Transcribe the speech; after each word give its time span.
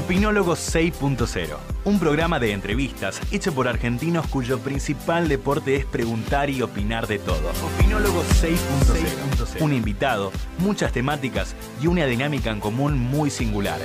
Opinólogo 0.00 0.54
6.0, 0.56 1.58
un 1.84 1.98
programa 1.98 2.40
de 2.40 2.52
entrevistas 2.52 3.20
hecho 3.30 3.52
por 3.52 3.68
argentinos 3.68 4.26
cuyo 4.28 4.58
principal 4.58 5.28
deporte 5.28 5.76
es 5.76 5.84
preguntar 5.84 6.48
y 6.48 6.62
opinar 6.62 7.06
de 7.06 7.18
todo. 7.18 7.52
Opinólogo 7.76 8.22
6.0, 8.40 9.60
un 9.60 9.74
invitado, 9.74 10.32
muchas 10.56 10.92
temáticas 10.92 11.54
y 11.82 11.86
una 11.86 12.06
dinámica 12.06 12.50
en 12.50 12.60
común 12.60 12.98
muy 12.98 13.28
singular. 13.28 13.78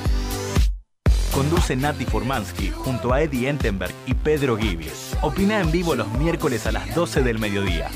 Conduce 1.33 1.75
Nati 1.75 2.05
Furmansky 2.05 2.71
junto 2.71 3.11
a 3.11 3.21
Eddie 3.21 3.49
Entenberg 3.49 3.93
y 4.05 4.13
Pedro 4.13 4.55
Gibi. 4.55 4.87
Opina 5.21 5.59
en 5.59 5.69
vivo 5.69 5.95
los 5.95 6.07
miércoles 6.13 6.65
a 6.65 6.71
las 6.71 6.95
12 6.95 7.23
del 7.23 7.39
mediodía. 7.39 7.89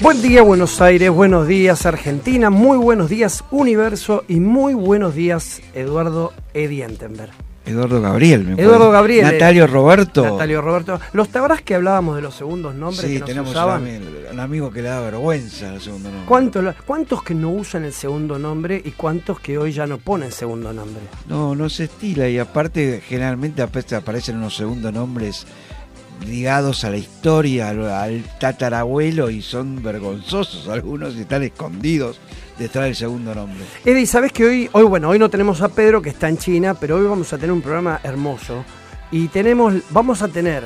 Buen 0.00 0.20
día 0.22 0.42
Buenos 0.42 0.80
Aires, 0.80 1.10
buenos 1.10 1.48
días 1.48 1.86
Argentina, 1.86 2.50
muy 2.50 2.76
buenos 2.76 3.08
días 3.08 3.42
Universo 3.50 4.24
y 4.28 4.40
muy 4.40 4.74
buenos 4.74 5.14
días 5.14 5.62
Eduardo 5.74 6.32
Edientenberg. 6.54 7.32
Eduardo 7.64 8.00
Gabriel, 8.00 8.44
me 8.44 8.62
Eduardo 8.62 8.92
Gabriel. 8.92 9.24
Natalio 9.24 9.66
Roberto. 9.66 10.22
Natalio 10.22 10.60
Roberto. 10.62 11.00
¿Los 11.12 11.26
sabrás 11.28 11.62
que 11.62 11.74
hablábamos 11.74 12.14
de 12.14 12.22
los 12.22 12.36
segundos 12.36 12.76
nombres 12.76 13.00
sí, 13.06 13.14
que 13.14 13.18
nos 13.20 13.28
tenemos 13.28 13.50
usaban? 13.50 13.82
Un, 13.82 14.02
un 14.34 14.38
amigo 14.40 14.70
que 14.70 14.82
le 14.82 14.88
da 14.88 15.00
vergüenza 15.00 15.74
el 15.74 15.80
segundo 15.80 16.10
nombre. 16.10 16.26
¿Cuánto- 16.28 16.62
¿Cuántos 16.86 17.22
que 17.24 17.34
no 17.34 17.50
usan 17.50 17.84
el 17.84 17.92
segundo 17.92 18.38
nombre 18.38 18.80
y 18.84 18.92
cuántos 18.92 19.40
que 19.40 19.58
hoy 19.58 19.72
ya 19.72 19.84
no 19.88 19.98
ponen 19.98 20.30
segundo 20.30 20.72
nombre? 20.72 21.02
No, 21.28 21.56
no 21.56 21.68
se 21.68 21.84
estila 21.84 22.28
y 22.28 22.38
aparte 22.38 23.02
generalmente 23.04 23.62
aparecen 23.62 24.36
unos 24.36 24.54
segundos 24.54 24.92
nombres 24.92 25.44
ligados 26.24 26.84
a 26.84 26.90
la 26.90 26.96
historia, 26.96 27.68
al, 27.70 27.84
al 27.90 28.24
tatarabuelo 28.38 29.30
y 29.30 29.42
son 29.42 29.82
vergonzosos 29.82 30.68
algunos 30.68 31.16
y 31.16 31.22
están 31.22 31.42
escondidos 31.42 32.20
detrás 32.58 32.86
del 32.86 32.96
segundo 32.96 33.34
nombre. 33.34 33.64
Eddie, 33.84 34.06
¿sabes 34.06 34.32
que 34.32 34.44
hoy, 34.44 34.70
hoy, 34.72 34.84
bueno, 34.84 35.08
hoy 35.08 35.18
no 35.18 35.28
tenemos 35.28 35.60
a 35.60 35.68
Pedro 35.68 36.00
que 36.00 36.10
está 36.10 36.28
en 36.28 36.38
China, 36.38 36.74
pero 36.74 36.96
hoy 36.96 37.06
vamos 37.06 37.32
a 37.32 37.36
tener 37.36 37.52
un 37.52 37.62
programa 37.62 38.00
hermoso 38.02 38.64
y 39.10 39.28
tenemos, 39.28 39.74
vamos 39.90 40.22
a 40.22 40.28
tener, 40.28 40.64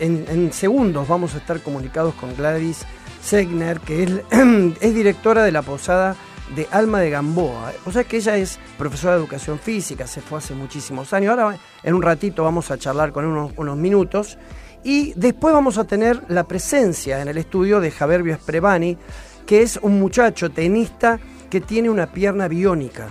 en, 0.00 0.24
en 0.28 0.52
segundos 0.52 1.06
vamos 1.06 1.34
a 1.34 1.38
estar 1.38 1.60
comunicados 1.60 2.14
con 2.14 2.34
Gladys 2.36 2.84
Segner, 3.22 3.80
que 3.80 4.04
es, 4.04 4.10
es 4.80 4.94
directora 4.94 5.44
de 5.44 5.52
la 5.52 5.62
posada 5.62 6.16
de 6.54 6.68
Alma 6.70 7.00
de 7.00 7.10
Gamboa. 7.10 7.72
O 7.84 7.92
sea 7.92 8.04
que 8.04 8.18
ella 8.18 8.36
es 8.36 8.58
profesora 8.78 9.14
de 9.14 9.20
educación 9.20 9.58
física, 9.58 10.06
se 10.06 10.20
fue 10.20 10.38
hace 10.38 10.54
muchísimos 10.54 11.12
años. 11.12 11.30
Ahora 11.30 11.58
en 11.82 11.94
un 11.94 12.02
ratito 12.02 12.44
vamos 12.44 12.70
a 12.70 12.78
charlar 12.78 13.12
con 13.12 13.24
unos, 13.24 13.52
unos 13.56 13.76
minutos. 13.76 14.38
Y 14.88 15.12
después 15.16 15.52
vamos 15.52 15.78
a 15.78 15.84
tener 15.84 16.22
la 16.28 16.44
presencia 16.44 17.20
en 17.20 17.26
el 17.26 17.38
estudio 17.38 17.80
de 17.80 17.90
Javier 17.90 18.24
Esprevani, 18.28 18.96
que 19.44 19.62
es 19.62 19.80
un 19.82 19.98
muchacho 19.98 20.50
tenista 20.50 21.18
que 21.50 21.60
tiene 21.60 21.90
una 21.90 22.06
pierna 22.12 22.46
biónica. 22.46 23.08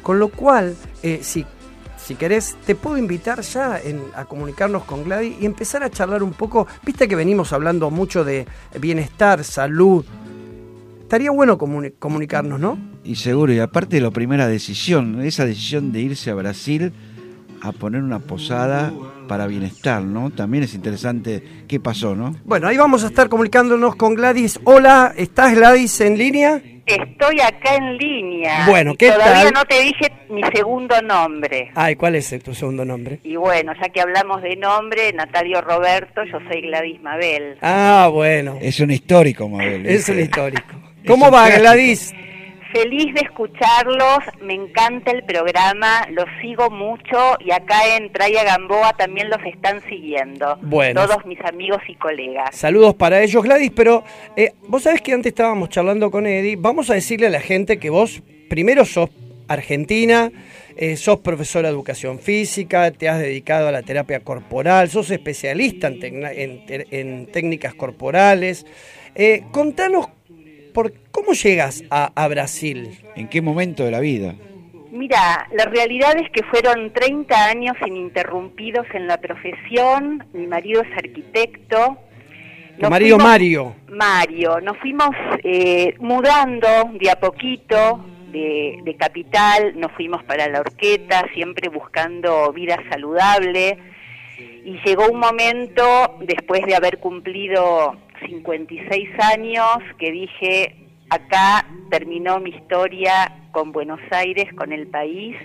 Con 0.00 0.20
lo 0.20 0.28
cual, 0.28 0.76
eh, 1.02 1.18
si, 1.22 1.44
si 1.96 2.14
querés, 2.14 2.54
te 2.64 2.76
puedo 2.76 2.98
invitar 2.98 3.40
ya 3.40 3.80
en- 3.82 4.00
a 4.14 4.26
comunicarnos 4.26 4.84
con 4.84 5.02
Gladys 5.02 5.34
y 5.40 5.44
empezar 5.46 5.82
a 5.82 5.90
charlar 5.90 6.22
un 6.22 6.34
poco. 6.34 6.68
Viste 6.86 7.08
que 7.08 7.16
venimos 7.16 7.52
hablando 7.52 7.90
mucho 7.90 8.22
de 8.22 8.46
bienestar, 8.80 9.42
salud. 9.42 10.04
Estaría 11.00 11.32
bueno 11.32 11.58
comuni- 11.58 11.94
comunicarnos, 11.98 12.60
¿no? 12.60 12.78
Y 13.02 13.16
seguro, 13.16 13.52
y 13.52 13.58
aparte 13.58 14.00
la 14.00 14.12
primera 14.12 14.46
decisión, 14.46 15.20
esa 15.22 15.44
decisión 15.46 15.90
de 15.90 16.00
irse 16.00 16.30
a 16.30 16.34
Brasil 16.34 16.92
a 17.62 17.72
poner 17.72 18.02
una 18.02 18.18
posada 18.18 18.92
para 19.28 19.46
bienestar, 19.46 20.02
¿no? 20.02 20.30
También 20.30 20.64
es 20.64 20.74
interesante 20.74 21.42
qué 21.68 21.78
pasó, 21.78 22.16
¿no? 22.16 22.34
Bueno, 22.44 22.66
ahí 22.66 22.76
vamos 22.76 23.04
a 23.04 23.06
estar 23.06 23.28
comunicándonos 23.28 23.94
con 23.94 24.14
Gladys. 24.14 24.58
Hola, 24.64 25.14
¿estás 25.16 25.54
Gladys 25.54 26.00
en 26.00 26.18
línea? 26.18 26.60
Estoy 26.84 27.40
acá 27.40 27.76
en 27.76 27.96
línea. 27.96 28.66
Bueno, 28.68 28.96
¿qué 28.96 29.12
Todavía 29.12 29.44
tal? 29.44 29.52
no 29.54 29.64
te 29.64 29.80
dije 29.80 30.12
mi 30.28 30.42
segundo 30.52 31.00
nombre. 31.00 31.70
Ay, 31.76 31.94
¿cuál 31.94 32.16
es 32.16 32.36
tu 32.42 32.52
segundo 32.52 32.84
nombre? 32.84 33.20
Y 33.22 33.36
bueno, 33.36 33.72
ya 33.80 33.88
que 33.90 34.00
hablamos 34.00 34.42
de 34.42 34.56
nombre, 34.56 35.12
Natalio 35.12 35.60
Roberto, 35.60 36.24
yo 36.24 36.38
soy 36.50 36.62
Gladys 36.62 37.00
Mabel. 37.00 37.58
Ah, 37.62 38.10
bueno. 38.12 38.58
Es 38.60 38.80
un 38.80 38.90
histórico, 38.90 39.48
Mabel. 39.48 39.86
Es 39.86 40.08
un 40.08 40.18
histórico. 40.18 40.74
¿Cómo 41.06 41.30
va, 41.30 41.46
clásico. 41.46 41.60
Gladys? 41.62 42.14
Feliz 42.72 43.12
de 43.14 43.20
escucharlos, 43.20 44.18
me 44.40 44.54
encanta 44.54 45.10
el 45.10 45.22
programa, 45.24 46.06
los 46.10 46.24
sigo 46.40 46.70
mucho 46.70 47.36
y 47.40 47.50
acá 47.50 47.96
en 47.96 48.10
Traya 48.10 48.44
Gamboa 48.44 48.94
también 48.94 49.28
los 49.28 49.40
están 49.44 49.82
siguiendo. 49.88 50.56
Bueno. 50.62 51.06
Todos 51.06 51.26
mis 51.26 51.40
amigos 51.44 51.82
y 51.86 51.94
colegas. 51.96 52.56
Saludos 52.56 52.94
para 52.94 53.20
ellos, 53.22 53.42
Gladys, 53.42 53.72
pero 53.76 54.04
eh, 54.36 54.54
vos 54.68 54.84
sabés 54.84 55.02
que 55.02 55.12
antes 55.12 55.32
estábamos 55.32 55.68
charlando 55.68 56.10
con 56.10 56.26
Eddie. 56.26 56.56
Vamos 56.56 56.88
a 56.88 56.94
decirle 56.94 57.26
a 57.26 57.30
la 57.30 57.40
gente 57.40 57.78
que 57.78 57.90
vos 57.90 58.22
primero 58.48 58.86
sos 58.86 59.10
argentina, 59.48 60.32
eh, 60.76 60.96
sos 60.96 61.20
profesora 61.20 61.68
de 61.68 61.74
educación 61.74 62.18
física, 62.18 62.90
te 62.90 63.08
has 63.08 63.18
dedicado 63.18 63.68
a 63.68 63.72
la 63.72 63.82
terapia 63.82 64.20
corporal, 64.20 64.88
sos 64.88 65.10
especialista 65.10 65.88
en, 65.88 67.26
técnicas 67.30 67.74
corporales. 67.74 68.64
Eh, 69.14 69.44
contanos 69.50 70.06
por 70.72 70.92
cómo 71.10 71.32
llegas 71.32 71.84
a, 71.90 72.12
a 72.14 72.28
Brasil. 72.28 72.98
¿En 73.16 73.28
qué 73.28 73.40
momento 73.42 73.84
de 73.84 73.90
la 73.90 74.00
vida? 74.00 74.34
Mira, 74.90 75.48
la 75.56 75.64
realidad 75.66 76.14
es 76.18 76.30
que 76.30 76.42
fueron 76.44 76.92
30 76.92 77.46
años 77.46 77.74
ininterrumpidos 77.86 78.86
en 78.92 79.06
la 79.06 79.16
profesión, 79.18 80.24
mi 80.34 80.46
marido 80.46 80.82
es 80.82 80.92
arquitecto. 80.96 81.96
Tu 82.76 82.82
Nos 82.82 82.90
marido 82.90 83.16
fuimos- 83.16 83.30
Mario. 83.32 83.74
Mario, 83.88 84.60
nos 84.60 84.76
fuimos 84.78 85.10
eh, 85.44 85.94
mudando 85.98 86.68
de 87.00 87.10
a 87.10 87.16
poquito 87.18 88.04
de, 88.30 88.78
de 88.84 88.94
capital, 88.96 89.78
nos 89.78 89.92
fuimos 89.92 90.22
para 90.24 90.48
la 90.48 90.60
horqueta, 90.60 91.26
siempre 91.34 91.68
buscando 91.68 92.52
vida 92.52 92.76
saludable. 92.90 93.78
Y 94.64 94.78
llegó 94.84 95.08
un 95.10 95.18
momento, 95.20 96.16
después 96.20 96.64
de 96.66 96.74
haber 96.74 96.98
cumplido 96.98 97.96
56 98.26 99.08
años, 99.34 99.78
que 99.98 100.10
dije, 100.10 100.76
acá 101.10 101.66
terminó 101.90 102.40
mi 102.40 102.50
historia 102.50 103.32
con 103.52 103.72
Buenos 103.72 104.00
Aires, 104.10 104.46
con 104.54 104.72
el 104.72 104.86
país. 104.86 105.36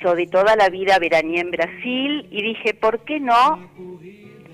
Yo 0.00 0.14
de 0.14 0.26
toda 0.26 0.56
la 0.56 0.68
vida 0.68 0.98
veraneé 0.98 1.40
en 1.40 1.50
Brasil 1.50 2.26
y 2.30 2.42
dije, 2.42 2.74
¿por 2.74 3.00
qué 3.04 3.20
no 3.20 3.68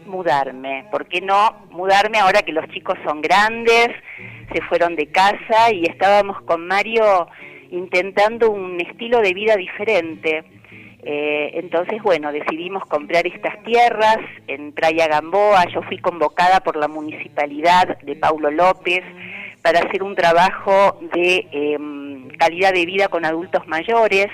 mudarme? 0.07 0.87
¿Por 0.91 1.07
qué 1.07 1.21
no 1.21 1.67
mudarme 1.71 2.19
ahora 2.19 2.43
que 2.43 2.53
los 2.53 2.67
chicos 2.69 2.97
son 3.05 3.21
grandes, 3.21 3.89
se 4.53 4.63
fueron 4.63 4.97
de 4.97 5.07
casa 5.09 5.73
y 5.73 5.85
estábamos 5.85 6.41
con 6.43 6.67
Mario 6.67 7.29
intentando 7.71 8.51
un 8.51 8.81
estilo 8.81 9.21
de 9.21 9.35
vida 9.35 9.57
diferente? 9.57 10.45
Eh, 11.09 11.61
entonces, 11.61 12.03
bueno, 12.03 12.33
decidimos 12.33 12.85
comprar 12.87 13.29
estas 13.29 13.63
tierras 13.63 14.19
en 14.49 14.73
Playa 14.73 15.07
Gamboa. 15.07 15.65
Yo 15.73 15.81
fui 15.83 15.99
convocada 15.99 16.59
por 16.59 16.75
la 16.75 16.89
municipalidad 16.89 17.97
de 18.01 18.17
Paulo 18.17 18.51
López 18.51 19.05
para 19.63 19.79
hacer 19.79 20.03
un 20.03 20.17
trabajo 20.17 20.99
de 21.15 21.47
em, 21.53 22.27
calidad 22.31 22.73
de 22.73 22.85
vida 22.87 23.07
con 23.07 23.25
adultos 23.25 23.69
mayores 23.69 24.27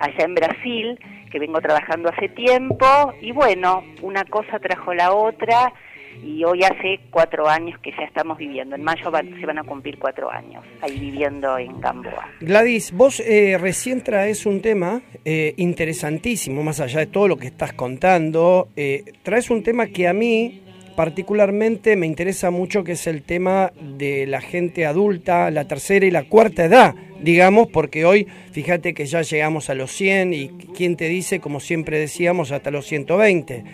allá 0.00 0.24
en 0.24 0.34
Brasil, 0.34 0.98
que 1.30 1.38
vengo 1.38 1.60
trabajando 1.60 2.08
hace 2.08 2.28
tiempo. 2.28 2.86
Y 3.20 3.30
bueno, 3.30 3.84
una 4.02 4.24
cosa 4.24 4.58
trajo 4.58 4.92
la 4.92 5.12
otra 5.12 5.72
y 6.22 6.44
hoy 6.44 6.62
hace 6.62 7.00
cuatro 7.10 7.48
años 7.48 7.78
que 7.80 7.90
ya 7.92 8.04
estamos 8.04 8.38
viviendo. 8.38 8.76
En 8.76 8.82
mayo 8.82 9.10
se 9.40 9.46
van 9.46 9.58
a 9.58 9.64
cumplir 9.64 9.98
cuatro 9.98 10.30
años 10.30 10.64
ahí 10.80 10.98
viviendo 10.98 11.58
en 11.58 11.80
Gamboa. 11.80 12.28
Gladys, 12.40 12.92
vos 12.92 13.20
eh, 13.20 13.56
recién 13.58 14.02
traes 14.02 14.46
un 14.46 14.60
tema 14.60 15.02
eh, 15.24 15.54
interesantísimo, 15.56 16.62
más 16.62 16.80
allá 16.80 17.00
de 17.00 17.06
todo 17.06 17.28
lo 17.28 17.36
que 17.36 17.46
estás 17.46 17.72
contando. 17.72 18.68
eh, 18.76 19.04
traes 19.22 19.50
un 19.50 19.62
tema 19.62 19.86
que 19.86 20.08
a 20.08 20.12
mí 20.12 20.62
particularmente 21.00 21.96
me 21.96 22.06
interesa 22.06 22.50
mucho, 22.50 22.84
que 22.84 22.92
es 22.92 23.06
el 23.06 23.22
tema 23.22 23.72
de 23.80 24.26
la 24.26 24.42
gente 24.42 24.84
adulta, 24.84 25.50
la 25.50 25.66
tercera 25.66 26.04
y 26.04 26.10
la 26.10 26.24
cuarta 26.24 26.66
edad, 26.66 26.94
digamos, 27.22 27.68
porque 27.68 28.04
hoy, 28.04 28.26
fíjate 28.52 28.92
que 28.92 29.06
ya 29.06 29.22
llegamos 29.22 29.70
a 29.70 29.74
los 29.74 29.92
100 29.92 30.34
y 30.34 30.48
quién 30.76 30.96
te 30.96 31.08
dice, 31.08 31.40
como 31.40 31.60
siempre 31.60 31.98
decíamos, 31.98 32.52
hasta 32.52 32.70
los 32.70 32.86
120. 32.86 33.64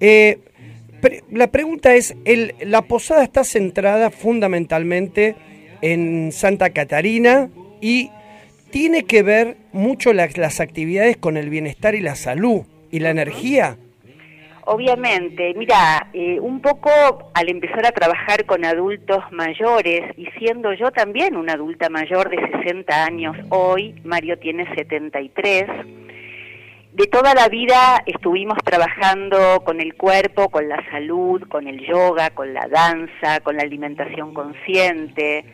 Eh, 0.00 0.38
la 1.30 1.50
pregunta 1.50 1.94
es, 1.94 2.16
el, 2.24 2.54
la 2.60 2.82
posada 2.82 3.22
está 3.22 3.44
centrada 3.44 4.10
fundamentalmente 4.10 5.36
en 5.80 6.32
Santa 6.32 6.70
Catarina 6.70 7.48
y 7.80 8.10
tiene 8.70 9.04
que 9.04 9.22
ver 9.22 9.56
mucho 9.72 10.12
las 10.12 10.60
actividades 10.60 11.16
con 11.16 11.36
el 11.36 11.50
bienestar 11.50 11.94
y 11.94 12.00
la 12.00 12.14
salud 12.14 12.62
y 12.90 13.00
la 13.00 13.10
energía. 13.10 13.76
Obviamente, 14.70 15.54
mira, 15.54 16.08
eh, 16.12 16.38
un 16.40 16.60
poco 16.60 16.90
al 17.32 17.48
empezar 17.48 17.86
a 17.86 17.92
trabajar 17.92 18.44
con 18.44 18.66
adultos 18.66 19.24
mayores 19.30 20.02
y 20.18 20.26
siendo 20.38 20.74
yo 20.74 20.90
también 20.90 21.36
una 21.36 21.54
adulta 21.54 21.88
mayor 21.88 22.28
de 22.28 22.36
60 22.58 23.04
años 23.04 23.34
hoy, 23.48 23.94
Mario 24.04 24.38
tiene 24.38 24.66
73, 24.74 25.64
de 26.98 27.06
toda 27.06 27.32
la 27.32 27.48
vida 27.48 28.02
estuvimos 28.06 28.58
trabajando 28.64 29.62
con 29.64 29.80
el 29.80 29.94
cuerpo, 29.94 30.48
con 30.48 30.68
la 30.68 30.84
salud, 30.90 31.40
con 31.48 31.68
el 31.68 31.86
yoga, 31.86 32.30
con 32.30 32.52
la 32.52 32.66
danza, 32.66 33.38
con 33.44 33.56
la 33.56 33.62
alimentación 33.62 34.34
consciente 34.34 35.44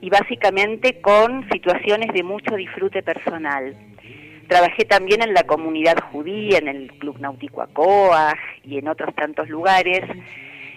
y 0.00 0.08
básicamente 0.08 1.02
con 1.02 1.46
situaciones 1.50 2.14
de 2.14 2.22
mucho 2.22 2.56
disfrute 2.56 3.02
personal. 3.02 3.76
Trabajé 4.48 4.86
también 4.86 5.20
en 5.20 5.34
la 5.34 5.42
comunidad 5.42 5.98
judía, 6.12 6.56
en 6.56 6.68
el 6.68 6.90
Club 6.92 7.18
Náutico 7.20 7.60
Acoa 7.60 8.34
y 8.64 8.78
en 8.78 8.88
otros 8.88 9.14
tantos 9.14 9.50
lugares. 9.50 10.00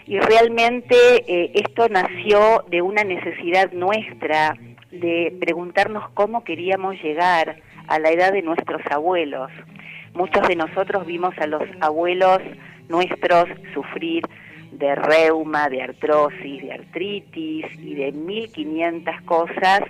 Y 0.05 0.19
realmente 0.19 0.97
eh, 1.27 1.51
esto 1.53 1.87
nació 1.87 2.65
de 2.69 2.81
una 2.81 3.05
necesidad 3.05 3.71
nuestra 3.71 4.57
de 4.91 5.33
preguntarnos 5.39 6.09
cómo 6.13 6.43
queríamos 6.43 7.01
llegar 7.01 7.61
a 7.87 7.99
la 7.99 8.09
edad 8.09 8.33
de 8.33 8.41
nuestros 8.41 8.81
abuelos. 8.91 9.49
Muchos 10.13 10.47
de 10.47 10.55
nosotros 10.55 11.05
vimos 11.05 11.37
a 11.37 11.47
los 11.47 11.63
abuelos 11.81 12.39
nuestros 12.87 13.45
sufrir 13.73 14.23
de 14.71 14.95
reuma, 14.95 15.69
de 15.69 15.81
artrosis, 15.81 16.61
de 16.61 16.71
artritis 16.71 17.65
y 17.79 17.95
de 17.95 18.11
1500 18.11 19.21
cosas 19.21 19.81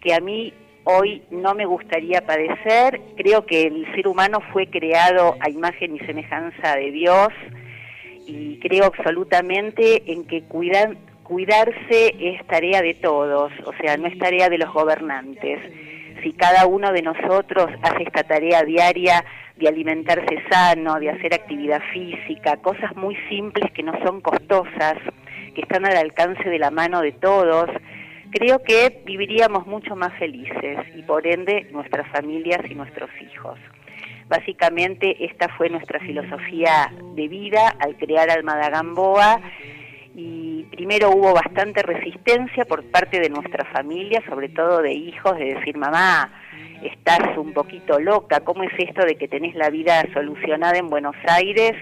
que 0.00 0.14
a 0.14 0.20
mí 0.20 0.52
hoy 0.84 1.22
no 1.30 1.54
me 1.54 1.66
gustaría 1.66 2.24
padecer. 2.24 3.00
Creo 3.16 3.44
que 3.46 3.62
el 3.62 3.86
ser 3.94 4.08
humano 4.08 4.40
fue 4.52 4.68
creado 4.68 5.36
a 5.40 5.50
imagen 5.50 5.96
y 5.96 5.98
semejanza 6.00 6.76
de 6.76 6.90
Dios 6.90 7.28
y 8.26 8.58
creo 8.60 8.84
absolutamente 8.84 10.12
en 10.12 10.24
que 10.24 10.42
cuidar, 10.42 10.96
cuidarse 11.22 12.14
es 12.18 12.46
tarea 12.46 12.82
de 12.82 12.94
todos, 12.94 13.52
o 13.64 13.72
sea, 13.80 13.96
no 13.96 14.06
es 14.06 14.18
tarea 14.18 14.48
de 14.48 14.58
los 14.58 14.72
gobernantes. 14.72 15.60
Si 16.22 16.32
cada 16.32 16.66
uno 16.66 16.92
de 16.92 17.02
nosotros 17.02 17.66
hace 17.82 18.02
esta 18.02 18.24
tarea 18.24 18.62
diaria 18.62 19.24
de 19.56 19.68
alimentarse 19.68 20.42
sano, 20.50 20.98
de 20.98 21.10
hacer 21.10 21.34
actividad 21.34 21.80
física, 21.92 22.56
cosas 22.58 22.94
muy 22.96 23.16
simples 23.28 23.70
que 23.72 23.82
no 23.82 23.92
son 24.04 24.20
costosas, 24.20 24.96
que 25.54 25.60
están 25.62 25.84
al 25.86 25.96
alcance 25.96 26.48
de 26.48 26.58
la 26.58 26.70
mano 26.70 27.00
de 27.00 27.12
todos, 27.12 27.68
creo 28.30 28.62
que 28.62 29.02
viviríamos 29.04 29.66
mucho 29.66 29.96
más 29.96 30.12
felices 30.18 30.78
y 30.94 31.02
por 31.02 31.26
ende 31.26 31.66
nuestras 31.72 32.06
familias 32.08 32.60
y 32.70 32.74
nuestros 32.74 33.10
hijos. 33.20 33.58
Básicamente 34.28 35.24
esta 35.24 35.48
fue 35.56 35.70
nuestra 35.70 35.98
filosofía 36.00 36.92
de 37.14 37.28
vida 37.28 37.74
al 37.80 37.96
crear 37.96 38.30
Almada 38.30 38.68
Gamboa 38.68 39.40
y 40.20 40.64
primero 40.64 41.10
hubo 41.10 41.32
bastante 41.32 41.80
resistencia 41.80 42.64
por 42.64 42.82
parte 42.90 43.20
de 43.20 43.30
nuestra 43.30 43.64
familia, 43.66 44.20
sobre 44.28 44.48
todo 44.48 44.82
de 44.82 44.92
hijos, 44.92 45.38
de 45.38 45.54
decir 45.54 45.76
mamá, 45.76 46.28
estás 46.82 47.38
un 47.38 47.52
poquito 47.52 48.00
loca, 48.00 48.40
¿cómo 48.40 48.64
es 48.64 48.72
esto 48.78 49.06
de 49.06 49.14
que 49.14 49.28
tenés 49.28 49.54
la 49.54 49.70
vida 49.70 50.04
solucionada 50.12 50.76
en 50.76 50.90
Buenos 50.90 51.14
Aires 51.28 51.74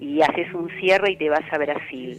y 0.00 0.22
haces 0.22 0.54
un 0.54 0.70
cierre 0.80 1.12
y 1.12 1.16
te 1.16 1.28
vas 1.28 1.44
a 1.52 1.58
Brasil? 1.58 2.18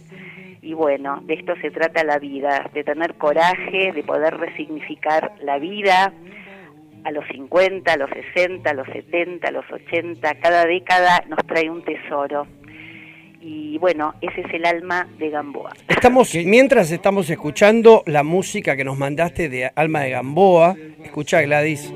Y 0.62 0.72
bueno, 0.72 1.20
de 1.24 1.34
esto 1.34 1.54
se 1.60 1.72
trata 1.72 2.04
la 2.04 2.20
vida, 2.20 2.70
de 2.72 2.84
tener 2.84 3.14
coraje, 3.14 3.90
de 3.92 4.04
poder 4.04 4.36
resignificar 4.36 5.32
la 5.42 5.58
vida 5.58 6.12
a 7.02 7.10
los 7.10 7.24
50, 7.26 7.92
a 7.92 7.96
los 7.96 8.10
60, 8.10 8.70
a 8.70 8.74
los 8.74 8.86
70, 8.86 9.48
a 9.48 9.50
los 9.50 9.64
80, 9.68 10.32
cada 10.36 10.64
década 10.64 11.24
nos 11.28 11.44
trae 11.44 11.68
un 11.68 11.82
tesoro. 11.82 12.46
Y 13.40 13.78
bueno, 13.78 14.14
ese 14.20 14.40
es 14.40 14.54
el 14.54 14.64
alma 14.64 15.08
de 15.18 15.30
Gamboa. 15.30 15.72
Estamos, 15.88 16.34
mientras 16.34 16.90
estamos 16.90 17.30
escuchando 17.30 18.02
la 18.06 18.22
música 18.22 18.76
que 18.76 18.84
nos 18.84 18.98
mandaste 18.98 19.48
de 19.48 19.70
Alma 19.74 20.00
de 20.00 20.10
Gamboa, 20.10 20.76
escucha 21.04 21.42
Gladys. 21.42 21.92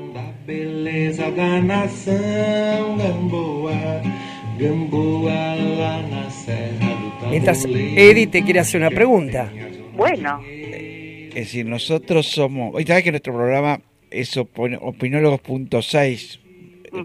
Mientras 7.29 7.65
Eddie 7.65 8.27
te 8.27 8.43
quiere 8.43 8.59
hacer 8.59 8.81
una 8.81 8.91
pregunta. 8.91 9.51
Bueno. 9.95 10.41
Es 10.45 11.35
decir, 11.35 11.65
nosotros 11.65 12.27
somos. 12.27 12.75
Hoy 12.75 12.85
sabes 12.85 13.03
que 13.03 13.11
nuestro 13.11 13.33
programa 13.33 13.79
es 14.09 14.35
opinólogos.6, 14.35 16.40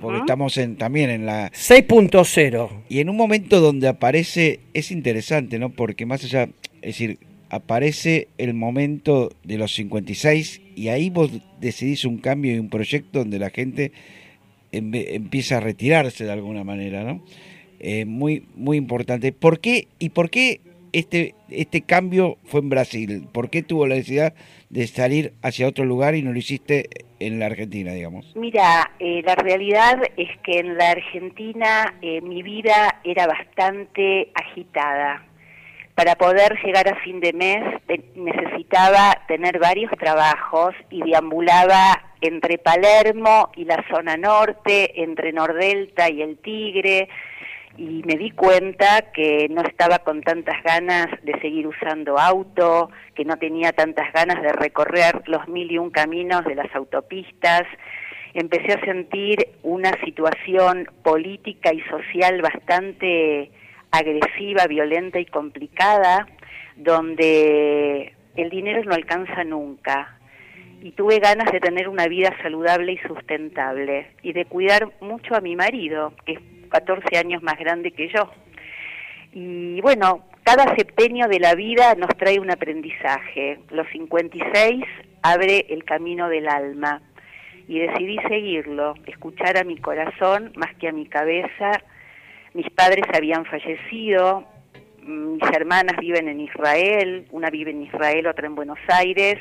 porque 0.00 0.18
estamos 0.18 0.56
en, 0.58 0.76
también 0.76 1.10
en 1.10 1.26
la 1.26 1.50
6.0. 1.52 2.70
Y 2.88 3.00
en 3.00 3.08
un 3.08 3.16
momento 3.16 3.60
donde 3.60 3.88
aparece, 3.88 4.60
es 4.74 4.90
interesante, 4.90 5.58
¿no? 5.58 5.70
Porque 5.70 6.06
más 6.06 6.24
allá, 6.24 6.48
es 6.82 6.98
decir, 6.98 7.18
aparece 7.48 8.28
el 8.38 8.54
momento 8.54 9.30
de 9.44 9.58
los 9.58 9.74
56 9.74 10.60
y 10.74 10.88
ahí 10.88 11.10
vos 11.10 11.30
decidís 11.60 12.04
un 12.04 12.18
cambio 12.18 12.54
y 12.54 12.58
un 12.58 12.68
proyecto 12.68 13.20
donde 13.20 13.38
la 13.38 13.50
gente 13.50 13.92
empieza 14.72 15.58
a 15.58 15.60
retirarse 15.60 16.24
de 16.24 16.32
alguna 16.32 16.64
manera, 16.64 17.04
¿no? 17.04 17.22
Eh, 17.78 18.04
muy, 18.04 18.44
muy 18.54 18.76
importante. 18.76 19.32
¿Por 19.32 19.60
qué 19.60 19.88
y 19.98 20.10
por 20.10 20.30
qué 20.30 20.60
este, 20.92 21.34
este 21.50 21.82
cambio 21.82 22.38
fue 22.44 22.60
en 22.60 22.68
Brasil? 22.68 23.28
¿Por 23.32 23.50
qué 23.50 23.62
tuvo 23.62 23.86
la 23.86 23.94
necesidad 23.94 24.34
de 24.70 24.86
salir 24.86 25.32
hacia 25.42 25.68
otro 25.68 25.84
lugar 25.84 26.14
y 26.14 26.22
no 26.22 26.32
lo 26.32 26.38
hiciste 26.38 26.88
en 27.18 27.38
la 27.38 27.46
Argentina, 27.46 27.92
digamos? 27.92 28.34
Mira, 28.36 28.90
eh, 28.98 29.22
la 29.24 29.34
realidad 29.34 30.02
es 30.16 30.28
que 30.42 30.58
en 30.58 30.76
la 30.76 30.90
Argentina 30.90 31.94
eh, 32.02 32.20
mi 32.20 32.42
vida 32.42 33.00
era 33.04 33.26
bastante 33.26 34.30
agitada. 34.34 35.24
Para 35.94 36.14
poder 36.16 36.58
llegar 36.62 36.86
a 36.88 37.00
fin 37.00 37.20
de 37.20 37.32
mes 37.32 37.62
necesitaba 38.14 39.16
tener 39.28 39.58
varios 39.58 39.90
trabajos 39.92 40.74
y 40.90 41.02
deambulaba 41.02 42.02
entre 42.20 42.58
Palermo 42.58 43.50
y 43.56 43.64
la 43.64 43.82
zona 43.90 44.18
norte, 44.18 45.02
entre 45.02 45.32
Nordelta 45.32 46.10
y 46.10 46.20
el 46.20 46.36
Tigre, 46.36 47.08
y 47.76 48.02
me 48.04 48.14
di 48.14 48.30
cuenta 48.30 49.12
que 49.12 49.48
no 49.50 49.62
estaba 49.62 49.98
con 50.00 50.22
tantas 50.22 50.62
ganas 50.62 51.06
de 51.22 51.38
seguir 51.40 51.66
usando 51.66 52.18
auto, 52.18 52.90
que 53.14 53.24
no 53.24 53.36
tenía 53.36 53.72
tantas 53.72 54.12
ganas 54.12 54.42
de 54.42 54.52
recorrer 54.52 55.22
los 55.26 55.46
mil 55.48 55.70
y 55.70 55.78
un 55.78 55.90
caminos 55.90 56.44
de 56.44 56.54
las 56.54 56.74
autopistas. 56.74 57.62
Empecé 58.34 58.74
a 58.74 58.84
sentir 58.84 59.48
una 59.62 59.92
situación 60.04 60.88
política 61.02 61.72
y 61.72 61.80
social 61.82 62.40
bastante 62.42 63.50
agresiva, 63.90 64.66
violenta 64.66 65.18
y 65.18 65.26
complicada, 65.26 66.26
donde 66.76 68.12
el 68.36 68.50
dinero 68.50 68.82
no 68.84 68.94
alcanza 68.94 69.44
nunca. 69.44 70.18
Y 70.82 70.92
tuve 70.92 71.18
ganas 71.18 71.50
de 71.50 71.60
tener 71.60 71.88
una 71.88 72.06
vida 72.06 72.34
saludable 72.42 72.92
y 72.92 72.98
sustentable 72.98 74.08
y 74.22 74.32
de 74.32 74.44
cuidar 74.44 74.92
mucho 75.00 75.34
a 75.34 75.40
mi 75.40 75.56
marido, 75.56 76.12
que 76.24 76.38
14 76.68 77.16
años 77.16 77.42
más 77.42 77.58
grande 77.58 77.92
que 77.92 78.08
yo. 78.08 78.30
Y 79.32 79.80
bueno, 79.80 80.24
cada 80.42 80.74
septenio 80.76 81.28
de 81.28 81.40
la 81.40 81.54
vida 81.54 81.94
nos 81.96 82.08
trae 82.16 82.38
un 82.38 82.50
aprendizaje. 82.50 83.58
Los 83.70 83.86
56 83.88 84.84
abre 85.22 85.66
el 85.68 85.84
camino 85.84 86.28
del 86.28 86.48
alma 86.48 87.02
y 87.68 87.80
decidí 87.80 88.16
seguirlo, 88.28 88.94
escuchar 89.06 89.58
a 89.58 89.64
mi 89.64 89.76
corazón 89.76 90.52
más 90.56 90.74
que 90.76 90.88
a 90.88 90.92
mi 90.92 91.06
cabeza. 91.06 91.82
Mis 92.54 92.70
padres 92.70 93.04
habían 93.12 93.44
fallecido, 93.44 94.44
mis 95.02 95.42
hermanas 95.50 95.98
viven 96.00 96.28
en 96.28 96.40
Israel, 96.40 97.26
una 97.30 97.50
vive 97.50 97.72
en 97.72 97.82
Israel, 97.82 98.26
otra 98.26 98.46
en 98.46 98.54
Buenos 98.54 98.78
Aires. 98.88 99.38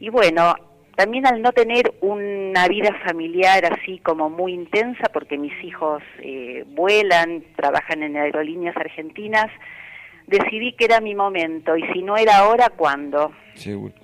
Y 0.00 0.10
bueno, 0.10 0.54
también 0.98 1.28
al 1.28 1.40
no 1.40 1.52
tener 1.52 1.94
una 2.00 2.66
vida 2.66 2.90
familiar 3.06 3.64
así 3.72 4.00
como 4.00 4.28
muy 4.28 4.52
intensa, 4.52 5.04
porque 5.12 5.38
mis 5.38 5.52
hijos 5.62 6.02
eh, 6.18 6.64
vuelan, 6.66 7.44
trabajan 7.54 8.02
en 8.02 8.16
aerolíneas 8.16 8.76
argentinas, 8.76 9.46
decidí 10.26 10.72
que 10.72 10.86
era 10.86 11.00
mi 11.00 11.14
momento 11.14 11.76
y 11.76 11.84
si 11.92 12.02
no 12.02 12.16
era 12.16 12.38
ahora, 12.38 12.70
¿cuándo? 12.70 13.30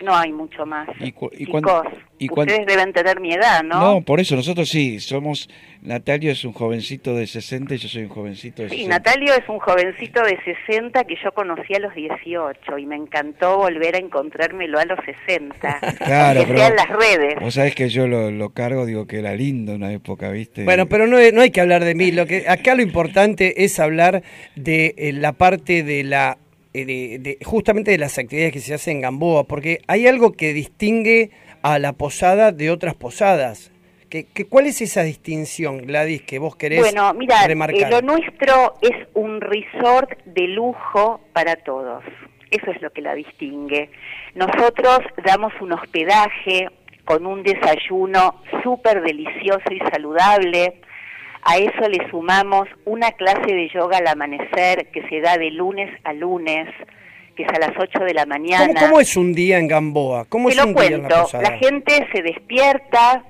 No 0.03 0.15
hay 0.17 0.33
mucho 0.33 0.67
más. 0.67 0.89
¿Y, 1.01 1.15
Y 1.39 2.29
cuan- 2.29 2.49
Ustedes 2.49 2.67
deben 2.67 2.93
tener 2.93 3.21
mi 3.21 3.33
edad, 3.33 3.63
¿no? 3.63 3.81
No, 3.81 4.01
por 4.03 4.19
eso 4.21 4.35
nosotros 4.37 4.69
sí, 4.69 4.99
somos, 5.01 5.51
Natalio 5.83 6.31
es 6.33 6.45
un 6.45 6.53
jovencito 6.53 7.15
de 7.15 7.27
60 7.27 7.75
y 7.75 7.79
yo 7.79 7.89
soy 7.89 8.03
un 8.05 8.09
jovencito 8.09 8.63
de 8.63 8.69
Sí, 8.71 8.77
60. 8.77 8.97
Natalio 8.97 9.35
es 9.35 9.47
un 9.49 9.59
jovencito 9.59 10.23
de 10.23 10.39
60 10.67 11.05
que 11.05 11.17
yo 11.23 11.33
conocí 11.33 11.75
a 11.75 11.81
los 11.81 11.95
18 11.95 12.79
y 12.79 12.87
me 12.87 12.97
encantó 12.97 13.59
volver 13.59 13.97
a 13.97 13.99
encontrármelo 13.99 14.79
a 14.79 14.85
los 14.87 14.99
60. 15.27 15.81
Claro, 16.05 16.41
que 16.41 16.47
pero 16.47 16.59
sea 16.59 16.69
en 16.69 16.77
las 16.77 16.89
redes. 16.89 17.35
Vos 17.41 17.55
sabés 17.55 17.75
que 17.75 17.89
yo 17.89 18.07
lo, 18.07 18.31
lo 18.31 18.51
cargo, 18.51 18.87
digo 18.87 19.07
que 19.07 19.19
era 19.19 19.35
lindo 19.35 19.75
una 19.75 19.93
época, 19.93 20.31
¿viste? 20.31 20.65
Bueno, 20.65 20.87
pero 20.89 21.07
no, 21.07 21.17
no 21.33 21.41
hay 21.43 21.51
que 21.51 21.61
hablar 21.61 21.85
de 21.85 21.95
mí. 21.95 22.11
Lo 22.13 22.27
que 22.27 22.49
acá 22.49 22.75
lo 22.75 22.83
importante 22.83 23.65
es 23.65 23.79
hablar 23.81 24.23
de 24.57 24.95
eh, 24.97 25.13
la 25.13 25.33
parte 25.33 25.83
de 25.83 26.05
la 26.05 26.39
de, 26.75 27.19
de- 27.21 27.39
justamente 27.45 27.91
de 27.93 27.99
las 27.99 28.19
actividades 28.19 28.53
que 28.53 28.61
se 28.61 28.75
hacen 28.75 28.97
en 28.97 29.03
Gamboa, 29.03 29.45
porque 29.45 29.81
hay 29.87 30.07
algo 30.07 30.33
que 30.33 30.53
distingue 30.53 31.31
a 31.63 31.79
la 31.79 31.93
posada 31.93 32.51
de 32.53 32.71
otras 32.71 32.95
posadas. 32.95 33.71
¿Qué, 34.11 34.27
qué- 34.35 34.45
cuál 34.47 34.67
es 34.67 34.81
esa 34.81 35.03
distinción, 35.03 35.79
Gladys, 35.79 36.23
que 36.23 36.39
vos 36.39 36.57
querés 36.57 36.81
Bueno, 36.81 37.13
mira, 37.15 37.47
remarcar? 37.47 37.81
eh, 37.81 37.91
lo 37.91 38.03
nuestro 38.03 38.75
es 38.83 39.09
un 39.15 39.41
resort 39.41 40.11
de 40.25 40.49
lujo 40.49 41.21
para 41.33 41.57
todos. 41.57 42.03
Eso 42.51 42.71
es 42.71 42.81
lo 42.83 42.91
que 42.91 43.01
la 43.03 43.15
distingue. 43.15 43.91
Nosotros 44.35 45.01
damos 45.25 45.53
un 45.61 45.73
hospedaje 45.73 46.69
con 47.05 47.27
un 47.27 47.43
desayuno 47.43 48.41
súper 48.63 49.03
delicioso 49.03 49.65
y 49.73 49.79
saludable. 49.91 50.81
A 51.45 51.59
eso 51.59 51.89
le 51.89 52.09
sumamos 52.11 52.67
una 52.87 53.13
clase 53.13 53.55
de 53.55 53.69
yoga 53.69 53.99
al 53.99 54.07
amanecer 54.07 54.89
que 54.91 55.07
se 55.09 55.21
da 55.21 55.37
de 55.37 55.51
lunes 55.51 55.91
a 56.05 56.15
lunes, 56.15 56.69
que 57.37 57.43
es 57.43 57.49
a 57.51 57.59
las 57.59 57.79
8 57.79 58.01
de 58.01 58.15
la 58.15 58.25
mañana. 58.25 58.73
¿Cómo, 58.75 58.87
cómo 58.87 59.01
es 59.01 59.15
un 59.17 59.35
día 59.35 59.59
en 59.59 59.69
Gamboa? 59.69 60.25
¿Cómo 60.27 60.49
Te 60.49 60.55
es 60.55 60.61
lo 60.61 60.69
un 60.69 60.75
día 60.75 60.87
en 60.87 61.03
la 61.03 61.09
cuento, 61.09 61.39
la 61.39 61.59
gente 61.59 62.09
se 62.15 62.23
despierta, 62.23 63.25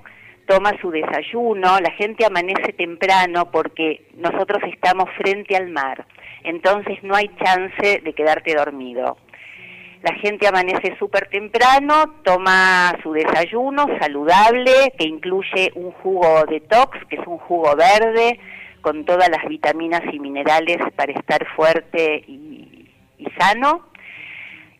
toma 0.46 0.72
su 0.80 0.92
desayuno, 0.92 1.80
la 1.80 1.90
gente 1.92 2.24
amanece 2.24 2.72
temprano 2.74 3.50
porque 3.50 4.06
nosotros 4.16 4.62
estamos 4.72 5.10
frente 5.16 5.56
al 5.56 5.70
mar, 5.70 6.06
entonces 6.44 7.02
no 7.02 7.16
hay 7.16 7.28
chance 7.42 8.00
de 8.04 8.12
quedarte 8.12 8.54
dormido. 8.54 9.16
La 10.04 10.12
gente 10.16 10.46
amanece 10.46 10.94
súper 10.98 11.30
temprano, 11.30 12.16
toma 12.24 12.94
su 13.02 13.14
desayuno 13.14 13.86
saludable, 13.98 14.92
que 14.98 15.06
incluye 15.06 15.72
un 15.76 15.92
jugo 15.92 16.44
detox, 16.44 16.98
que 17.08 17.16
es 17.16 17.26
un 17.26 17.38
jugo 17.38 17.74
verde, 17.74 18.38
con 18.82 19.06
todas 19.06 19.30
las 19.30 19.48
vitaminas 19.48 20.02
y 20.12 20.20
minerales 20.20 20.76
para 20.94 21.10
estar 21.10 21.46
fuerte 21.56 22.22
y, 22.28 22.86
sano 23.38 23.86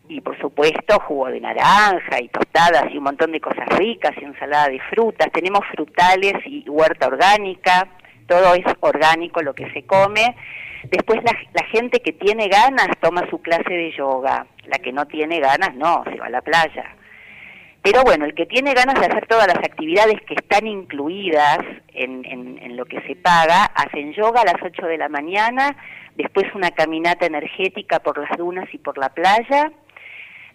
y 0.07 0.21
por 0.21 0.39
supuesto 0.39 0.99
jugo 0.99 1.25
de 1.29 1.41
naranja 1.41 2.21
y 2.21 2.27
tostadas 2.27 2.85
y 2.93 2.99
un 2.99 3.05
montón 3.05 3.31
de 3.31 3.41
cosas 3.41 3.67
ricas 3.79 4.11
y 4.21 4.25
ensalada 4.25 4.69
de 4.69 4.79
frutas. 4.91 5.31
Tenemos 5.31 5.61
frutales 5.71 6.35
y 6.45 6.69
huerta 6.69 7.07
orgánica, 7.07 7.87
todo 8.27 8.53
es 8.53 8.65
orgánico 8.79 9.41
lo 9.41 9.55
que 9.55 9.71
se 9.71 9.87
come. 9.87 10.35
Después 10.91 11.19
la, 11.23 11.31
la 11.53 11.65
gente 11.67 11.99
que 11.99 12.13
tiene 12.13 12.47
ganas 12.47 12.87
toma 13.01 13.27
su 13.29 13.41
clase 13.41 13.73
de 13.73 13.91
yoga, 13.91 14.45
la 14.65 14.77
que 14.79 14.91
no 14.91 15.05
tiene 15.05 15.39
ganas 15.39 15.73
no, 15.75 16.03
se 16.05 16.15
va 16.17 16.27
a 16.27 16.29
la 16.29 16.41
playa. 16.41 16.85
Pero 17.81 18.01
bueno, 18.03 18.25
el 18.25 18.33
que 18.33 18.45
tiene 18.47 18.73
ganas 18.73 18.99
de 18.99 19.05
hacer 19.05 19.27
todas 19.27 19.47
las 19.47 19.57
actividades 19.59 20.19
que 20.27 20.33
están 20.33 20.65
incluidas 20.65 21.59
en, 21.93 22.25
en- 22.25 22.75
lo 22.75 22.85
que 22.85 22.99
se 23.07 23.15
paga, 23.15 23.63
hacen 23.65 24.11
yoga 24.13 24.41
a 24.41 24.45
las 24.45 24.61
8 24.61 24.85
de 24.87 24.97
la 24.97 25.07
mañana, 25.07 25.77
después 26.15 26.45
una 26.55 26.71
caminata 26.71 27.25
energética 27.25 27.99
por 27.99 28.17
las 28.17 28.37
dunas 28.37 28.67
y 28.73 28.77
por 28.79 28.97
la 28.97 29.09
playa, 29.09 29.71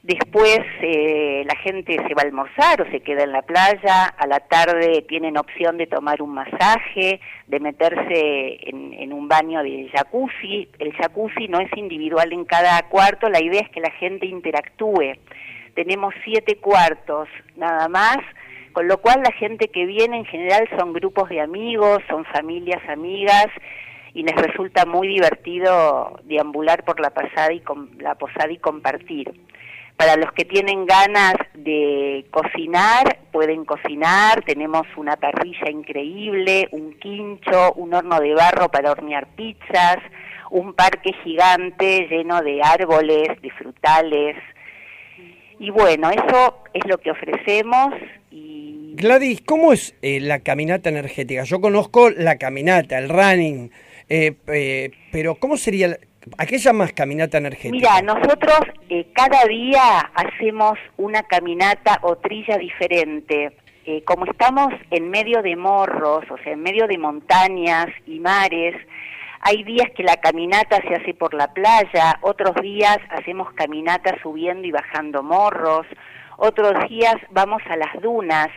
después 0.03 0.61
eh, 0.81 1.45
la 1.47 1.57
gente 1.57 1.97
se 1.97 2.15
va 2.15 2.23
a 2.23 2.27
almorzar 2.27 2.83
o 2.83 2.91
se 2.91 3.01
queda 3.01 3.25
en 3.25 3.33
la 3.33 3.43
playa, 3.43 4.07
a 4.07 4.27
la 4.27 4.41
tarde 4.41 5.05
tienen 5.09 5.37
opción 5.37 5.77
de 5.77 5.87
tomar 5.87 6.23
un 6.23 6.35
masaje, 6.35 7.21
de 7.47 7.61
meterse 7.61 8.59
en, 8.69 9.13
un 9.13 9.29
baño 9.29 9.63
de 9.63 9.91
jacuzzi, 9.95 10.69
el 10.79 10.93
jacuzzi 10.95 11.49
no 11.49 11.61
es 11.61 11.71
individual 11.77 12.33
en 12.33 12.45
cada 12.45 12.81
cuarto, 12.89 13.29
la 13.29 13.43
idea 13.43 13.61
es 13.61 13.69
que 13.71 13.81
la 13.81 13.91
gente 13.93 14.27
interactúe 14.27 15.15
tenemos 15.75 16.15
siete 16.25 16.57
cuartos 16.57 17.29
nada 17.57 17.89
más, 17.89 18.19
con 18.73 18.87
lo 18.87 18.99
cual 18.99 19.23
la 19.23 19.33
gente 19.33 19.69
que 19.69 19.87
viene 19.87 20.19
en 20.19 20.25
general 20.25 20.69
son 20.79 20.93
grupos 20.93 21.29
de 21.29 21.41
amigos, 21.41 22.03
son 22.09 22.25
familias 22.27 22.83
amigas 22.89 23.47
y 24.15 24.23
les 24.23 24.35
resulta 24.35 24.85
muy 24.87 25.09
divertido 25.09 26.21
deambular 26.25 26.85
por 26.85 27.01
la 27.01 27.11
pasada 27.11 27.53
y 27.53 27.63
la 27.99 28.15
posada 28.17 28.53
y 28.53 28.59
compartir. 28.59 29.33
Para 30.01 30.17
los 30.17 30.33
que 30.33 30.47
tienen 30.47 30.87
ganas 30.87 31.35
de 31.53 32.25
cocinar, 32.31 33.19
pueden 33.31 33.67
cocinar, 33.67 34.43
tenemos 34.47 34.87
una 34.97 35.17
parrilla 35.17 35.71
increíble, 35.71 36.69
un 36.73 36.99
quincho, 36.99 37.75
un 37.75 37.93
horno 37.93 38.19
de 38.19 38.33
barro 38.33 38.71
para 38.71 38.93
hornear 38.93 39.27
pizzas, 39.37 39.99
un 40.51 40.73
parque 40.73 41.13
gigante 41.23 42.09
lleno 42.11 42.41
de 42.41 42.63
árboles, 42.63 43.29
de 43.43 43.51
frutales, 43.51 44.37
y 45.59 45.69
bueno, 45.69 46.09
eso 46.09 46.63
es 46.73 46.87
lo 46.87 46.97
que 46.97 47.11
ofrecemos 47.11 47.93
y 48.31 48.95
Gladys, 48.95 49.43
¿cómo 49.43 49.75
es 49.75 49.95
eh, 50.01 50.19
la 50.21 50.41
caminata 50.41 50.89
energética? 50.89 51.45
Yo 51.45 51.61
conozco 51.61 52.09
la 52.09 52.39
caminata, 52.39 52.97
el 52.97 53.11
running, 53.11 53.71
eh, 54.09 54.33
eh, 54.47 54.93
pero 55.13 55.35
¿cómo 55.35 55.59
sería? 55.59 55.99
¿A 56.39 56.47
qué 56.47 56.59
llamas 56.59 56.93
caminata 56.93 57.39
energética? 57.39 57.73
Mira, 57.73 58.03
nosotros 58.03 58.61
eh, 58.89 59.07
cada 59.15 59.45
día 59.45 59.99
hacemos 60.15 60.79
una 60.97 61.23
caminata 61.23 61.99
o 62.03 62.17
trilla 62.17 62.57
diferente. 62.59 63.57
Eh, 63.87 64.03
como 64.05 64.25
estamos 64.27 64.73
en 64.91 65.11
medio 65.11 65.43
de 65.43 65.57
morros, 65.57 66.25
o 66.31 66.37
sea, 66.39 66.53
en 66.53 66.63
medio 66.63 66.87
de 66.87 66.99
montañas 66.99 67.87
y 68.07 68.21
mares, 68.21 68.77
hay 69.41 69.65
días 69.65 69.89
que 69.97 70.03
la 70.03 70.17
caminata 70.19 70.81
se 70.87 70.95
hace 70.95 71.15
por 71.15 71.33
la 71.33 71.53
playa, 71.53 72.19
otros 72.21 72.55
días 72.61 72.99
hacemos 73.09 73.53
caminatas 73.55 74.21
subiendo 74.23 74.67
y 74.67 74.71
bajando 74.71 75.23
morros, 75.23 75.87
otros 76.37 76.73
días 76.89 77.17
vamos 77.31 77.63
a 77.69 77.77
las 77.77 78.01
dunas. 78.03 78.49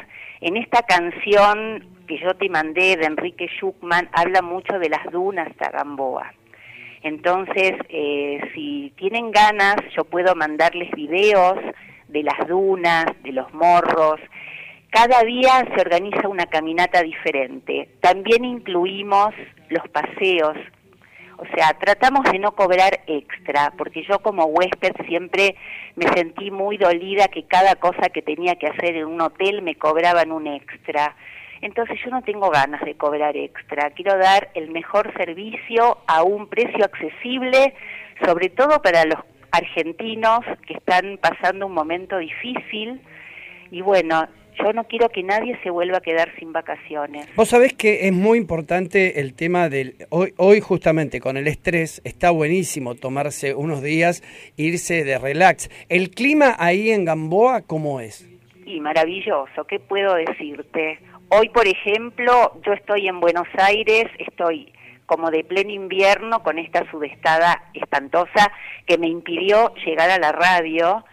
En 0.41 0.57
esta 0.57 0.81
canción 0.83 1.87
que 2.05 2.19
yo 2.19 2.33
te 2.35 2.49
mandé 2.49 2.97
de 2.97 3.05
Enrique 3.05 3.47
Schuckman 3.47 4.09
habla 4.11 4.41
mucho 4.41 4.77
de 4.77 4.89
las 4.89 5.09
dunas 5.09 5.47
de 5.57 5.69
Gamboa. 5.71 6.33
Entonces, 7.03 7.73
eh, 7.89 8.39
si 8.53 8.93
tienen 8.97 9.31
ganas, 9.31 9.75
yo 9.95 10.05
puedo 10.05 10.35
mandarles 10.35 10.89
videos 10.91 11.55
de 12.07 12.23
las 12.23 12.47
dunas, 12.47 13.05
de 13.23 13.33
los 13.33 13.53
morros. 13.53 14.19
Cada 14.89 15.21
día 15.23 15.65
se 15.75 15.81
organiza 15.81 16.27
una 16.29 16.45
caminata 16.45 17.01
diferente. 17.03 17.89
También 17.99 18.45
incluimos 18.45 19.33
los 19.69 19.87
paseos. 19.89 20.55
O 21.37 21.45
sea, 21.55 21.73
tratamos 21.73 22.23
de 22.31 22.39
no 22.39 22.53
cobrar 22.53 23.01
extra, 23.07 23.73
porque 23.77 24.03
yo 24.03 24.19
como 24.19 24.45
huésped 24.45 24.93
siempre 25.05 25.55
me 25.95 26.07
sentí 26.13 26.51
muy 26.51 26.77
dolida 26.77 27.27
que 27.27 27.43
cada 27.43 27.75
cosa 27.75 28.09
que 28.13 28.21
tenía 28.21 28.55
que 28.55 28.67
hacer 28.67 28.95
en 28.95 29.07
un 29.07 29.19
hotel 29.19 29.61
me 29.61 29.75
cobraban 29.75 30.31
un 30.31 30.47
extra. 30.47 31.15
Entonces 31.63 31.97
yo 32.03 32.11
no 32.11 32.21
tengo 32.21 32.49
ganas 32.49 32.81
de 32.81 32.95
cobrar 32.95 33.37
extra, 33.37 33.89
quiero 33.91 34.17
dar 34.17 34.49
el 34.53 34.69
mejor 34.69 35.13
servicio 35.15 35.97
a 36.07 36.21
un 36.21 36.47
precio 36.47 36.83
accesible, 36.83 37.73
sobre 38.25 38.49
todo 38.49 38.81
para 38.81 39.05
los 39.05 39.19
argentinos 39.49 40.41
que 40.67 40.73
están 40.73 41.17
pasando 41.21 41.67
un 41.67 41.73
momento 41.73 42.17
difícil 42.17 42.99
y 43.71 43.79
bueno, 43.79 44.27
yo 44.61 44.73
no 44.73 44.83
quiero 44.83 45.07
que 45.07 45.23
nadie 45.23 45.57
se 45.63 45.69
vuelva 45.69 45.99
a 45.99 46.01
quedar 46.01 46.35
sin 46.37 46.51
vacaciones. 46.51 47.33
Vos 47.37 47.47
sabés 47.47 47.73
que 47.73 48.07
es 48.07 48.13
muy 48.13 48.37
importante 48.39 49.21
el 49.21 49.33
tema 49.33 49.69
del... 49.69 49.95
Hoy, 50.09 50.33
hoy 50.35 50.59
justamente 50.59 51.21
con 51.21 51.37
el 51.37 51.47
estrés 51.47 52.01
está 52.03 52.29
buenísimo 52.31 52.95
tomarse 52.95 53.55
unos 53.55 53.81
días, 53.81 54.21
irse 54.57 55.05
de 55.05 55.17
relax. 55.17 55.69
¿El 55.87 56.09
clima 56.09 56.57
ahí 56.59 56.91
en 56.91 57.05
Gamboa 57.05 57.61
cómo 57.61 58.01
es? 58.01 58.29
Y 58.65 58.79
maravilloso, 58.79 59.65
¿qué 59.67 59.79
puedo 59.79 60.13
decirte? 60.15 60.99
Hoy, 61.29 61.49
por 61.49 61.67
ejemplo, 61.67 62.59
yo 62.65 62.73
estoy 62.73 63.07
en 63.07 63.19
Buenos 63.19 63.47
Aires, 63.57 64.05
estoy 64.19 64.71
como 65.05 65.31
de 65.31 65.43
pleno 65.43 65.71
invierno 65.71 66.43
con 66.43 66.57
esta 66.57 66.89
sudestada 66.89 67.63
espantosa 67.73 68.51
que 68.85 68.97
me 68.97 69.07
impidió 69.07 69.73
llegar 69.85 70.09
a 70.09 70.17
la 70.17 70.31
radio 70.31 71.03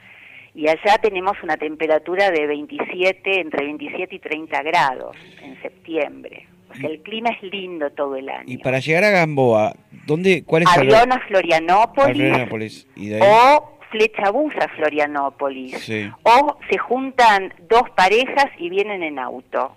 y 0.55 0.69
allá 0.69 0.99
tenemos 1.01 1.37
una 1.43 1.57
temperatura 1.57 2.31
de 2.31 2.47
27, 2.47 3.41
entre 3.41 3.65
27 3.65 4.15
y 4.15 4.19
30 4.19 4.63
grados 4.63 5.17
en 5.43 5.61
septiembre. 5.63 6.47
O 6.71 6.75
sea, 6.75 6.89
el 6.89 7.01
clima 7.03 7.31
es 7.31 7.43
lindo 7.51 7.91
todo 7.91 8.17
el 8.17 8.29
año. 8.29 8.45
Y 8.47 8.59
para 8.59 8.79
llegar 8.79 9.05
a 9.05 9.11
Gamboa, 9.11 9.75
¿dónde, 10.07 10.45
¿cuál 10.45 10.63
es 10.63 10.69
Avión 10.69 11.13
a 11.13 11.19
Florianópolis 11.27 12.15
Florianópolis? 12.17 12.87
Y 12.95 13.09
de 13.09 13.17
ahí, 13.17 13.23
o 13.23 13.79
Flechabús 13.91 14.55
a 14.57 14.69
Florianópolis. 14.69 15.79
Sí. 15.81 16.09
O 16.23 16.59
se 16.71 16.79
juntan 16.79 17.53
dos 17.69 17.91
parejas 17.97 18.47
y 18.59 18.71
vienen 18.71 19.03
en 19.03 19.19
auto. 19.19 19.77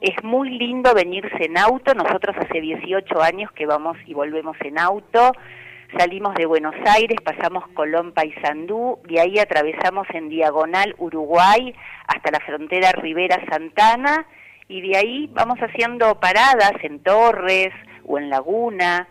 Es 0.00 0.22
muy 0.22 0.50
lindo 0.50 0.94
venirse 0.94 1.44
en 1.44 1.58
auto. 1.58 1.92
Nosotros 1.92 2.36
hace 2.38 2.60
18 2.60 3.20
años 3.20 3.50
que 3.52 3.66
vamos 3.66 3.96
y 4.06 4.14
volvemos 4.14 4.56
en 4.60 4.78
auto. 4.78 5.32
Salimos 5.96 6.34
de 6.34 6.46
Buenos 6.46 6.74
Aires, 6.86 7.16
pasamos 7.24 7.66
Colón, 7.74 8.12
Paysandú, 8.12 8.98
y 9.08 9.18
ahí 9.18 9.38
atravesamos 9.38 10.06
en 10.12 10.28
diagonal 10.28 10.94
Uruguay 10.98 11.74
hasta 12.06 12.30
la 12.30 12.40
frontera 12.40 12.92
Rivera 12.92 13.42
Santana, 13.50 14.26
y 14.68 14.82
de 14.82 14.98
ahí 14.98 15.30
vamos 15.32 15.58
haciendo 15.60 16.20
paradas 16.20 16.74
en 16.82 17.02
Torres 17.02 17.70
o 18.04 18.18
en 18.18 18.28
Laguna. 18.28 19.08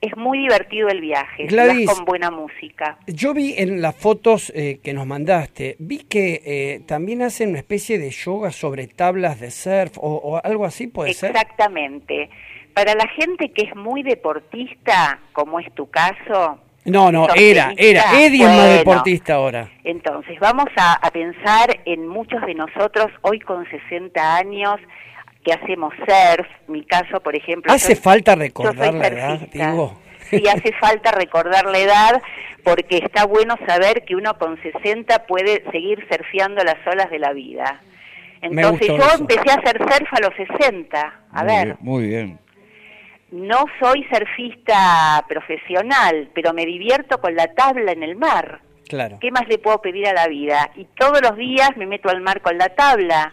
Es 0.00 0.16
muy 0.16 0.38
divertido 0.38 0.88
el 0.88 1.02
viaje, 1.02 1.46
con 1.84 2.06
buena 2.06 2.30
música. 2.30 2.96
Yo 3.06 3.34
vi 3.34 3.54
en 3.58 3.82
las 3.82 3.94
fotos 3.94 4.50
eh, 4.54 4.80
que 4.82 4.94
nos 4.94 5.06
mandaste, 5.06 5.76
vi 5.78 5.98
que 5.98 6.40
eh, 6.44 6.80
también 6.86 7.20
hacen 7.20 7.50
una 7.50 7.58
especie 7.58 7.98
de 7.98 8.10
yoga 8.10 8.50
sobre 8.50 8.86
tablas 8.86 9.40
de 9.40 9.50
surf 9.50 9.98
o, 9.98 10.40
algo 10.42 10.64
así, 10.64 10.86
¿puede 10.86 11.12
ser? 11.12 11.32
Exactamente. 11.32 12.30
Para 12.72 12.94
la 12.94 13.06
gente 13.08 13.52
que 13.52 13.64
es 13.64 13.76
muy 13.76 14.02
deportista, 14.02 15.20
como 15.32 15.60
es 15.60 15.70
tu 15.74 15.90
caso, 15.90 16.58
no, 16.86 17.12
no, 17.12 17.26
era, 17.36 17.74
era. 17.76 18.18
Eddie 18.18 18.44
es 18.44 18.56
más 18.56 18.78
deportista 18.78 19.34
ahora. 19.34 19.68
Entonces, 19.84 20.40
vamos 20.40 20.68
a, 20.76 20.94
a, 20.94 21.10
pensar 21.10 21.78
en 21.84 22.08
muchos 22.08 22.40
de 22.46 22.54
nosotros 22.54 23.08
hoy 23.20 23.38
con 23.40 23.68
60 23.68 24.36
años 24.36 24.80
que 25.44 25.52
hacemos 25.52 25.94
surf, 26.06 26.46
mi 26.68 26.84
caso, 26.84 27.20
por 27.20 27.34
ejemplo. 27.34 27.72
¿Hace 27.72 27.96
falta 27.96 28.34
recordar 28.34 28.94
la 28.94 29.06
edad, 29.08 29.40
digo? 29.52 29.98
Sí, 30.28 30.44
hace 30.46 30.72
falta 30.74 31.10
recordar 31.12 31.66
la 31.66 31.78
edad 31.78 32.22
porque 32.62 32.98
está 32.98 33.24
bueno 33.24 33.56
saber 33.66 34.04
que 34.04 34.14
uno 34.14 34.38
con 34.38 34.60
60 34.62 35.26
puede 35.26 35.64
seguir 35.72 36.06
surfeando 36.10 36.62
las 36.62 36.76
olas 36.86 37.10
de 37.10 37.18
la 37.18 37.32
vida. 37.32 37.80
Entonces 38.42 38.88
yo 38.88 39.04
empecé 39.18 39.50
a 39.50 39.54
hacer 39.54 39.78
surf 39.78 40.12
a 40.12 40.20
los 40.20 40.34
60. 40.36 41.20
A 41.32 41.44
ver. 41.44 41.76
muy 41.80 42.06
bien. 42.06 42.38
No 43.30 43.64
soy 43.80 44.04
surfista 44.12 45.24
profesional, 45.28 46.30
pero 46.34 46.52
me 46.52 46.66
divierto 46.66 47.20
con 47.20 47.34
la 47.34 47.46
tabla 47.54 47.92
en 47.92 48.02
el 48.02 48.16
mar. 48.16 48.60
Claro. 48.88 49.18
¿Qué 49.20 49.30
más 49.30 49.46
le 49.48 49.58
puedo 49.58 49.80
pedir 49.80 50.08
a 50.08 50.12
la 50.12 50.26
vida? 50.26 50.70
Y 50.74 50.84
todos 50.96 51.20
los 51.22 51.36
días 51.36 51.70
me 51.76 51.86
meto 51.86 52.08
al 52.08 52.20
mar 52.20 52.40
con 52.40 52.58
la 52.58 52.70
tabla 52.70 53.32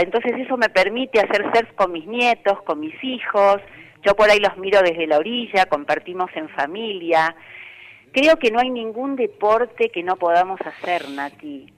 Entonces 0.00 0.32
eso 0.36 0.56
me 0.56 0.68
permite 0.68 1.20
hacer 1.20 1.44
surf 1.54 1.72
con 1.74 1.92
mis 1.92 2.06
nietos, 2.06 2.60
con 2.62 2.80
mis 2.80 2.94
hijos. 3.02 3.60
Yo 4.04 4.14
por 4.14 4.30
ahí 4.30 4.38
los 4.38 4.56
miro 4.58 4.80
desde 4.82 5.06
la 5.06 5.18
orilla, 5.18 5.66
compartimos 5.66 6.30
en 6.34 6.48
familia. 6.50 7.34
Creo 8.12 8.38
que 8.38 8.50
no 8.50 8.60
hay 8.60 8.70
ningún 8.70 9.16
deporte 9.16 9.90
que 9.90 10.02
no 10.02 10.16
podamos 10.16 10.60
hacer, 10.60 11.08
Nati. 11.08 11.72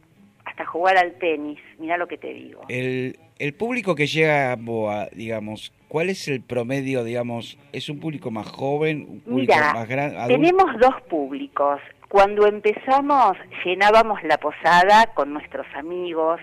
Hasta 0.45 0.67
jugar 0.67 0.97
al 0.99 1.15
tenis, 1.19 1.59
mira 1.79 1.97
lo 1.97 2.07
que 2.07 2.19
te 2.19 2.33
digo. 2.33 2.63
El, 2.69 3.19
el 3.39 3.55
público 3.55 3.95
que 3.95 4.07
llega 4.07 4.53
a 4.53 4.57
Boa, 4.57 5.09
digamos, 5.13 5.73
¿cuál 5.89 6.11
es 6.11 6.29
el 6.29 6.43
promedio, 6.43 7.03
digamos? 7.05 7.59
¿Es 7.73 7.89
un 7.89 8.01
público 8.01 8.31
más 8.31 8.49
joven, 8.49 9.07
un 9.09 9.21
público 9.21 9.55
más 9.75 9.89
grande? 9.89 10.19
Tenemos 10.29 10.67
dos 10.81 11.01
públicos. 11.09 11.81
Cuando 12.09 12.47
empezamos 12.47 13.37
llenábamos 13.65 14.23
la 14.25 14.39
posada 14.39 15.07
con 15.15 15.33
nuestros 15.33 15.67
amigos, 15.75 16.41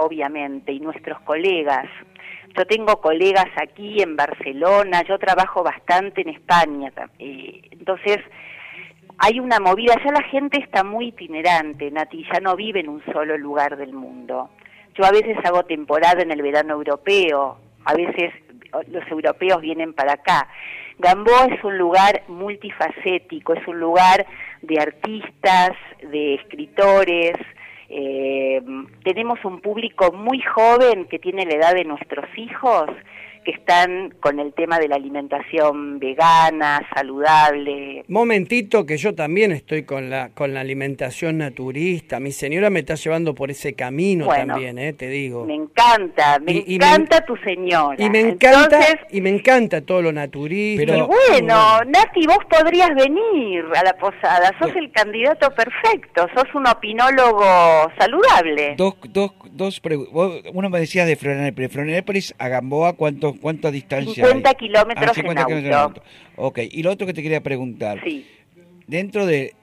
obviamente, 0.00 0.72
y 0.72 0.80
nuestros 0.80 1.20
colegas. 1.20 1.86
Yo 2.56 2.66
tengo 2.66 3.00
colegas 3.00 3.46
aquí 3.56 4.02
en 4.02 4.16
Barcelona, 4.16 5.02
yo 5.02 5.18
trabajo 5.18 5.62
bastante 5.62 6.22
en 6.22 6.30
España. 6.30 6.92
Eh, 7.18 7.62
entonces, 7.70 8.18
hay 9.18 9.38
una 9.38 9.60
movida, 9.60 9.94
ya 10.04 10.12
la 10.12 10.22
gente 10.22 10.58
está 10.60 10.82
muy 10.82 11.08
itinerante, 11.08 11.90
Nati, 11.90 12.24
ya 12.32 12.40
no 12.40 12.56
vive 12.56 12.80
en 12.80 12.88
un 12.88 13.04
solo 13.12 13.36
lugar 13.36 13.76
del 13.76 13.92
mundo. 13.92 14.50
Yo 14.94 15.04
a 15.04 15.10
veces 15.10 15.36
hago 15.44 15.62
temporada 15.64 16.22
en 16.22 16.32
el 16.32 16.42
verano 16.42 16.74
europeo, 16.74 17.58
a 17.84 17.94
veces 17.94 18.32
los 18.88 19.06
europeos 19.08 19.60
vienen 19.60 19.92
para 19.94 20.14
acá. 20.14 20.48
Gamboa 20.98 21.46
es 21.46 21.62
un 21.64 21.78
lugar 21.78 22.22
multifacético, 22.28 23.54
es 23.54 23.66
un 23.66 23.80
lugar 23.80 24.26
de 24.62 24.78
artistas, 24.80 25.72
de 26.02 26.34
escritores, 26.34 27.32
eh, 27.90 28.62
tenemos 29.02 29.44
un 29.44 29.60
público 29.60 30.12
muy 30.12 30.40
joven 30.40 31.06
que 31.06 31.18
tiene 31.18 31.44
la 31.44 31.54
edad 31.54 31.74
de 31.74 31.84
nuestros 31.84 32.26
hijos, 32.36 32.88
que 33.50 33.56
están 33.56 34.14
con 34.20 34.38
el 34.38 34.52
tema 34.52 34.78
de 34.78 34.88
la 34.88 34.96
alimentación 34.96 35.98
vegana, 35.98 36.86
saludable. 36.94 38.04
Momentito 38.08 38.86
que 38.86 38.96
yo 38.96 39.14
también 39.14 39.52
estoy 39.52 39.84
con 39.84 40.10
la 40.10 40.30
con 40.30 40.54
la 40.54 40.60
alimentación 40.60 41.38
naturista. 41.38 42.20
Mi 42.20 42.32
señora 42.32 42.70
me 42.70 42.80
está 42.80 42.94
llevando 42.94 43.34
por 43.34 43.50
ese 43.50 43.74
camino 43.74 44.26
también, 44.28 44.78
eh, 44.78 44.92
te 44.92 45.08
digo. 45.08 45.44
Me 45.44 45.54
encanta, 45.54 46.38
me 46.38 46.64
encanta 46.66 47.24
tu 47.24 47.36
señora. 47.38 47.96
Y 47.98 48.10
me 48.10 48.20
encanta 48.20 48.80
y 49.10 49.20
me 49.20 49.30
encanta 49.30 49.80
todo 49.80 50.02
lo 50.02 50.12
naturista. 50.12 50.84
Pero 50.84 51.06
bueno, 51.06 51.80
Nati, 51.86 52.26
vos 52.26 52.44
podrías 52.48 52.90
venir 52.94 53.64
a 53.74 53.82
la 53.82 53.94
posada. 53.94 54.52
Sos 54.60 54.74
el 54.76 54.90
candidato 54.92 55.50
perfecto. 55.50 56.26
Sos 56.34 56.54
un 56.54 56.66
opinólogo 56.66 57.90
saludable. 57.98 58.74
Dos 58.76 58.94
dos 59.08 59.32
dos 59.52 59.80
uno 60.52 60.70
me 60.70 60.80
decías 60.80 61.06
de 61.06 61.16
Florianópolis 61.16 62.34
a 62.38 62.48
Gamboa, 62.48 62.94
¿cuánto 62.94 63.34
¿Cuánta 63.40 63.70
distancia 63.70 64.24
50 64.24 64.54
kilómetros 64.54 65.16
ah, 65.16 65.46
en 65.48 65.72
auto. 65.72 66.02
Ok, 66.36 66.60
y 66.70 66.82
lo 66.82 66.90
otro 66.90 67.06
que 67.06 67.14
te 67.14 67.22
quería 67.22 67.42
preguntar. 67.42 68.02
Sí. 68.04 68.26
Dentro 68.86 69.24
de, 69.24 69.54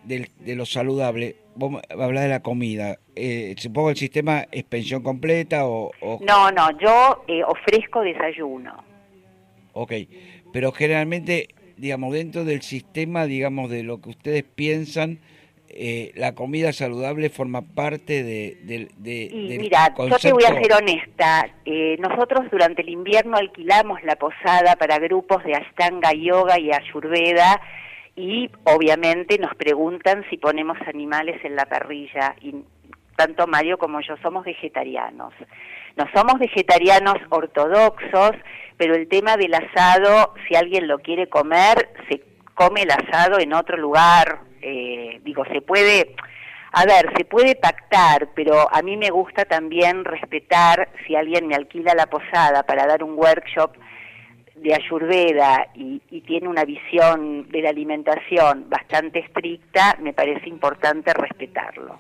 lo 0.46 0.66
saludable, 0.66 1.36
vos 1.56 1.82
hablas 1.90 2.24
de 2.24 2.30
la 2.30 2.42
comida. 2.42 2.98
Eh, 3.16 3.56
¿Supongo 3.58 3.90
el 3.90 3.98
sistema 3.98 4.46
es 4.52 4.64
pensión 4.64 5.04
completa 5.04 5.68
o...? 5.68 5.92
No, 6.22 6.50
no, 6.52 6.80
yo 6.80 7.24
eh, 7.28 7.44
ofrezco 7.44 8.02
desayuno. 8.02 8.84
Ok, 9.74 9.94
pero 10.54 10.72
generalmente, 10.72 11.50
digamos, 11.76 12.14
dentro 12.14 12.46
del 12.46 12.62
sistema, 12.62 13.26
digamos, 13.26 13.70
de 13.70 13.84
lo 13.84 14.02
que 14.02 14.10
ustedes 14.10 14.44
piensan 14.44 15.20
eh, 15.70 16.12
la 16.16 16.34
comida 16.34 16.72
saludable 16.74 17.30
forma 17.30 17.62
parte 17.62 18.24
de, 18.24 18.58
de, 18.64 19.30
y 19.32 19.58
mira, 19.58 19.94
yo 19.98 20.18
te 20.18 20.32
voy 20.32 20.44
a 20.44 20.54
ser 20.60 20.74
honesta. 20.74 21.50
Eh, 21.66 21.98
nosotros 22.00 22.50
durante 22.52 22.82
el 22.82 22.90
invierno 22.90 23.38
alquilamos 23.38 24.04
la 24.04 24.16
posada 24.16 24.76
para 24.78 25.00
grupos 25.00 25.44
de 25.44 25.56
Ashtanga 25.56 26.14
Yoga 26.14 26.60
y 26.60 26.72
Ayurveda 26.72 27.62
y 28.16 28.50
obviamente 28.64 29.38
nos 29.38 29.54
preguntan 29.56 30.26
si 30.30 30.38
ponemos 30.38 30.78
animales 30.88 31.44
en 31.44 31.56
la 31.56 31.66
parrilla 31.66 32.36
y 32.42 32.56
tanto 33.16 33.46
Mario 33.46 33.78
como 33.78 34.00
yo 34.02 34.16
somos 34.24 34.46
vegetarianos. 34.46 35.34
No 35.98 36.06
somos 36.14 36.40
vegetarianos 36.40 37.18
ortodoxos, 37.30 38.32
pero 38.78 38.96
el 38.96 39.08
tema 39.08 39.36
del 39.38 39.54
asado, 39.54 40.34
si 40.48 40.56
alguien 40.56 40.88
lo 40.88 41.00
quiere 41.00 41.28
comer, 41.28 41.90
se 42.10 42.22
come 42.54 42.84
el 42.84 42.92
asado 42.92 43.40
en 43.40 43.54
otro 43.54 43.78
lugar. 43.78 44.40
Eh, 44.62 45.20
digo, 45.24 45.44
se 45.46 45.62
puede, 45.62 46.16
a 46.72 46.86
ver, 46.86 47.12
se 47.18 47.26
puede 47.26 47.56
pactar, 47.56 48.30
pero 48.36 48.68
a 48.74 48.82
mí 48.82 48.98
me 48.98 49.10
gusta 49.10 49.46
también 49.46 50.06
respetar 50.06 50.90
si 51.06 51.16
alguien 51.16 51.48
me 51.48 51.56
alquila 51.56 51.94
la 51.96 52.08
posada 52.08 52.64
para 52.64 52.86
dar 52.86 53.04
un 53.04 53.18
workshop 53.18 53.72
de 54.56 54.74
Ayurveda 54.74 55.68
y, 55.76 56.02
y, 56.10 56.22
tiene 56.22 56.48
una 56.48 56.66
visión 56.66 57.48
de 57.50 57.62
la 57.62 57.70
alimentación 57.70 58.68
bastante 58.70 59.20
estricta, 59.20 59.98
me 60.02 60.14
parece 60.14 60.50
importante 60.50 61.14
respetarlo. 61.14 62.00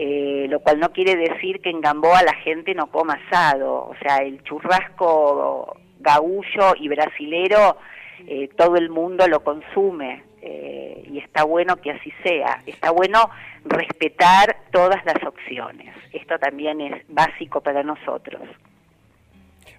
Eh, 0.00 0.46
lo 0.48 0.60
cual 0.60 0.78
no 0.78 0.92
quiere 0.92 1.16
decir 1.16 1.60
que 1.60 1.70
en 1.70 1.80
Gamboa 1.80 2.22
la 2.22 2.34
gente 2.34 2.72
no 2.72 2.86
coma 2.86 3.18
asado, 3.26 3.88
o 3.88 3.96
sea, 4.00 4.18
el 4.18 4.40
churrasco 4.44 5.76
gaullo 5.98 6.76
y 6.78 6.86
brasilero, 6.86 7.76
eh, 8.24 8.48
todo 8.56 8.76
el 8.76 8.90
mundo 8.90 9.26
lo 9.26 9.42
consume 9.42 10.22
eh, 10.50 11.02
y 11.12 11.18
está 11.18 11.44
bueno 11.44 11.76
que 11.76 11.90
así 11.90 12.10
sea, 12.22 12.62
está 12.66 12.90
bueno 12.90 13.28
respetar 13.64 14.56
todas 14.72 15.04
las 15.04 15.22
opciones, 15.24 15.94
esto 16.12 16.38
también 16.38 16.80
es 16.80 17.02
básico 17.08 17.60
para 17.60 17.82
nosotros. 17.82 18.40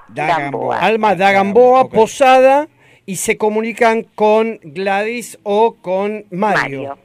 da, 0.08 0.26
Gamboa. 0.26 0.78
Alma 0.78 1.14
da 1.14 1.32
Gamboa, 1.32 1.88
Posada, 1.88 2.68
y 3.06 3.16
se 3.16 3.36
comunican 3.36 4.04
con 4.14 4.58
Gladys 4.62 5.38
o 5.42 5.74
con 5.74 6.24
Mario. 6.30 6.98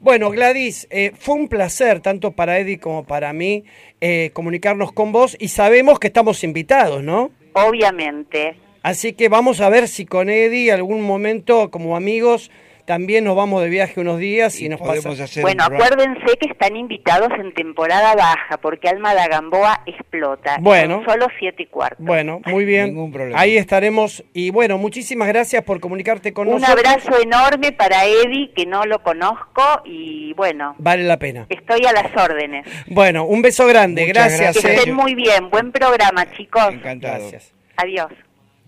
Bueno, 0.00 0.30
Gladys, 0.30 0.88
eh, 0.90 1.12
fue 1.16 1.36
un 1.36 1.48
placer, 1.48 2.00
tanto 2.00 2.32
para 2.32 2.58
Eddie 2.58 2.80
como 2.80 3.04
para 3.04 3.32
mí, 3.32 3.64
eh, 4.00 4.30
comunicarnos 4.32 4.92
con 4.92 5.12
vos 5.12 5.36
y 5.38 5.48
sabemos 5.48 6.00
que 6.00 6.08
estamos 6.08 6.42
invitados, 6.42 7.04
¿no? 7.04 7.30
Obviamente. 7.52 8.56
Así 8.82 9.12
que 9.12 9.28
vamos 9.28 9.60
a 9.60 9.68
ver 9.68 9.86
si 9.86 10.04
con 10.04 10.28
Eddie 10.28 10.72
algún 10.72 11.02
momento 11.02 11.70
como 11.70 11.96
amigos 11.96 12.50
también 12.92 13.24
nos 13.24 13.34
vamos 13.34 13.62
de 13.62 13.70
viaje 13.70 14.02
unos 14.02 14.18
días 14.18 14.60
y, 14.60 14.68
nos 14.68 14.78
pasamos. 14.78 15.18
Bueno, 15.40 15.64
acuérdense 15.64 16.36
que 16.38 16.46
están 16.46 16.76
invitados 16.76 17.30
en 17.40 17.54
temporada 17.54 18.14
baja 18.14 18.58
porque 18.60 18.86
Alma 18.86 19.14
de 19.14 19.26
Gamboa 19.28 19.80
explota. 19.86 20.58
Bueno. 20.60 21.02
solo 21.08 21.28
siete 21.38 21.62
y 21.62 21.66
cuarto. 21.68 21.96
Bueno, 22.02 22.42
muy 22.44 22.66
bien. 22.66 22.94
Ahí 23.34 23.56
estaremos. 23.56 24.22
Y 24.34 24.50
bueno, 24.50 24.76
muchísimas 24.76 25.26
gracias 25.28 25.64
por 25.64 25.80
comunicarte 25.80 26.34
con 26.34 26.50
nosotros. 26.50 26.70
Un 26.70 26.86
abrazo 26.86 27.22
enorme 27.22 27.72
para 27.72 28.04
Eddie, 28.04 28.52
que 28.54 28.66
no 28.66 28.84
lo 28.84 29.02
conozco 29.02 29.62
y 29.86 30.34
bueno. 30.34 30.74
Vale 30.76 31.04
la 31.04 31.16
pena. 31.18 31.46
Estoy 31.48 31.86
a 31.86 31.92
las 31.92 32.14
órdenes. 32.14 32.66
Bueno, 32.88 33.24
un 33.24 33.40
beso 33.40 33.66
grande. 33.66 34.04
gracias. 34.04 34.58
Que 34.58 34.74
estén 34.74 34.94
muy 34.94 35.14
bien. 35.14 35.48
Buen 35.48 35.72
programa, 35.72 36.30
chicos. 36.32 36.74
Encantado. 36.74 37.30
Gracias. 37.30 37.54
Adiós. 37.74 38.12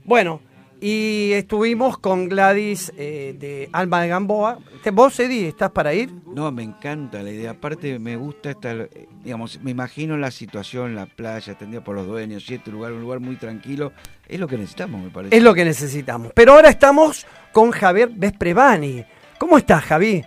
Bueno. 0.02 0.40
Y 0.86 1.32
estuvimos 1.32 1.96
con 1.96 2.28
Gladys 2.28 2.92
eh, 2.98 3.34
de 3.38 3.70
Alma 3.72 4.02
de 4.02 4.08
Gamboa. 4.08 4.58
¿Vos, 4.92 5.18
Eddie, 5.18 5.48
estás 5.48 5.70
para 5.70 5.94
ir? 5.94 6.12
No, 6.26 6.52
me 6.52 6.62
encanta 6.62 7.22
la 7.22 7.30
idea. 7.30 7.52
Aparte, 7.52 7.98
me 7.98 8.16
gusta 8.16 8.50
estar, 8.50 8.90
digamos, 9.22 9.58
me 9.62 9.70
imagino 9.70 10.18
la 10.18 10.30
situación, 10.30 10.94
la 10.94 11.06
playa, 11.06 11.54
atendida 11.54 11.82
por 11.82 11.96
los 11.96 12.06
dueños, 12.06 12.50
y 12.50 12.56
este 12.56 12.70
lugar, 12.70 12.92
un 12.92 13.00
lugar 13.00 13.20
muy 13.20 13.36
tranquilo. 13.36 13.92
Es 14.28 14.38
lo 14.38 14.46
que 14.46 14.58
necesitamos, 14.58 15.02
me 15.02 15.08
parece. 15.08 15.34
Es 15.34 15.42
lo 15.42 15.54
que 15.54 15.64
necesitamos. 15.64 16.32
Pero 16.34 16.52
ahora 16.52 16.68
estamos 16.68 17.26
con 17.52 17.70
Javier 17.70 18.10
Vesprevani. 18.14 19.06
¿Cómo 19.38 19.56
estás, 19.56 19.84
Javi? 19.84 20.22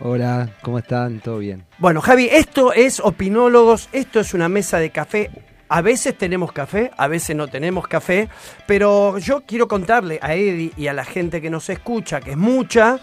Hola, 0.00 0.48
¿cómo 0.62 0.78
están? 0.78 1.20
¿Todo 1.20 1.36
bien? 1.36 1.66
Bueno, 1.76 2.00
Javi, 2.00 2.30
esto 2.32 2.72
es 2.72 2.98
Opinólogos, 2.98 3.90
esto 3.92 4.20
es 4.20 4.32
una 4.32 4.48
mesa 4.48 4.78
de 4.78 4.88
café 4.88 5.30
a 5.68 5.82
veces 5.82 6.16
tenemos 6.16 6.52
café, 6.52 6.90
a 6.96 7.08
veces 7.08 7.36
no 7.36 7.48
tenemos 7.48 7.86
café, 7.86 8.28
pero 8.66 9.18
yo 9.18 9.42
quiero 9.46 9.68
contarle 9.68 10.18
a 10.22 10.34
Eddie 10.34 10.72
y 10.76 10.86
a 10.86 10.92
la 10.92 11.04
gente 11.04 11.40
que 11.42 11.50
nos 11.50 11.68
escucha, 11.68 12.20
que 12.20 12.32
es 12.32 12.36
mucha, 12.36 12.98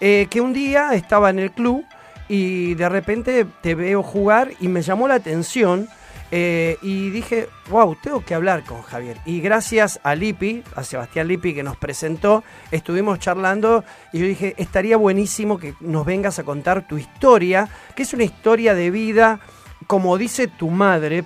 eh, 0.00 0.26
que 0.28 0.40
un 0.40 0.52
día 0.52 0.94
estaba 0.94 1.30
en 1.30 1.38
el 1.38 1.52
club 1.52 1.84
y 2.28 2.74
de 2.74 2.88
repente 2.88 3.46
te 3.60 3.74
veo 3.74 4.02
jugar 4.02 4.50
y 4.60 4.68
me 4.68 4.82
llamó 4.82 5.08
la 5.08 5.14
atención 5.14 5.88
eh, 6.34 6.78
y 6.80 7.10
dije, 7.10 7.48
wow, 7.68 7.94
tengo 8.02 8.24
que 8.24 8.34
hablar 8.34 8.64
con 8.64 8.80
Javier. 8.82 9.18
Y 9.26 9.40
gracias 9.40 10.00
a 10.02 10.14
Lipi, 10.14 10.62
a 10.74 10.82
Sebastián 10.82 11.28
Lipi 11.28 11.54
que 11.54 11.62
nos 11.62 11.76
presentó, 11.76 12.42
estuvimos 12.70 13.18
charlando 13.18 13.84
y 14.14 14.20
yo 14.20 14.26
dije, 14.26 14.54
estaría 14.56 14.96
buenísimo 14.96 15.58
que 15.58 15.74
nos 15.80 16.06
vengas 16.06 16.38
a 16.38 16.44
contar 16.44 16.86
tu 16.86 16.96
historia, 16.96 17.68
que 17.94 18.04
es 18.04 18.14
una 18.14 18.24
historia 18.24 18.74
de 18.74 18.90
vida, 18.90 19.40
como 19.86 20.16
dice 20.16 20.48
tu 20.48 20.70
madre, 20.70 21.24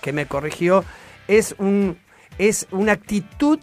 que 0.00 0.12
me 0.12 0.26
corrigió, 0.26 0.84
es, 1.26 1.54
un, 1.58 1.98
es 2.38 2.66
una 2.70 2.92
actitud 2.92 3.58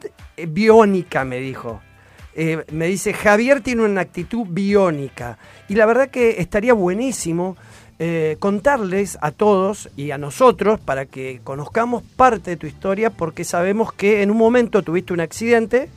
biónica, 0.48 1.26
me 1.26 1.40
dijo. 1.40 1.82
Eh, 2.36 2.66
me 2.72 2.88
dice, 2.88 3.14
Javier 3.14 3.62
tiene 3.62 3.84
una 3.84 4.02
actitud 4.02 4.46
biónica. 4.50 5.38
Y 5.70 5.76
la 5.76 5.86
verdad 5.86 6.10
que 6.10 6.42
estaría 6.42 6.74
buenísimo 6.74 7.56
eh, 7.98 8.36
contarles 8.40 9.18
a 9.22 9.32
todos 9.32 9.90
y 9.96 10.12
a 10.12 10.18
nosotros 10.18 10.82
para 10.82 11.06
que 11.06 11.40
conozcamos 11.46 12.04
parte 12.04 12.52
de 12.52 12.58
tu 12.58 12.68
historia, 12.68 13.10
porque 13.10 13.46
sabemos 13.46 13.94
que 13.94 14.22
en 14.22 14.32
un 14.32 14.38
momento 14.38 14.84
tuviste 14.84 15.14
un 15.14 15.22
accidente, 15.22 15.88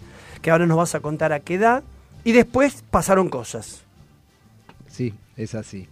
que 0.40 0.52
ahora 0.52 0.66
nos 0.66 0.76
vas 0.76 0.94
a 0.94 1.00
contar 1.00 1.32
a 1.32 1.40
qué 1.40 1.54
edad, 1.54 1.82
y 2.22 2.30
después 2.30 2.84
pasaron 2.88 3.28
cosas. 3.28 3.82
Sí, 4.86 5.12
es 5.36 5.56
así. 5.56 5.88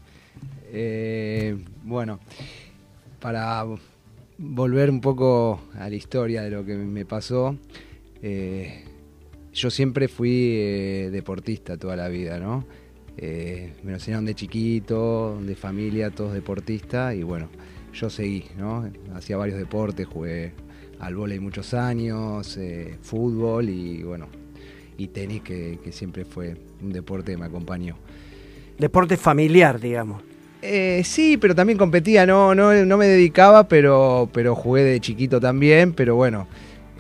Eh, 0.69 1.57
bueno, 1.83 2.21
para 3.21 3.65
volver 4.39 4.91
un 4.91 5.01
poco 5.01 5.61
a 5.75 5.89
la 5.89 5.95
historia 5.95 6.43
de 6.43 6.51
lo 6.51 6.65
que 6.65 6.75
me 6.75 7.05
pasó. 7.05 7.57
Eh, 8.23 8.85
yo 9.53 9.71
siempre 9.71 10.09
fui 10.09 10.51
eh, 10.53 11.09
deportista 11.11 11.77
toda 11.77 11.97
la 11.97 12.09
vida, 12.09 12.39
¿no? 12.39 12.65
Eh, 13.17 13.73
me 13.83 13.93
lo 13.93 13.97
enseñaron 13.97 14.27
de 14.27 14.35
chiquito, 14.35 15.39
de 15.41 15.57
familia, 15.57 16.11
todos 16.11 16.35
deportistas, 16.35 17.15
y 17.15 17.23
bueno, 17.23 17.49
yo 17.95 18.11
seguí, 18.11 18.45
¿no? 18.59 18.91
Hacía 19.15 19.39
varios 19.39 19.59
deportes, 19.59 20.07
jugué 20.07 20.53
al 20.99 21.15
vóley 21.17 21.41
muchos 21.41 21.73
años, 21.73 22.59
fútbol 23.01 23.71
y 23.71 24.03
bueno, 24.03 24.29
y 24.99 25.09
tenis 25.09 25.43
que 25.43 25.79
siempre 25.93 26.25
fue 26.25 26.57
un 26.83 26.93
deporte 26.93 27.33
que 27.33 27.39
me 27.39 27.47
acompañó. 27.47 27.97
Deporte 28.79 29.17
familiar, 29.17 29.81
digamos. 29.81 30.23
Eh, 30.69 31.05
sí, 31.05 31.37
pero 31.37 31.55
también 31.55 31.79
competía, 31.79 32.27
no, 32.27 32.53
no, 32.53 32.73
no 32.73 32.97
me 32.97 33.07
dedicaba, 33.07 33.69
pero, 33.69 34.29
pero 34.33 34.57
jugué 34.57 34.83
de 34.83 35.01
chiquito 35.01 35.41
también, 35.41 35.93
pero 35.93 36.17
bueno, 36.17 36.49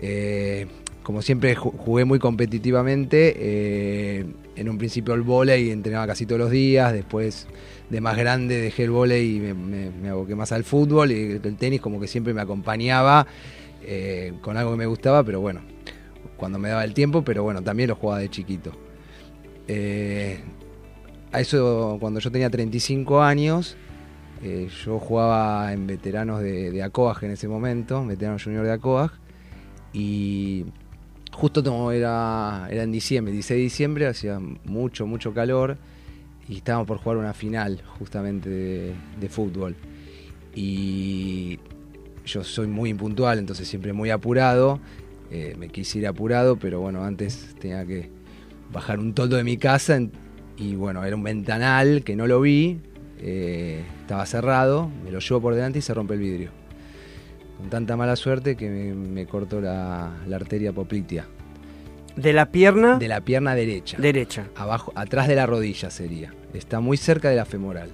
eh, 0.00 0.66
como 1.02 1.20
siempre 1.20 1.56
jugué 1.56 2.04
muy 2.04 2.20
competitivamente, 2.20 3.34
eh, 3.36 4.24
en 4.54 4.68
un 4.68 4.78
principio 4.78 5.14
el 5.14 5.22
volei 5.22 5.70
entrenaba 5.72 6.06
casi 6.06 6.26
todos 6.26 6.38
los 6.38 6.52
días, 6.52 6.92
después 6.92 7.48
de 7.90 8.00
más 8.00 8.16
grande 8.16 8.60
dejé 8.60 8.84
el 8.84 8.90
volei 8.90 9.36
y 9.36 9.40
me, 9.40 10.08
aboqué 10.10 10.36
más 10.36 10.52
al 10.52 10.62
fútbol 10.62 11.10
y 11.10 11.32
el 11.32 11.56
tenis 11.56 11.80
como 11.80 11.98
que 11.98 12.06
siempre 12.06 12.32
me 12.32 12.42
acompañaba 12.42 13.26
con 14.42 14.56
algo 14.56 14.72
que 14.72 14.78
me 14.78 14.86
gustaba, 14.86 15.24
pero 15.24 15.40
bueno, 15.40 15.62
cuando 16.36 16.60
me 16.60 16.68
daba 16.68 16.84
el 16.84 16.94
tiempo, 16.94 17.22
pero 17.22 17.42
bueno, 17.42 17.62
también 17.62 17.88
lo 17.88 17.96
jugaba 17.96 18.20
de 18.20 18.28
chiquito 18.28 18.72
a 21.32 21.40
eso 21.40 21.96
cuando 22.00 22.20
yo 22.20 22.30
tenía 22.30 22.50
35 22.50 23.22
años, 23.22 23.76
eh, 24.42 24.68
yo 24.84 24.98
jugaba 24.98 25.72
en 25.72 25.86
veteranos 25.86 26.40
de, 26.40 26.70
de 26.70 26.82
ACOAG 26.82 27.24
en 27.24 27.30
ese 27.32 27.48
momento, 27.48 28.04
veterano 28.04 28.38
junior 28.42 28.64
de 28.64 28.72
ACOAG, 28.72 29.12
y 29.92 30.66
justo 31.32 31.62
como 31.62 31.92
era, 31.92 32.66
era 32.70 32.82
en 32.82 32.92
diciembre, 32.92 33.32
16 33.32 33.58
de 33.58 33.62
diciembre, 33.62 34.06
hacía 34.06 34.38
mucho, 34.64 35.06
mucho 35.06 35.34
calor, 35.34 35.76
y 36.48 36.56
estábamos 36.56 36.86
por 36.86 36.98
jugar 36.98 37.18
una 37.18 37.34
final 37.34 37.82
justamente 37.98 38.94
de, 39.18 39.28
fútbol. 39.28 39.74
Y 40.54 41.58
yo 42.24 42.44
soy 42.44 42.66
muy 42.66 42.90
impuntual, 42.90 43.38
entonces 43.38 43.68
siempre 43.68 43.92
muy 43.92 44.10
apurado. 44.10 44.80
Eh, 45.30 45.56
me 45.58 45.68
quise 45.68 45.98
ir 45.98 46.06
apurado, 46.06 46.56
pero 46.56 46.80
bueno, 46.80 47.02
antes 47.02 47.54
tenía 47.58 47.84
que 47.84 48.10
bajar 48.72 48.98
un 48.98 49.12
toldo 49.12 49.36
de 49.36 49.44
mi 49.44 49.56
casa 49.56 49.96
y 50.56 50.74
bueno, 50.74 51.04
era 51.04 51.14
un 51.14 51.22
ventanal 51.22 52.02
que 52.04 52.16
no 52.16 52.26
lo 52.26 52.40
vi, 52.40 52.80
eh, 53.18 53.84
estaba 54.00 54.24
cerrado, 54.26 54.90
me 55.04 55.10
lo 55.10 55.20
llevo 55.20 55.40
por 55.40 55.54
delante 55.54 55.78
y 55.78 55.82
se 55.82 55.94
rompe 55.94 56.14
el 56.14 56.20
vidrio. 56.20 56.50
Con 57.58 57.70
tanta 57.70 57.96
mala 57.96 58.16
suerte 58.16 58.56
que 58.56 58.68
me, 58.68 59.26
cortó 59.26 59.60
la, 59.60 60.12
la 60.26 60.36
arteria 60.36 60.72
poplitea. 60.72 61.26
¿De 62.14 62.32
la 62.32 62.50
pierna? 62.50 62.98
De 62.98 63.08
la 63.08 63.20
pierna 63.20 63.54
derecha. 63.54 63.98
Derecha. 63.98 64.48
Abajo, 64.56 64.92
atrás 64.94 65.28
de 65.28 65.36
la 65.36 65.46
rodilla 65.46 65.90
sería. 65.90 66.32
Está 66.54 66.80
muy 66.80 66.96
cerca 66.96 67.28
de 67.28 67.36
la 67.36 67.44
femoral, 67.44 67.90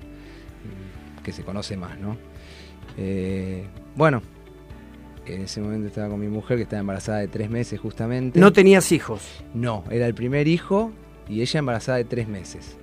que 1.25 1.33
se 1.33 1.43
conoce 1.43 1.77
más, 1.77 1.99
¿no? 1.99 2.17
Eh, 2.97 3.65
bueno, 3.97 4.23
en 5.27 5.43
ese 5.43 5.61
momento 5.61 5.89
estaba 5.89 6.09
con 6.09 6.21
mi 6.21 6.29
mujer 6.29 6.57
que 6.57 6.65
estaba 6.65 6.81
embarazada 6.81 7.19
de 7.19 7.29
tres 7.29 7.51
meses 7.51 7.81
justamente. 7.81 8.39
¿No 8.39 8.53
tenías 8.53 8.93
hijos? 8.93 9.23
No, 9.55 9.85
era 9.91 10.07
el 10.07 10.15
primer 10.15 10.47
hijo 10.47 10.93
y 11.29 11.41
ella 11.43 11.59
embarazada 11.59 11.99
de 11.99 12.05
tres 12.05 12.29
meses. 12.29 12.77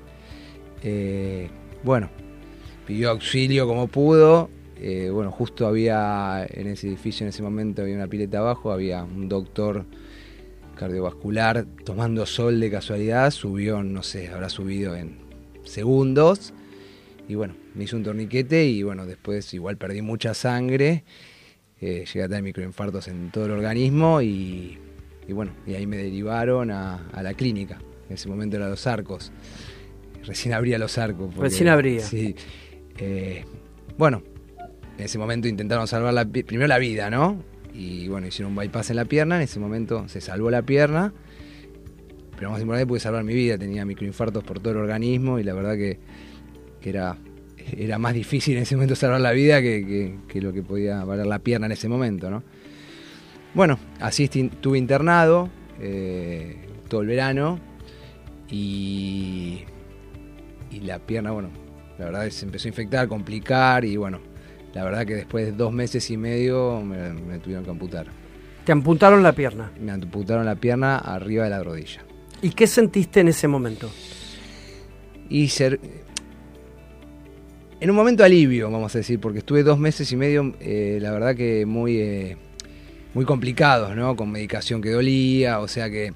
Eh, 0.83 1.49
bueno, 1.83 2.09
pidió 2.85 3.09
auxilio 3.09 3.67
como 3.67 3.87
pudo. 3.87 4.49
Eh, 4.81 5.09
bueno, 5.11 5.31
justo 5.31 5.67
había 5.67 6.45
en 6.49 6.67
ese 6.67 6.87
edificio 6.87 7.25
en 7.25 7.29
ese 7.29 7.43
momento 7.43 7.81
había 7.81 7.95
una 7.95 8.07
pileta 8.07 8.39
abajo, 8.39 8.71
había 8.71 9.03
un 9.03 9.27
doctor 9.27 9.85
cardiovascular 10.75 11.65
tomando 11.83 12.25
sol 12.25 12.61
de 12.61 12.71
casualidad, 12.71 13.31
subió, 13.31 13.83
no 13.83 14.01
sé, 14.01 14.29
habrá 14.29 14.47
subido 14.47 14.95
en 14.95 15.17
segundos. 15.65 16.53
Y 17.27 17.35
bueno, 17.35 17.55
me 17.75 17.83
hizo 17.83 17.95
un 17.95 18.03
torniquete 18.03 18.65
y 18.65 18.81
bueno, 18.83 19.05
después 19.05 19.53
igual 19.53 19.77
perdí 19.77 20.01
mucha 20.01 20.33
sangre. 20.33 21.03
Eh, 21.81 22.05
llegué 22.05 22.23
a 22.23 22.27
tener 22.27 22.43
microinfartos 22.43 23.07
en 23.07 23.29
todo 23.31 23.45
el 23.45 23.51
organismo 23.51 24.21
y, 24.21 24.77
bueno, 25.29 25.51
y 25.67 25.75
ahí 25.75 25.85
me 25.85 25.97
derivaron 25.97 26.71
a, 26.71 27.07
la 27.21 27.33
clínica. 27.33 27.79
En 28.09 28.15
ese 28.15 28.27
momento 28.27 28.57
era 28.57 28.67
los 28.67 28.85
arcos. 28.87 29.31
Recién 30.25 30.53
abría 30.53 30.77
los 30.77 30.97
arcos. 30.97 31.33
Recién 31.35 31.69
abría. 31.69 32.01
Sí. 32.01 32.35
Eh, 32.97 33.45
bueno, 33.97 34.23
en 34.97 35.05
ese 35.05 35.17
momento 35.17 35.47
intentaron 35.47 35.87
salvar 35.87 36.13
la, 36.13 36.25
primero 36.25 36.67
la 36.67 36.77
vida, 36.77 37.09
¿no? 37.09 37.43
y 37.73 38.07
bueno, 38.07 38.27
hicieron 38.27 38.51
un 38.51 38.57
bypass 38.57 38.89
en 38.89 38.97
la 38.97 39.05
pierna, 39.05 39.37
en 39.37 39.43
ese 39.43 39.59
momento 39.59 40.07
se 40.07 40.21
salvó 40.21 40.49
la 40.49 40.61
pierna, 40.61 41.13
pero 42.35 42.51
más 42.51 42.61
importante 42.61 42.87
pude 42.87 42.99
salvar 42.99 43.23
mi 43.23 43.33
vida, 43.33 43.57
tenía 43.57 43.85
microinfartos 43.85 44.43
por 44.43 44.59
todo 44.59 44.71
el 44.71 44.77
organismo 44.79 45.39
y 45.39 45.43
la 45.43 45.53
verdad 45.53 45.75
que, 45.75 45.99
era, 46.81 47.17
era 47.77 47.97
más 47.97 48.13
difícil 48.13 48.57
en 48.57 48.63
ese 48.63 48.75
momento 48.75 48.95
salvar 48.95 49.21
la 49.21 49.31
vida 49.31 49.61
que, 49.61 50.17
lo 50.35 50.53
que 50.53 50.63
podía 50.63 51.03
valer 51.03 51.25
la 51.25 51.39
pierna 51.39 51.67
en 51.67 51.73
ese 51.73 51.87
momento, 51.87 52.29
¿no? 52.29 52.43
Bueno, 53.53 53.79
así 53.99 54.25
estuve 54.25 54.77
internado 54.77 55.49
eh, 55.79 56.57
todo 56.87 57.01
el 57.01 57.07
verano 57.07 57.59
y, 58.51 59.63
y 60.71 60.79
la 60.81 60.99
pierna, 60.99 61.31
bueno, 61.31 61.49
la 61.97 62.05
verdad 62.05 62.29
se 62.29 62.45
empezó 62.45 62.67
a 62.67 62.69
infectar, 62.69 63.07
complicar 63.07 63.83
y 63.85 63.97
bueno, 63.97 64.19
la 64.73 64.83
verdad 64.83 65.05
que 65.05 65.15
después 65.15 65.45
de 65.45 65.51
dos 65.51 65.73
meses 65.73 66.09
y 66.11 66.17
medio 66.17 66.81
me, 66.81 67.39
tuvieron 67.39 67.63
que 67.63 67.71
amputar. 67.71 68.07
¿Te 68.65 68.71
amputaron 68.71 69.23
la 69.23 69.33
pierna? 69.33 69.71
Me 69.79 69.91
amputaron 69.91 70.45
la 70.45 70.55
pierna 70.55 70.97
arriba 70.97 71.45
de 71.45 71.49
la 71.49 71.63
rodilla. 71.63 72.03
¿Y 72.41 72.51
qué 72.51 72.67
sentiste 72.67 73.19
en 73.19 73.29
ese 73.29 73.47
momento? 73.47 73.89
Y 75.29 75.47
ser... 75.49 75.79
En 77.81 77.89
un 77.89 77.95
momento 77.95 78.23
alivio, 78.23 78.69
vamos 78.69 78.93
a 78.93 78.97
decir, 78.97 79.19
porque 79.19 79.39
estuve 79.39 79.63
dos 79.63 79.79
meses 79.79 80.11
y 80.11 80.17
medio, 80.17 80.53
eh, 80.59 80.99
la 81.01 81.11
verdad 81.11 81.33
que 81.33 81.65
muy, 81.65 81.97
eh, 81.97 82.37
muy 83.13 83.23
complicados, 83.23 83.95
¿no? 83.95 84.17
Con 84.17 84.31
medicación 84.31 84.81
que 84.81 84.89
dolía, 84.89 85.59
o 85.59 85.67
sea 85.69 85.89
que 85.89 86.13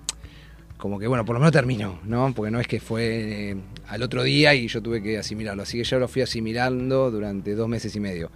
como 0.77 0.99
que 0.99 1.07
bueno, 1.07 1.23
por 1.23 1.36
lo 1.36 1.39
menos 1.39 1.53
terminó, 1.53 1.99
¿no? 2.03 2.33
Porque 2.36 2.51
no 2.51 2.59
es 2.59 2.67
que 2.67 2.79
fue 2.79 3.51
eh, 3.51 3.55
al 3.88 4.03
otro 4.03 4.23
día 4.23 4.53
y 4.53 4.67
yo 4.67 4.81
tuve 4.81 5.01
que 5.01 5.17
asimilarlo. 5.17 5.63
Así 5.63 5.77
que 5.77 5.83
yo 5.83 5.99
lo 5.99 6.07
fui 6.07 6.21
asimilando 6.21 7.09
durante 7.12 7.55
dos 7.55 7.69
meses 7.69 7.95
y 7.95 7.99
medio. 7.99 8.31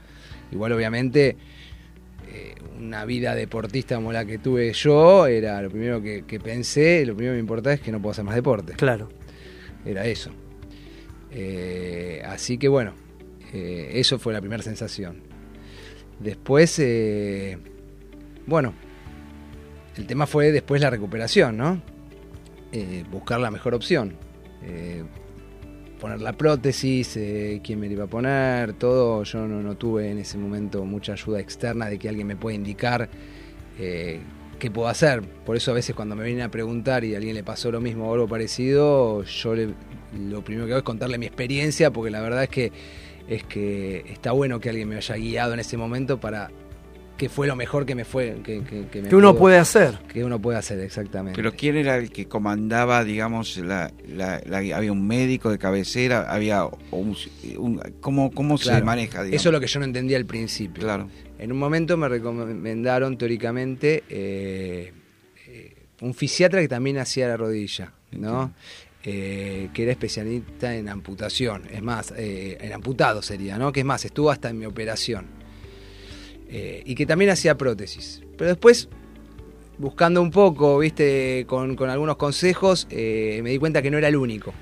Igual 0.52 0.72
obviamente 0.72 1.36
eh, 2.32 2.56
una 2.80 3.04
vida 3.06 3.36
deportista 3.36 3.96
como 3.96 4.14
la 4.14 4.26
que 4.26 4.38
tuve 4.38 4.72
yo, 4.72 5.28
era 5.28 5.62
lo 5.62 5.70
primero 5.70 6.02
que, 6.02 6.40
pensé, 6.42 7.06
lo 7.06 7.16
primero 7.16 7.34
que 7.34 7.38
me 7.38 7.42
importaba 7.42 7.74
es 7.74 7.82
que 7.82 7.92
no 7.92 8.02
puedo 8.02 8.12
hacer 8.12 8.24
más 8.24 8.36
deporte. 8.36 8.74
Claro. 8.74 9.10
Era 9.86 10.06
eso. 10.06 10.32
Eh, 11.32 12.22
así 12.26 12.58
que 12.58 12.70
bueno, 12.70 12.94
eso 13.52 14.20
fue 14.20 14.32
la 14.34 14.40
primera 14.40 14.64
sensación. 14.64 15.22
Después, 16.20 16.82
bueno, 18.46 18.74
el 19.98 20.06
tema 20.08 20.28
fue 20.28 20.52
después 20.52 20.82
la 20.82 20.90
recuperación, 20.90 21.58
¿no? 21.58 21.97
Eh, 22.78 23.04
buscar 23.10 23.40
la 23.40 23.50
mejor 23.50 23.74
opción. 23.74 24.14
Eh, 24.62 25.04
poner 26.00 26.22
la 26.22 26.34
prótesis, 26.34 27.18
eh, 27.18 27.60
quién 27.64 27.80
me 27.80 27.88
la 27.88 27.94
iba 27.94 28.04
a 28.04 28.08
poner, 28.08 28.74
todo. 28.74 29.24
Yo 29.24 29.48
no, 29.48 29.76
tuve 29.76 30.12
en 30.12 30.20
ese 30.20 30.38
momento 30.38 30.86
mucha 30.86 31.14
ayuda 31.14 31.40
externa 31.40 31.88
de 31.88 31.98
que 31.98 32.08
alguien 32.08 32.28
me 32.28 32.36
pueda 32.36 32.56
indicar 32.56 33.10
qué 33.78 34.72
puedo 34.72 34.88
hacer. 34.88 35.22
Por 35.22 35.56
eso 35.56 35.72
a 35.72 35.74
veces 35.74 35.96
cuando 35.96 36.16
me 36.16 36.24
vienen 36.24 36.44
a 36.44 36.52
preguntar 36.52 37.04
y 37.04 37.16
a 37.16 37.18
alguien 37.18 37.36
le 37.36 37.44
pasó 37.44 37.72
lo 37.72 37.82
mismo 37.82 38.10
o 38.10 38.14
algo 38.14 38.28
parecido, 38.28 39.24
yo 39.24 39.56
lo 39.56 40.44
primero 40.44 40.68
que 40.68 40.74
hago 40.74 40.80
es 40.80 40.84
contarle 40.84 41.18
mi 41.18 41.26
experiencia, 41.26 41.92
porque 41.92 42.12
la 42.12 42.22
verdad 42.22 42.44
es 42.44 42.50
que, 42.50 42.72
es 43.28 43.44
que 43.44 44.04
está 44.12 44.34
bueno 44.34 44.60
que 44.60 44.70
alguien 44.70 44.90
me 44.90 44.98
haya 44.98 45.16
guiado 45.16 45.54
en 45.54 45.60
ese 45.60 45.78
momento 45.78 46.20
para 46.20 46.52
que 47.18 47.30
fue 47.30 47.48
lo 47.48 47.56
mejor 47.56 47.86
que 47.86 47.96
me 47.96 48.06
fue. 48.06 48.38
Que, 48.44 48.64
que, 48.64 49.16
uno 49.16 49.36
puede 49.36 49.58
hacer. 49.58 50.00
Que 50.08 50.24
uno 50.24 50.40
puede 50.40 50.58
hacer, 50.58 50.80
exactamente. 50.80 51.36
Pero 51.36 51.54
¿quién 51.54 51.76
era 51.76 51.98
el 51.98 52.12
que 52.12 52.28
comandaba, 52.28 53.04
digamos, 53.04 53.58
la, 53.58 53.92
había 54.54 54.92
un 54.92 55.06
médico 55.06 55.50
de 55.50 55.58
cabecera, 55.58 56.32
había 56.32 56.66
un... 56.92 57.18
¿Cómo, 58.00 58.32
cómo 58.32 58.58
se 58.58 58.82
maneja? 58.82 59.26
Eso 59.26 59.50
es 59.50 59.54
lo 59.54 59.60
que 59.60 59.68
yo 59.68 59.80
no 59.80 59.86
entendía 59.86 60.18
al 60.18 60.26
principio. 60.26 60.84
Claro. 60.84 61.10
En 61.40 61.52
un 61.52 61.60
momento 61.60 61.98
me 61.98 62.08
recomendaron 62.08 63.18
teóricamente 63.18 64.04
eh, 64.10 64.92
eh, 65.48 65.76
un 66.02 66.14
fisiatra 66.14 66.62
que 66.62 66.68
también 66.68 66.98
hacía 66.98 67.28
la 67.28 67.38
rodilla, 67.38 67.94
¿no? 68.12 68.54
Eh, 69.04 69.70
que 69.74 69.84
era 69.84 69.92
especialista 69.92 70.76
en 70.76 70.90
amputación, 70.90 71.64
es 71.72 71.82
más, 71.82 72.14
en 72.18 72.74
amputado 72.74 73.22
sería, 73.22 73.58
¿no? 73.58 73.72
Que 73.72 73.82
es 73.82 73.86
más, 73.86 74.04
estuvo 74.04 74.32
hasta 74.32 74.50
en 74.50 74.60
mi 74.60 74.66
operación. 74.66 75.37
Eh, 76.50 76.82
y 76.86 76.96
que 76.96 77.06
también 77.06 77.32
hacía 77.32 77.58
prótesis. 77.58 78.22
Pero 78.38 78.50
después, 78.50 78.90
buscando 79.78 80.22
un 80.22 80.32
poco, 80.32 80.80
viste, 80.80 81.46
con, 81.48 81.78
algunos 81.90 82.18
consejos, 82.18 82.88
eh, 82.90 83.42
me 83.44 83.50
di 83.50 83.58
cuenta 83.58 83.82
que 83.82 83.92
no 83.92 83.98
era 83.98 84.08
el 84.08 84.16
único. 84.16 84.54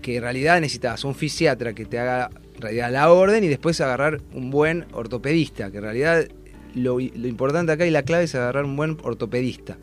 Que, 0.00 0.16
en 0.16 0.22
realidad 0.22 0.60
necesitabas 0.60 1.04
un 1.04 1.14
fisiatra 1.14 1.74
que 1.74 1.84
te 1.84 1.98
haga 1.98 2.30
realidad 2.58 2.90
la 2.90 3.12
orden 3.12 3.44
y 3.44 3.48
después 3.48 3.80
agarrar 3.82 4.22
un 4.32 4.50
buen 4.50 4.86
ortopedista, 4.92 5.70
que 5.70 5.78
en 5.78 5.82
realidad 5.82 6.26
lo, 6.74 6.98
importante 6.98 7.72
acá 7.72 7.86
y 7.86 7.90
la 7.90 8.02
clave 8.02 8.24
es 8.24 8.34
agarrar 8.34 8.64
un 8.64 8.76
buen 8.76 8.96
ortopedista. 9.02 9.76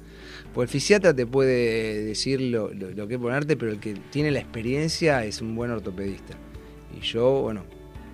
Porque 0.52 0.64
el 0.64 0.70
fisiatra 0.70 1.16
te 1.16 1.28
puede 1.28 2.04
decir 2.04 2.42
lo, 2.42 2.74
lo, 2.74 3.08
que 3.08 3.20
ponerte, 3.20 3.56
pero 3.56 3.72
el 3.72 3.80
que 3.80 3.94
tiene 4.12 4.32
la 4.32 4.40
experiencia 4.40 5.24
es 5.26 5.42
un 5.42 5.56
buen 5.56 5.70
ortopedista. 5.70 6.36
Y 6.96 7.02
yo, 7.02 7.42
bueno, 7.42 7.64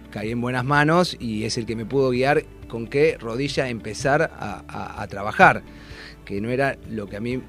caí 0.09 0.31
en 0.31 0.41
buenas 0.41 0.65
manos 0.65 1.15
y 1.19 1.45
es 1.45 1.57
el 1.57 1.65
que 1.65 1.75
me 1.75 1.85
pudo 1.85 2.09
guiar 2.11 2.43
con 2.69 2.87
qué 2.87 3.17
rodilla 3.19 3.67
empezar 3.67 4.31
a, 4.33 5.05
trabajar, 5.09 5.63
que 6.23 6.39
no 6.39 6.49
era 6.49 6.77
lo 6.89 7.07
que 7.07 7.17
a 7.17 7.19
mí 7.19 7.41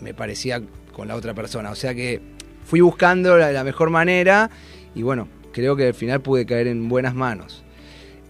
me 0.00 0.14
parecía 0.14 0.60
con 0.92 1.06
la 1.06 1.14
otra 1.14 1.34
persona. 1.34 1.70
O 1.70 1.76
sea 1.76 1.94
que 1.94 2.20
fui 2.64 2.80
buscando 2.80 3.36
la, 3.36 3.62
mejor 3.62 3.90
manera 3.90 4.50
y 4.96 5.02
bueno, 5.02 5.28
creo 5.52 5.76
que 5.76 5.88
al 5.88 5.94
final 5.94 6.20
pude 6.20 6.44
caer 6.44 6.66
en 6.66 6.88
buenas 6.88 7.14
manos. 7.14 7.62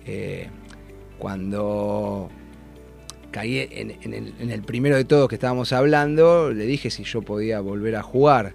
Eh, 0.05 0.49
cuando 1.19 2.29
caí 3.31 3.67
en, 3.71 4.51
el, 4.51 4.63
primero 4.63 4.97
de 4.97 5.05
todos 5.05 5.29
que 5.29 5.37
estábamos 5.37 5.73
hablando, 5.73 6.53
le 6.53 6.67
dije 6.67 6.91
si 6.91 7.05
yo 7.05 7.23
podía 7.23 7.61
volver 7.61 7.97
a 7.97 8.03
jugar 8.03 8.55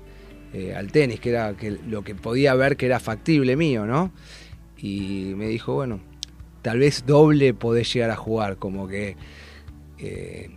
eh, 0.53 0.75
al 0.75 0.91
tenis, 0.91 1.19
que 1.19 1.29
era 1.31 1.55
lo 1.87 2.03
que 2.03 2.15
podía 2.15 2.53
ver 2.53 2.77
que 2.77 2.85
era 2.85 2.99
factible 2.99 3.55
mío, 3.55 3.85
¿no? 3.85 4.11
Y 4.77 5.33
me 5.35 5.47
dijo, 5.47 5.73
bueno, 5.73 5.99
tal 6.61 6.79
vez 6.79 7.05
doble 7.05 7.53
podés 7.53 7.93
llegar 7.93 8.11
a 8.11 8.15
jugar, 8.15 8.57
como 8.57 8.87
que 8.87 9.15
eh, 9.99 10.49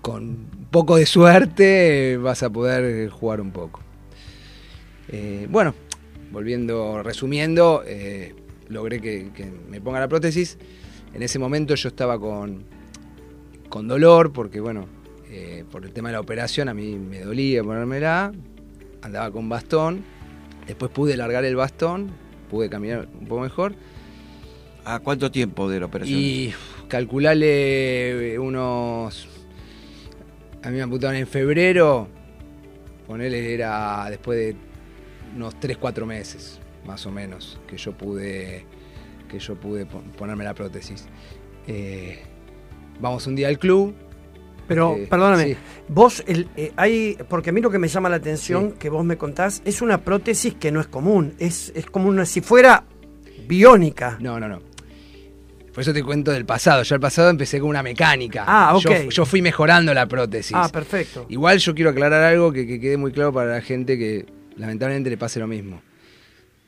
con 0.00 0.46
poco 0.70 0.96
de 0.96 1.06
suerte 1.06 2.16
vas 2.18 2.42
a 2.42 2.50
poder 2.50 3.08
jugar 3.10 3.40
un 3.40 3.50
poco. 3.50 3.80
Eh, 5.08 5.46
bueno, 5.50 5.74
volviendo, 6.30 7.02
resumiendo, 7.02 7.82
eh, 7.86 8.34
logré 8.68 9.00
que, 9.00 9.52
me 9.68 9.80
ponga 9.80 10.00
la 10.00 10.08
prótesis. 10.08 10.58
En 11.14 11.22
ese 11.22 11.38
momento 11.38 11.74
yo 11.74 11.88
estaba 11.88 12.18
con, 12.18 12.64
con 13.68 13.86
dolor, 13.86 14.32
porque 14.32 14.60
bueno, 14.60 14.86
por 15.70 15.84
el 15.84 15.92
tema 15.92 16.10
de 16.10 16.12
la 16.12 16.20
operación 16.20 16.68
a 16.68 16.74
mí 16.74 16.96
me 16.96 17.20
dolía 17.20 17.62
ponérmela, 17.64 18.32
andaba 19.02 19.32
con 19.32 19.48
bastón 19.48 20.04
Después 20.66 20.90
pude 20.90 21.16
largar 21.16 21.44
el 21.44 21.56
bastón, 21.56 22.10
pude 22.50 22.70
caminar 22.70 23.08
un 23.20 23.26
poco 23.26 23.42
mejor. 23.42 23.74
¿A 24.84 24.98
cuánto 25.00 25.30
tiempo 25.30 25.68
de 25.68 25.80
la 25.80 25.86
operación? 25.86 26.18
Y 26.20 26.52
calcularle 26.88 28.38
unos. 28.38 29.28
A 30.62 30.68
mí 30.70 30.76
me 30.76 30.82
amputaron 30.82 31.16
en 31.16 31.26
febrero. 31.26 32.08
Ponele, 33.06 33.52
era 33.54 34.06
después 34.10 34.38
de 34.38 34.56
unos 35.36 35.58
3, 35.60 35.76
4 35.76 36.06
meses, 36.06 36.58
más 36.86 37.04
o 37.06 37.10
menos, 37.10 37.60
que 37.66 37.76
yo 37.76 37.92
pude, 37.92 38.64
que 39.28 39.38
yo 39.38 39.54
pude 39.56 39.86
ponerme 39.86 40.44
la 40.44 40.54
prótesis. 40.54 41.06
Eh, 41.66 42.22
vamos 43.00 43.26
un 43.26 43.36
día 43.36 43.48
al 43.48 43.58
club. 43.58 43.94
Pero, 44.66 44.96
eh, 44.96 45.06
perdóname, 45.10 45.44
sí. 45.44 45.56
vos, 45.88 46.24
el, 46.26 46.48
eh, 46.56 46.72
hay, 46.76 47.18
porque 47.28 47.50
a 47.50 47.52
mí 47.52 47.60
lo 47.60 47.70
que 47.70 47.78
me 47.78 47.88
llama 47.88 48.08
la 48.08 48.16
atención 48.16 48.70
Sí. 48.70 48.76
que 48.78 48.88
vos 48.88 49.04
me 49.04 49.18
contás 49.18 49.60
es 49.66 49.82
una 49.82 50.02
prótesis 50.02 50.54
que 50.54 50.72
no 50.72 50.80
es 50.80 50.86
común, 50.86 51.34
es, 51.38 51.70
es 51.74 51.84
como 51.84 52.08
una, 52.08 52.24
si 52.24 52.40
fuera 52.40 52.84
biónica. 53.46 54.16
No, 54.20 54.40
no, 54.40 54.48
no. 54.48 54.60
Por 55.74 55.80
eso 55.82 55.92
te 55.92 56.02
cuento 56.04 56.30
del 56.30 56.44
pasado. 56.46 56.84
Yo 56.84 56.94
al 56.94 57.00
pasado 57.00 57.30
empecé 57.30 57.58
con 57.58 57.68
una 57.68 57.82
mecánica. 57.82 58.44
Ah, 58.46 58.76
ok. 58.76 59.08
Yo, 59.10 59.26
fui 59.26 59.42
mejorando 59.42 59.92
la 59.92 60.06
prótesis. 60.06 60.52
Ah, 60.54 60.68
perfecto. 60.72 61.26
Igual 61.28 61.58
yo 61.58 61.74
quiero 61.74 61.90
aclarar 61.90 62.22
algo 62.22 62.52
que, 62.52 62.64
que 62.66 62.78
quede 62.80 62.96
muy 62.96 63.10
claro 63.10 63.32
para 63.32 63.50
la 63.50 63.60
gente 63.60 63.98
que 63.98 64.24
lamentablemente 64.56 65.10
le 65.10 65.16
pase 65.18 65.40
lo 65.40 65.48
mismo. 65.48 65.82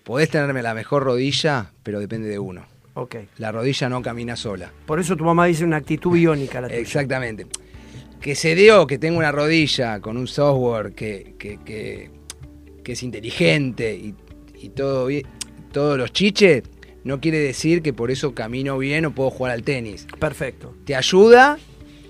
Podés 0.03 0.29
tenerme 0.31 0.62
la 0.62 0.75
mejor 0.75 1.05
rodilla, 1.05 1.71
pero 1.83 2.01
depende 2.01 2.29
de 2.29 2.38
uno. 2.38 2.64
Ok. 2.95 3.16
La 3.38 3.53
rodilla 3.53 3.88
no 3.88 4.03
camina 4.03 4.35
sola. 4.37 4.73
Por 4.87 4.99
eso 4.99 5.16
tu 5.16 5.25
mamá 5.25 5.47
dice 5.47 5.64
una 5.64 5.77
actitud 5.77 6.12
biónica 6.12 6.61
la 6.61 6.69
tuya. 6.69 6.81
Exactamente. 6.81 7.47
Que 8.21 8.35
se 8.35 8.55
dio 8.55 8.87
que 8.87 8.99
tengo 8.99 9.19
una 9.19 9.31
rodilla 9.31 10.01
con 10.01 10.16
un 10.16 10.27
software 10.27 10.92
que, 10.95 11.35
que, 11.38 11.59
que- 11.64 12.11
que 12.83 12.92
es 12.92 13.03
inteligente 13.03 13.95
y, 13.95 14.14
y 14.62 14.69
todo 14.71 15.09
todos 15.73 15.99
los 15.99 16.12
chiches, 16.12 16.62
no 17.07 17.21
quiere 17.21 17.38
decir 17.38 17.83
que 17.83 17.92
por 17.92 18.11
eso 18.11 18.35
camino 18.35 18.77
bien 18.79 19.07
o 19.07 19.12
puedo 19.12 19.31
jugar 19.31 19.53
al 19.53 19.62
tenis. 19.62 20.09
Perfecto. 20.19 20.75
Te 20.85 20.97
ayuda, 20.97 21.57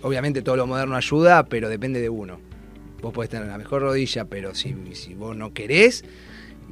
obviamente 0.00 0.40
todo 0.40 0.56
lo 0.56 0.66
moderno 0.66 0.96
ayuda, 0.96 1.44
pero 1.50 1.68
depende 1.68 2.00
de 2.00 2.08
uno. 2.08 2.40
Vos 3.02 3.12
podés 3.12 3.28
tener 3.28 3.46
la 3.46 3.58
mejor 3.58 3.82
rodilla, 3.82 4.24
pero 4.24 4.54
si, 4.54 4.74
si 4.94 5.12
vos 5.12 5.36
no 5.36 5.52
querés 5.52 6.02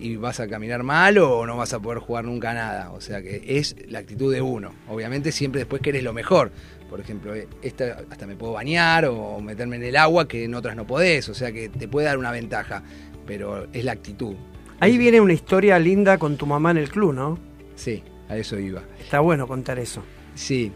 y 0.00 0.16
vas 0.16 0.40
a 0.40 0.48
caminar 0.48 0.82
mal 0.84 1.18
o 1.18 1.44
no 1.44 1.58
vas 1.58 1.74
a 1.74 1.80
poder 1.80 1.98
jugar 1.98 2.24
nunca 2.24 2.54
nada. 2.54 2.92
O 2.92 3.02
sea 3.02 3.20
que 3.20 3.42
es 3.46 3.76
la 3.88 3.98
actitud 3.98 4.32
de 4.32 4.40
uno. 4.40 4.72
Obviamente 4.88 5.30
siempre 5.30 5.58
después 5.58 5.82
querés 5.82 6.02
lo 6.02 6.14
mejor. 6.14 6.50
Por 6.88 7.00
ejemplo, 7.00 7.34
eh, 7.34 7.46
esta 7.60 8.04
hasta 8.08 8.26
me 8.26 8.36
puedo 8.36 8.54
bañar 8.54 9.04
o 9.04 9.38
meterme 9.42 9.76
en 9.76 9.82
el 9.82 9.96
agua 9.96 10.26
que 10.26 10.44
en 10.44 10.54
otras 10.54 10.76
no 10.76 10.86
podés. 10.86 11.28
O 11.28 11.34
sea 11.34 11.52
que 11.52 11.68
te 11.68 11.88
puede 11.88 12.06
dar 12.06 12.16
una 12.16 12.30
ventaja, 12.30 12.84
pero 13.26 13.66
es 13.74 13.84
la 13.84 13.92
actitud. 13.92 14.34
Ahí 14.80 14.96
viene 14.96 15.20
una 15.20 15.34
historia 15.34 15.78
linda 15.78 16.16
con 16.16 16.38
tu 16.38 16.46
mamá 16.46 16.70
en 16.70 16.78
el 16.78 16.88
club, 16.88 17.12
¿no? 17.12 17.38
Sí, 17.76 18.02
a 18.28 18.36
eso 18.36 18.58
iba. 18.58 18.82
Está 18.98 19.20
bueno 19.20 19.46
contar 19.46 19.78
eso. 19.78 20.02
Sí, 20.34 20.72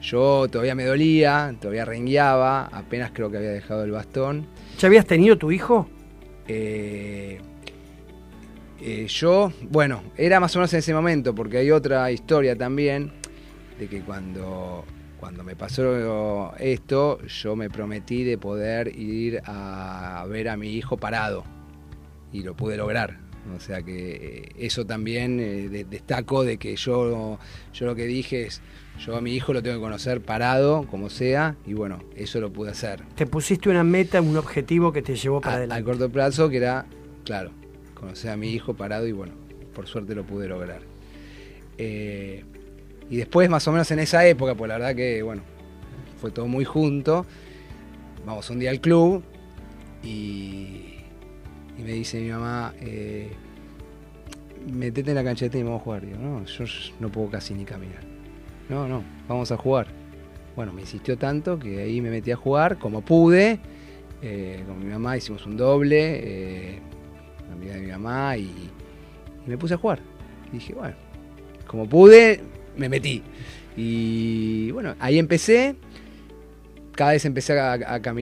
yo 0.00 0.48
todavía 0.50 0.74
me 0.74 0.84
dolía, 0.84 1.54
todavía 1.60 1.84
rengueaba, 1.84 2.66
apenas 2.66 3.12
creo 3.12 3.30
que 3.30 3.36
había 3.36 3.50
dejado 3.50 3.84
el 3.84 3.92
bastón. 3.92 4.46
¿Ya 4.78 4.88
habías 4.88 5.06
tenido 5.06 5.38
tu 5.38 5.52
hijo? 5.52 5.88
Eh, 6.48 7.40
eh, 8.80 9.06
yo, 9.06 9.52
bueno, 9.70 10.02
era 10.16 10.40
más 10.40 10.56
o 10.56 10.58
menos 10.58 10.72
en 10.72 10.80
ese 10.80 10.92
momento, 10.92 11.34
porque 11.34 11.58
hay 11.58 11.70
otra 11.70 12.10
historia 12.10 12.56
también, 12.56 13.12
de 13.78 13.86
que 13.86 14.00
cuando, 14.00 14.84
cuando 15.20 15.44
me 15.44 15.54
pasó 15.54 16.52
esto, 16.58 17.20
yo 17.26 17.54
me 17.54 17.70
prometí 17.70 18.24
de 18.24 18.38
poder 18.38 18.88
ir 18.98 19.40
a 19.46 20.26
ver 20.28 20.48
a 20.48 20.56
mi 20.56 20.74
hijo 20.74 20.96
parado, 20.96 21.44
y 22.32 22.42
lo 22.42 22.56
pude 22.56 22.76
lograr. 22.76 23.18
O 23.56 23.58
sea 23.60 23.82
que 23.82 24.44
eh, 24.44 24.48
eso 24.58 24.86
también 24.86 25.40
eh, 25.40 25.68
de- 25.68 25.84
destaco 25.84 26.44
de 26.44 26.58
que 26.58 26.76
yo, 26.76 27.38
yo 27.74 27.86
lo 27.86 27.94
que 27.96 28.04
dije 28.06 28.46
es, 28.46 28.62
yo 29.04 29.16
a 29.16 29.20
mi 29.20 29.34
hijo 29.34 29.52
lo 29.52 29.62
tengo 29.62 29.76
que 29.78 29.82
conocer 29.82 30.20
parado, 30.20 30.86
como 30.88 31.10
sea, 31.10 31.56
y 31.66 31.74
bueno, 31.74 31.98
eso 32.14 32.40
lo 32.40 32.52
pude 32.52 32.70
hacer 32.70 33.02
Te 33.16 33.26
pusiste 33.26 33.68
una 33.68 33.82
meta, 33.82 34.20
un 34.22 34.36
objetivo 34.36 34.92
que 34.92 35.02
te 35.02 35.16
llevó 35.16 35.40
para 35.40 35.54
a, 35.54 35.56
adelante. 35.58 35.82
a 35.82 35.84
corto 35.84 36.08
plazo, 36.10 36.48
que 36.48 36.58
era, 36.58 36.86
claro, 37.24 37.50
conocer 37.94 38.30
a 38.30 38.36
mi 38.36 38.50
hijo 38.52 38.74
parado 38.74 39.06
y 39.08 39.12
bueno, 39.12 39.32
por 39.74 39.86
suerte 39.88 40.14
lo 40.14 40.24
pude 40.24 40.46
lograr. 40.46 40.82
Eh, 41.78 42.44
y 43.10 43.16
después, 43.16 43.50
más 43.50 43.66
o 43.66 43.72
menos 43.72 43.90
en 43.90 43.98
esa 43.98 44.24
época, 44.26 44.54
pues 44.54 44.68
la 44.68 44.78
verdad 44.78 44.94
que, 44.94 45.20
bueno, 45.22 45.42
fue 46.20 46.30
todo 46.30 46.46
muy 46.46 46.64
junto, 46.64 47.26
vamos 48.24 48.48
un 48.50 48.60
día 48.60 48.70
al 48.70 48.80
club 48.80 49.22
y, 50.04 50.91
y 51.78 51.82
me 51.82 51.92
dice 51.92 52.20
mi 52.20 52.30
mamá, 52.30 52.74
eh, 52.80 53.32
metete 54.70 55.10
en 55.10 55.16
la 55.16 55.34
tenis 55.34 55.54
y 55.54 55.62
vamos 55.62 55.80
a 55.80 55.84
jugar. 55.84 56.06
Digo, 56.06 56.18
no, 56.18 56.44
yo 56.44 56.64
no 57.00 57.10
puedo 57.10 57.30
casi 57.30 57.54
ni 57.54 57.64
caminar. 57.64 58.02
No, 58.68 58.86
no, 58.88 59.02
vamos 59.28 59.50
a 59.52 59.56
jugar. 59.56 59.88
Bueno, 60.54 60.72
me 60.72 60.82
insistió 60.82 61.16
tanto 61.16 61.58
que 61.58 61.80
ahí 61.80 62.00
me 62.00 62.10
metí 62.10 62.30
a 62.30 62.36
jugar 62.36 62.78
como 62.78 63.00
pude. 63.00 63.58
Eh, 64.20 64.62
con 64.66 64.78
mi 64.78 64.86
mamá 64.86 65.16
hicimos 65.16 65.44
un 65.46 65.56
doble, 65.56 66.20
eh, 66.22 66.78
la 67.48 67.54
amiga 67.54 67.74
de 67.74 67.80
mi 67.80 67.90
mamá, 67.90 68.36
y, 68.36 68.50
me 69.46 69.58
puse 69.58 69.74
a 69.74 69.76
jugar. 69.78 70.00
Y 70.50 70.56
dije, 70.56 70.74
bueno, 70.74 70.94
como 71.66 71.88
pude, 71.88 72.40
me 72.76 72.88
metí. 72.88 73.22
Y 73.76 74.70
bueno, 74.70 74.94
ahí 75.00 75.18
empecé. 75.18 75.74
Cada 76.94 77.12
vez 77.12 77.24
empecé 77.24 77.58
a 77.58 78.00
caminar. 78.00 78.21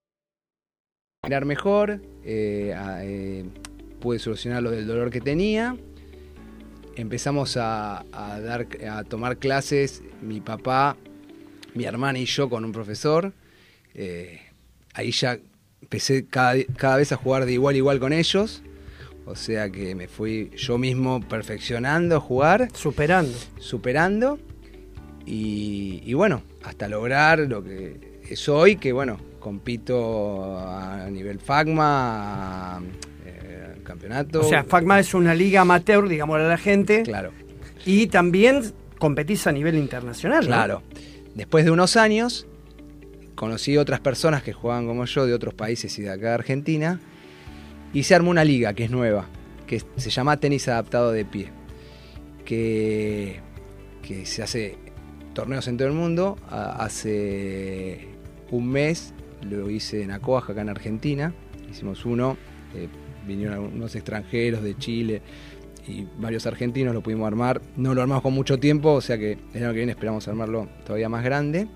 Caminar 1.23 1.45
mejor, 1.45 2.01
eh, 2.25 2.75
eh, 3.03 3.45
pude 3.99 4.17
solucionar 4.17 4.63
lo 4.63 4.71
del 4.71 4.87
dolor 4.87 5.11
que 5.11 5.21
tenía. 5.21 5.77
Empezamos 6.95 7.57
a, 7.57 8.03
a 8.11 8.39
dar, 8.39 8.67
a 8.89 9.03
tomar 9.03 9.37
clases, 9.37 10.01
mi 10.23 10.41
papá, 10.41 10.97
mi 11.75 11.83
hermana 11.83 12.17
y 12.17 12.25
yo 12.25 12.49
con 12.49 12.65
un 12.65 12.71
profesor. 12.71 13.33
Eh, 13.93 14.41
ahí 14.95 15.11
ya 15.11 15.37
empecé 15.83 16.25
cada, 16.25 16.55
cada 16.75 16.97
vez 16.97 17.11
a 17.11 17.17
jugar 17.17 17.45
de 17.45 17.53
igual 17.53 17.75
a 17.75 17.77
igual 17.77 17.99
con 17.99 18.13
ellos. 18.13 18.63
O 19.27 19.35
sea 19.35 19.69
que 19.69 19.93
me 19.93 20.07
fui 20.07 20.49
yo 20.57 20.79
mismo 20.79 21.21
perfeccionando 21.21 22.15
a 22.15 22.19
jugar 22.19 22.69
Superando. 22.73 23.37
superando 23.59 24.39
y, 25.27 26.01
y 26.03 26.15
bueno, 26.15 26.41
hasta 26.63 26.87
lograr 26.87 27.37
lo 27.41 27.63
que 27.63 28.25
soy, 28.35 28.77
que 28.77 28.91
bueno, 28.91 29.19
compito 29.41 30.57
a 30.57 31.09
nivel 31.09 31.39
FACMA, 31.39 32.81
eh, 33.25 33.81
campeonato. 33.83 34.39
O 34.39 34.43
sea, 34.45 34.63
FACMA 34.63 35.01
es 35.01 35.13
una 35.13 35.35
liga 35.35 35.61
amateur, 35.61 36.07
digamos 36.07 36.39
a 36.39 36.43
la 36.43 36.57
gente. 36.57 37.03
Claro. 37.03 37.31
Y 37.85 38.07
también 38.07 38.71
competís 38.97 39.45
a 39.47 39.51
nivel 39.51 39.75
internacional. 39.75 40.41
¿no? 40.41 40.47
Claro. 40.47 40.83
Después 41.35 41.65
de 41.65 41.71
unos 41.71 41.97
años, 41.97 42.47
conocí 43.35 43.75
otras 43.75 43.99
personas 43.99 44.43
que 44.43 44.53
jugaban 44.53 44.87
como 44.87 45.03
yo 45.05 45.25
de 45.25 45.33
otros 45.33 45.53
países 45.53 45.97
y 45.99 46.03
de 46.03 46.11
acá 46.11 46.29
de 46.29 46.33
Argentina. 46.35 47.01
Y 47.93 48.03
se 48.03 48.15
armó 48.15 48.31
una 48.31 48.45
liga 48.45 48.73
que 48.73 48.85
es 48.85 48.91
nueva, 48.91 49.25
que 49.67 49.81
se 49.97 50.09
llama 50.09 50.37
tenis 50.37 50.69
adaptado 50.69 51.11
de 51.11 51.25
pie. 51.25 51.49
Que, 52.45 53.41
que 54.01 54.25
se 54.25 54.43
hace 54.43 54.77
torneos 55.33 55.67
en 55.67 55.77
todo 55.77 55.87
el 55.87 55.93
mundo. 55.93 56.37
Hace 56.49 58.07
un 58.51 58.69
mes 58.69 59.13
lo 59.49 59.69
hice 59.69 60.03
en 60.03 60.11
Acoaja, 60.11 60.53
acá 60.53 60.61
en 60.61 60.69
Argentina. 60.69 61.33
Hicimos 61.69 62.05
uno. 62.05 62.37
eh, 62.75 62.87
vinieron 63.27 63.73
unos 63.75 63.95
extranjeros 63.95 64.63
de 64.63 64.75
Chile 64.77 65.21
y 65.87 66.07
varios 66.19 66.45
argentinos 66.45 66.93
lo 66.93 67.01
pudimos 67.01 67.27
armar. 67.27 67.61
No 67.77 67.93
lo 67.93 68.01
armamos 68.01 68.23
con 68.23 68.33
mucho 68.33 68.59
tiempo, 68.59 68.93
o 68.93 69.01
sea 69.01 69.17
que 69.17 69.37
el 69.53 69.63
año 69.63 69.71
que 69.71 69.77
viene 69.77 69.91
esperamos 69.91 70.27
armarlo 70.27 70.67
todavía 70.85 71.09
más 71.09 71.23
grande. 71.23 71.67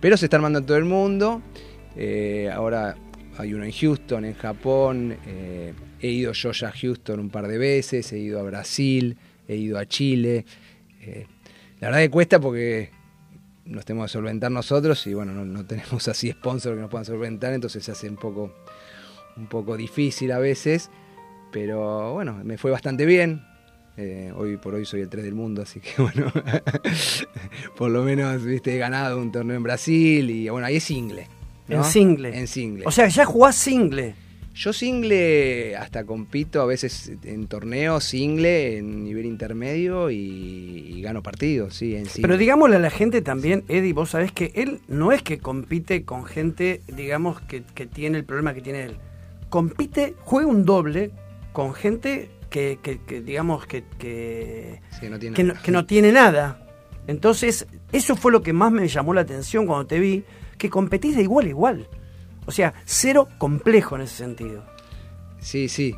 Pero 0.00 0.16
se 0.16 0.26
está 0.26 0.36
armando 0.36 0.60
en 0.60 0.66
todo 0.66 0.76
el 0.76 0.84
mundo. 0.84 1.42
Eh, 1.96 2.50
ahora 2.52 2.96
hay 3.36 3.54
uno 3.54 3.64
en 3.64 3.72
Houston, 3.72 4.24
en 4.24 4.34
Japón. 4.34 5.16
eh, 5.26 5.74
he 6.00 6.08
ido 6.08 6.32
yo 6.32 6.52
ya 6.52 6.68
a 6.68 6.72
Houston 6.72 7.20
un 7.20 7.30
par 7.30 7.48
de 7.48 7.58
veces. 7.58 8.12
He 8.12 8.18
ido 8.18 8.40
a 8.40 8.42
Brasil, 8.42 9.16
he 9.46 9.56
ido 9.56 9.78
a 9.78 9.86
Chile. 9.86 10.44
La 11.80 11.88
verdad 11.88 12.00
que 12.00 12.10
cuesta 12.10 12.40
porque 12.40 12.90
nos 13.68 13.84
tenemos 13.84 14.10
que 14.10 14.14
solventar 14.14 14.50
nosotros 14.50 15.06
y 15.06 15.14
bueno, 15.14 15.32
no, 15.32 15.44
no 15.44 15.64
tenemos 15.66 16.08
así 16.08 16.30
sponsor 16.30 16.74
que 16.74 16.80
nos 16.80 16.90
puedan 16.90 17.04
solventar, 17.04 17.52
entonces 17.52 17.84
se 17.84 17.92
hace 17.92 18.08
un 18.08 18.16
poco, 18.16 18.54
un 19.36 19.46
poco 19.46 19.76
difícil 19.76 20.32
a 20.32 20.38
veces. 20.38 20.90
Pero 21.50 22.12
bueno, 22.12 22.40
me 22.44 22.58
fue 22.58 22.70
bastante 22.70 23.06
bien. 23.06 23.42
Eh, 23.96 24.32
hoy 24.36 24.56
por 24.58 24.74
hoy 24.74 24.84
soy 24.84 25.00
el 25.00 25.08
3 25.08 25.24
del 25.24 25.34
mundo, 25.34 25.62
así 25.62 25.80
que 25.80 25.90
bueno, 26.02 26.30
por 27.76 27.90
lo 27.90 28.04
menos 28.04 28.44
viste, 28.44 28.74
he 28.74 28.78
ganado 28.78 29.18
un 29.18 29.32
torneo 29.32 29.56
en 29.56 29.62
Brasil 29.62 30.30
y 30.30 30.48
bueno, 30.48 30.66
ahí 30.66 30.76
es 30.76 30.84
single. 30.84 31.26
¿no? 31.66 31.76
En 31.76 31.84
single. 31.84 32.38
En 32.38 32.46
single. 32.46 32.84
O 32.86 32.90
sea, 32.90 33.08
ya 33.08 33.24
jugás 33.24 33.56
single. 33.56 34.14
Yo 34.60 34.72
single 34.72 35.76
hasta 35.76 36.02
compito 36.04 36.60
a 36.60 36.66
veces 36.66 37.12
en 37.22 37.46
torneos 37.46 38.02
single 38.02 38.78
en 38.78 39.04
nivel 39.04 39.24
intermedio 39.24 40.10
y, 40.10 40.16
y 40.16 41.00
gano 41.00 41.22
partidos, 41.22 41.74
sí, 41.74 41.94
en. 41.94 42.06
Pero 42.20 42.36
digámosle 42.36 42.74
a 42.74 42.80
la 42.80 42.90
gente 42.90 43.22
también, 43.22 43.62
Eddie, 43.68 43.92
vos 43.92 44.10
sabés 44.10 44.32
que 44.32 44.50
él 44.56 44.80
no 44.88 45.12
es 45.12 45.22
que 45.22 45.38
compite 45.38 46.04
con 46.04 46.24
gente, 46.24 46.80
digamos, 46.88 47.40
que, 47.42 47.62
que 47.62 47.86
tiene 47.86 48.18
el 48.18 48.24
problema 48.24 48.52
que 48.52 48.60
tiene 48.60 48.82
él. 48.82 48.96
Compite, 49.48 50.14
juega 50.24 50.48
un 50.48 50.64
doble 50.64 51.12
con 51.52 51.72
gente 51.72 52.28
que, 52.50 52.80
que- 52.82 52.98
que, 52.98 53.20
digamos, 53.20 53.64
que, 53.64 53.84
que, 53.98 54.80
Sí, 54.98 55.08
no 55.08 55.20
tiene 55.20 55.42
no, 55.44 55.54
que 55.62 55.70
no 55.70 55.86
tiene 55.86 56.10
nada. 56.10 56.66
Entonces, 57.06 57.66
eso 57.92 58.16
fue 58.16 58.32
lo 58.32 58.42
que 58.42 58.52
más 58.52 58.72
me 58.72 58.88
llamó 58.88 59.14
la 59.14 59.20
atención 59.20 59.66
cuando 59.66 59.86
te 59.86 60.00
vi, 60.00 60.24
que 60.58 60.68
competís 60.68 61.14
de 61.16 61.22
igual 61.22 61.46
a 61.46 61.48
igual. 61.50 61.88
O 62.48 62.50
sea, 62.50 62.72
cero 62.86 63.28
complejo 63.36 63.96
en 63.96 64.02
ese 64.02 64.16
sentido. 64.16 64.64
Sí, 65.38 65.68
sí. 65.68 65.94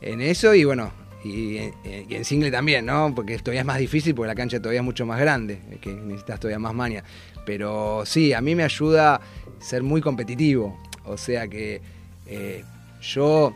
En 0.00 0.22
eso 0.22 0.54
y 0.54 0.64
bueno, 0.64 0.90
y, 1.22 1.58
en- 1.58 1.74
y 2.08 2.14
en 2.14 2.24
single 2.24 2.50
también, 2.50 2.86
¿no? 2.86 3.14
Porque 3.14 3.36
todavía 3.38 3.60
es 3.60 3.66
más 3.66 3.76
difícil 3.78 4.14
porque 4.14 4.28
la 4.28 4.34
cancha 4.34 4.58
todavía 4.58 4.80
es 4.80 4.84
mucho 4.86 5.04
más 5.04 5.20
grande, 5.20 5.60
eh, 5.70 5.76
que 5.82 5.92
necesitas 5.92 6.40
todavía 6.40 6.58
más 6.58 6.72
maña. 6.72 7.04
Pero 7.44 8.04
sí, 8.06 8.32
a 8.32 8.40
mí 8.40 8.54
me 8.54 8.64
ayuda 8.64 9.20
ser 9.60 9.82
muy 9.82 10.00
competitivo. 10.00 10.80
O 11.04 11.18
sea 11.18 11.46
que 11.46 11.82
eh, 12.26 12.64
yo, 13.02 13.54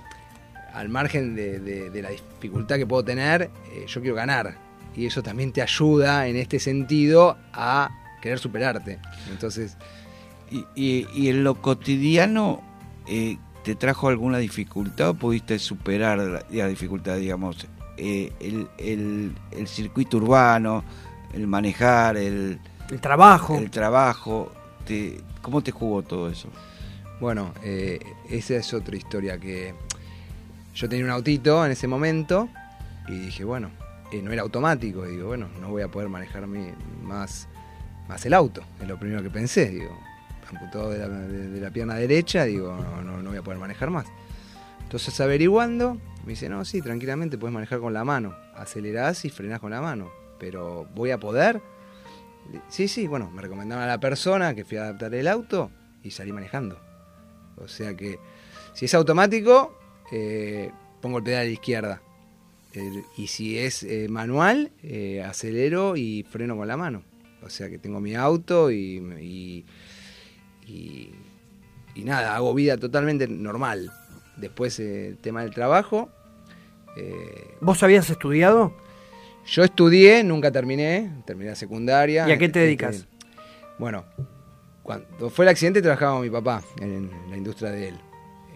al 0.74 0.90
margen 0.90 1.34
de 1.34 2.02
la 2.02 2.10
dificultad 2.10 2.76
que 2.76 2.84
puedo 2.86 3.02
tener, 3.02 3.50
eh, 3.72 3.86
yo 3.88 4.02
quiero 4.02 4.14
ganar. 4.14 4.58
Y 4.94 5.06
eso 5.06 5.22
también 5.22 5.52
te 5.52 5.62
ayuda 5.62 6.28
en 6.28 6.36
este 6.36 6.58
sentido 6.58 7.38
a 7.54 7.88
querer 8.20 8.38
superarte. 8.38 8.98
Entonces, 9.30 9.76
Y, 10.50 10.64
y- 10.74 11.06
y 11.14 11.28
en 11.28 11.42
lo 11.44 11.60
cotidiano, 11.60 12.60
eh, 13.06 13.36
¿te 13.64 13.74
trajo 13.74 14.08
alguna 14.08 14.38
dificultad 14.38 15.10
o 15.10 15.14
pudiste 15.14 15.58
superar 15.58 16.18
la, 16.18 16.44
la 16.50 16.66
dificultad, 16.68 17.16
digamos? 17.16 17.66
Eh, 17.96 18.32
el, 18.40 18.68
el- 18.78 19.32
el 19.50 19.66
circuito 19.68 20.18
urbano, 20.18 20.84
el 21.32 21.46
manejar, 21.46 22.16
el, 22.16 22.58
El 22.90 23.00
trabajo. 23.00 23.56
el 23.58 23.70
trabajo, 23.70 24.52
te- 24.86 25.20
¿cómo 25.42 25.62
te 25.62 25.72
jugó 25.72 26.02
todo 26.02 26.30
eso? 26.30 26.48
Bueno, 27.20 27.52
eh, 27.62 27.98
esa 28.30 28.54
es 28.56 28.72
otra 28.74 28.94
historia 28.96 29.38
que 29.38 29.74
yo 30.74 30.88
tenía 30.88 31.04
un 31.06 31.10
autito 31.10 31.64
en 31.64 31.72
ese 31.72 31.88
momento 31.88 32.48
y 33.08 33.12
dije, 33.18 33.42
bueno, 33.44 33.70
eh, 34.12 34.20
no 34.22 34.30
era 34.32 34.42
automático, 34.42 35.04
digo, 35.06 35.28
bueno, 35.28 35.48
no 35.60 35.70
voy 35.70 35.82
a 35.82 35.88
poder 35.88 36.08
manejar 36.10 36.46
mi- 36.46 36.72
más, 37.02 37.48
más 38.08 38.24
el 38.26 38.34
auto, 38.34 38.62
es 38.80 38.86
lo 38.86 38.98
primero 38.98 39.22
que 39.22 39.30
pensé, 39.30 39.70
digo, 39.70 39.98
amputado 40.50 40.90
de 40.90 41.60
la, 41.60 41.70
pierna 41.70 41.94
derecha, 41.94 42.44
digo, 42.44 42.76
no, 42.76 43.02
no, 43.02 43.22
no 43.22 43.30
voy 43.30 43.38
a 43.38 43.42
poder 43.42 43.58
manejar 43.58 43.90
más. 43.90 44.06
Entonces 44.82 45.20
averiguando, 45.20 45.94
me 46.24 46.30
dice, 46.30 46.48
no, 46.48 46.64
sí, 46.64 46.80
tranquilamente 46.80 47.38
puedes 47.38 47.52
manejar 47.52 47.80
con 47.80 47.92
la 47.92 48.04
mano, 48.04 48.34
acelerás 48.54 49.24
y 49.24 49.30
frenás 49.30 49.60
con 49.60 49.70
la 49.70 49.80
mano, 49.80 50.10
pero 50.38 50.86
¿voy 50.94 51.10
a 51.10 51.18
poder? 51.18 51.60
Sí, 52.68 52.88
sí, 52.88 53.06
bueno, 53.06 53.30
me 53.30 53.42
recomendaban 53.42 53.84
a 53.84 53.88
la 53.88 54.00
persona 54.00 54.54
que 54.54 54.64
fui 54.64 54.76
a 54.76 54.82
adaptar 54.82 55.14
el 55.14 55.28
auto 55.28 55.70
y 56.02 56.10
salí 56.10 56.32
manejando. 56.32 56.78
O 57.56 57.68
sea 57.68 57.94
que 57.96 58.18
si 58.74 58.84
es 58.84 58.94
automático, 58.94 59.76
eh, 60.12 60.70
pongo 61.00 61.18
el 61.18 61.24
pedal 61.24 61.40
a 61.40 61.44
la 61.44 61.50
izquierda. 61.50 62.02
Y 63.16 63.28
si 63.28 63.58
es 63.58 63.82
eh, 63.84 64.06
manual, 64.10 64.70
eh, 64.82 65.22
acelero 65.22 65.96
y 65.96 66.26
freno 66.28 66.56
con 66.56 66.68
la 66.68 66.76
mano. 66.76 67.02
O 67.42 67.48
sea 67.48 67.70
que 67.70 67.78
tengo 67.78 68.00
mi 68.00 68.14
auto 68.14 68.70
y, 68.70 69.64
y- 70.66 71.12
y 71.94 72.04
nada, 72.04 72.34
hago 72.36 72.52
vida 72.54 72.76
totalmente 72.76 73.26
normal. 73.28 73.90
Después 74.36 74.78
eh, 74.80 75.08
el 75.08 75.18
tema 75.18 75.42
del 75.42 75.52
trabajo. 75.54 76.10
eh, 76.96 77.56
¿Vos 77.60 77.82
habías 77.82 78.08
estudiado? 78.10 78.74
yo 79.46 79.62
estudié, 79.62 80.24
nunca 80.24 80.50
terminé, 80.50 81.22
terminé 81.24 81.50
la 81.50 81.56
secundaria. 81.56 82.28
¿Y 82.28 82.32
a 82.32 82.38
qué 82.38 82.48
te 82.48 82.58
Este, 82.58 82.60
dedicas? 82.60 83.06
bueno, 83.78 84.04
cuando 84.82 85.30
fue 85.30 85.44
el 85.44 85.50
accidente 85.50 85.80
trabajaba 85.80 86.14
con 86.14 86.22
mi 86.22 86.30
papá 86.30 86.62
en, 86.80 87.10
la 87.30 87.36
industria 87.36 87.70
de 87.70 87.88
él. 87.88 88.00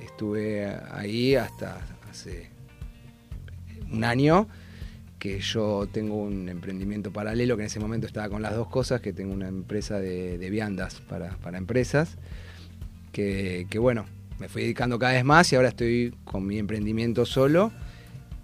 Estuve 0.02 0.66
ahí 0.90 1.36
hasta 1.36 1.80
hace 2.10 2.50
un 3.90 4.02
año 4.04 4.48
que 5.20 5.38
yo 5.38 5.86
tengo 5.92 6.16
un 6.16 6.48
emprendimiento 6.48 7.12
paralelo 7.12 7.56
que 7.56 7.62
en 7.62 7.66
ese 7.66 7.78
momento 7.78 8.06
estaba 8.06 8.30
con 8.30 8.40
las 8.40 8.56
dos 8.56 8.68
cosas, 8.68 9.02
que 9.02 9.12
tengo 9.12 9.34
una 9.34 9.48
empresa 9.48 10.00
de, 10.00 10.38
de 10.38 10.50
viandas 10.50 11.02
para, 11.02 11.36
para 11.36 11.58
empresas, 11.58 12.16
que, 13.12 13.66
que, 13.68 13.78
bueno, 13.78 14.06
me 14.38 14.48
fui 14.48 14.62
dedicando 14.62 14.98
cada 14.98 15.12
vez 15.12 15.24
más 15.24 15.52
y 15.52 15.56
ahora 15.56 15.68
estoy 15.68 16.14
con 16.24 16.46
mi 16.46 16.58
emprendimiento 16.58 17.26
solo 17.26 17.70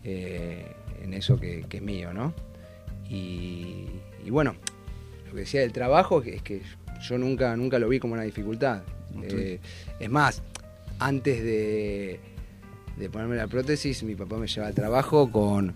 eh, 0.04 0.66
en 1.02 1.14
eso 1.14 1.40
que, 1.40 1.64
que 1.66 1.78
es 1.78 1.82
mío, 1.82 2.12
¿no? 2.12 2.34
Y, 3.08 3.86
y 4.24 4.30
bueno, 4.30 4.54
lo 5.28 5.32
que 5.32 5.40
decía 5.40 5.62
del 5.62 5.72
trabajo 5.72 6.22
es 6.22 6.42
que 6.42 6.60
yo 7.00 7.16
nunca, 7.16 7.56
nunca 7.56 7.78
lo 7.78 7.88
vi 7.88 7.98
como 8.00 8.12
una 8.12 8.22
dificultad. 8.22 8.82
Eh, 9.22 9.60
es 9.98 10.10
más, 10.10 10.42
antes 10.98 11.42
de, 11.42 12.20
de 12.98 13.08
ponerme 13.08 13.36
la 13.36 13.46
prótesis, 13.46 14.02
mi 14.02 14.14
papá 14.14 14.36
me 14.36 14.46
llevaba 14.46 14.68
al 14.68 14.74
trabajo 14.74 15.30
con 15.30 15.74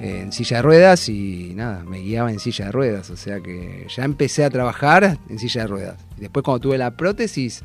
en 0.00 0.32
silla 0.32 0.58
de 0.58 0.62
ruedas 0.62 1.08
y 1.08 1.52
nada, 1.54 1.82
me 1.84 1.98
guiaba 1.98 2.30
en 2.30 2.38
silla 2.38 2.66
de 2.66 2.72
ruedas. 2.72 3.10
O 3.10 3.16
sea 3.16 3.40
que 3.40 3.86
ya 3.94 4.04
empecé 4.04 4.44
a 4.44 4.50
trabajar 4.50 5.18
en 5.28 5.38
silla 5.38 5.62
de 5.62 5.66
ruedas. 5.66 6.06
Y 6.16 6.22
después 6.22 6.44
cuando 6.44 6.60
tuve 6.60 6.78
la 6.78 6.90
prótesis, 6.96 7.62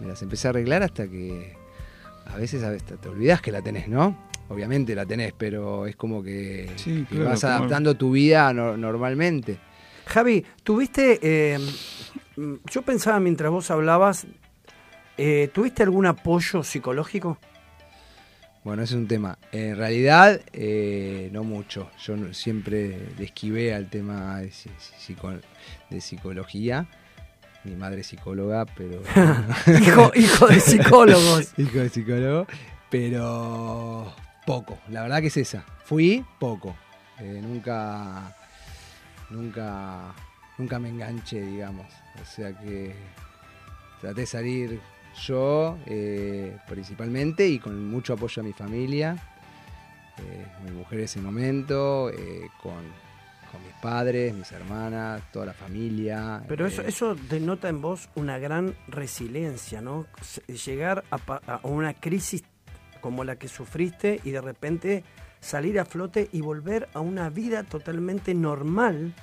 me 0.00 0.06
las 0.06 0.22
empecé 0.22 0.48
a 0.48 0.50
arreglar 0.50 0.82
hasta 0.82 1.08
que 1.08 1.54
a 2.26 2.36
veces, 2.36 2.62
a 2.62 2.70
veces 2.70 2.98
te 3.00 3.08
olvidas 3.08 3.40
que 3.40 3.50
la 3.52 3.62
tenés, 3.62 3.88
¿no? 3.88 4.16
Obviamente 4.50 4.94
la 4.94 5.04
tenés, 5.04 5.32
pero 5.36 5.86
es 5.86 5.96
como 5.96 6.22
que, 6.22 6.70
Sí, 6.76 7.04
que 7.08 7.16
claro, 7.16 7.30
vas 7.30 7.40
como- 7.40 7.52
adaptando 7.52 7.94
tu 7.96 8.12
vida 8.12 8.52
no- 8.54 8.76
normalmente. 8.76 9.58
Javi, 10.06 10.44
tuviste, 10.62 11.18
eh, 11.22 11.58
yo 12.70 12.82
pensaba 12.82 13.20
mientras 13.20 13.50
vos 13.50 13.70
hablabas, 13.70 14.26
eh, 15.18 15.50
¿tuviste 15.52 15.82
algún 15.82 16.06
apoyo 16.06 16.62
psicológico? 16.62 17.36
Bueno, 18.68 18.82
ese 18.82 18.96
es 18.96 19.00
un 19.00 19.08
tema. 19.08 19.38
En 19.50 19.78
realidad, 19.78 20.42
eh, 20.52 21.30
no 21.32 21.42
mucho. 21.42 21.90
Yo 22.04 22.18
no- 22.18 22.34
siempre 22.34 22.98
le 23.16 23.24
esquivé 23.24 23.72
al 23.72 23.88
tema 23.88 24.42
de 24.42 26.00
psicología. 26.02 26.86
Mi 27.64 27.76
madre 27.76 28.02
es 28.02 28.08
psicóloga, 28.08 28.66
pero... 28.66 29.00
hijo, 29.80 30.12
hijo 30.14 30.48
de 30.48 30.60
psicólogos. 30.60 31.54
hijo 31.56 31.78
de 31.78 31.88
psicólogo, 31.88 32.46
pero 32.90 34.14
poco. 34.44 34.78
La 34.90 35.00
verdad 35.00 35.22
que 35.22 35.28
es 35.28 35.36
esa. 35.38 35.64
Fui 35.86 36.22
poco. 36.38 36.76
Eh, 37.20 37.40
nunca, 37.42 38.36
nunca, 39.30 40.14
nunca 40.58 40.78
me 40.78 40.90
enganché, 40.90 41.40
digamos. 41.40 41.86
O 42.20 42.24
sea 42.26 42.52
que 42.52 42.94
traté 44.02 44.20
de 44.20 44.26
salir 44.26 44.80
yo, 45.18 45.78
eh, 45.86 46.56
principalmente, 46.68 47.48
y 47.48 47.58
con 47.58 47.88
mucho 47.88 48.14
apoyo 48.14 48.42
a 48.42 48.44
mi 48.44 48.52
familia. 48.52 49.16
eh, 50.18 50.46
mi 50.64 50.72
mujer 50.72 51.00
ese 51.00 51.20
momento, 51.20 52.10
con, 52.62 53.08
mis 53.64 53.74
padres, 53.80 54.34
mis 54.34 54.52
hermanas, 54.52 55.22
toda 55.32 55.46
la 55.46 55.52
familia. 55.52 56.42
Pero 56.46 56.66
eso, 56.66 56.82
eso 56.82 57.14
denota 57.14 57.68
en 57.68 57.80
vos 57.80 58.08
una 58.14 58.38
gran 58.38 58.74
resiliencia, 58.88 59.80
¿no? 59.80 60.06
Llegar 60.46 61.04
a 61.10 61.60
una 61.62 61.94
crisis 61.94 62.44
como 63.00 63.24
la 63.24 63.36
que 63.36 63.48
sufriste 63.48 64.20
y 64.24 64.30
de 64.30 64.40
repente 64.40 65.04
salir 65.40 65.78
a 65.78 65.84
flote 65.84 66.28
y 66.32 66.40
volver 66.40 66.88
a 66.94 67.00
una 67.00 67.30
vida 67.30 67.62
totalmente 67.64 68.34
normal, 68.34 69.14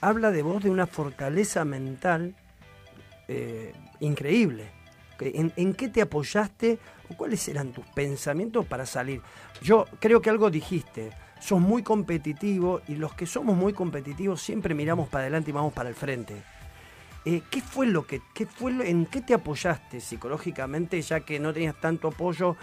habla 0.00 0.30
de 0.30 0.42
vos 0.42 0.62
de 0.62 0.70
una 0.70 0.86
fortaleza 0.86 1.64
mental 1.64 2.34
eh, 3.28 3.72
increíble. 4.00 4.70
¿En, 5.22 5.52
¿En, 5.56 5.74
qué 5.74 5.88
te 5.88 6.02
apoyaste 6.02 6.78
o 7.10 7.16
cuáles 7.16 7.46
eran 7.48 7.72
tus 7.72 7.84
pensamientos 7.86 8.66
para 8.66 8.86
salir? 8.86 9.20
Yo 9.62 9.86
creo 10.00 10.20
que 10.20 10.30
algo 10.30 10.50
dijiste, 10.50 11.10
sos 11.40 11.60
muy 11.60 11.82
competitivo 11.82 12.80
y 12.88 12.94
los 12.94 13.14
que 13.14 13.26
somos 13.26 13.56
muy 13.56 13.72
competitivos 13.72 14.42
siempre 14.42 14.74
miramos 14.74 15.08
para 15.08 15.22
adelante 15.22 15.50
y 15.50 15.54
vamos 15.54 15.72
para 15.72 15.88
el 15.88 15.94
frente. 15.94 16.42
Eh, 17.24 17.42
¿Qué 17.50 17.60
fue 17.60 17.86
lo 17.86 18.06
que, 18.06 18.20
qué 18.34 18.46
fue 18.46 18.88
en 18.90 19.06
qué 19.06 19.20
te 19.20 19.34
apoyaste 19.34 20.00
psicológicamente 20.00 21.00
ya 21.02 21.20
que 21.20 21.38
no 21.38 21.52
tenías 21.52 21.80
tanto 21.80 22.08
apoyo 22.08 22.56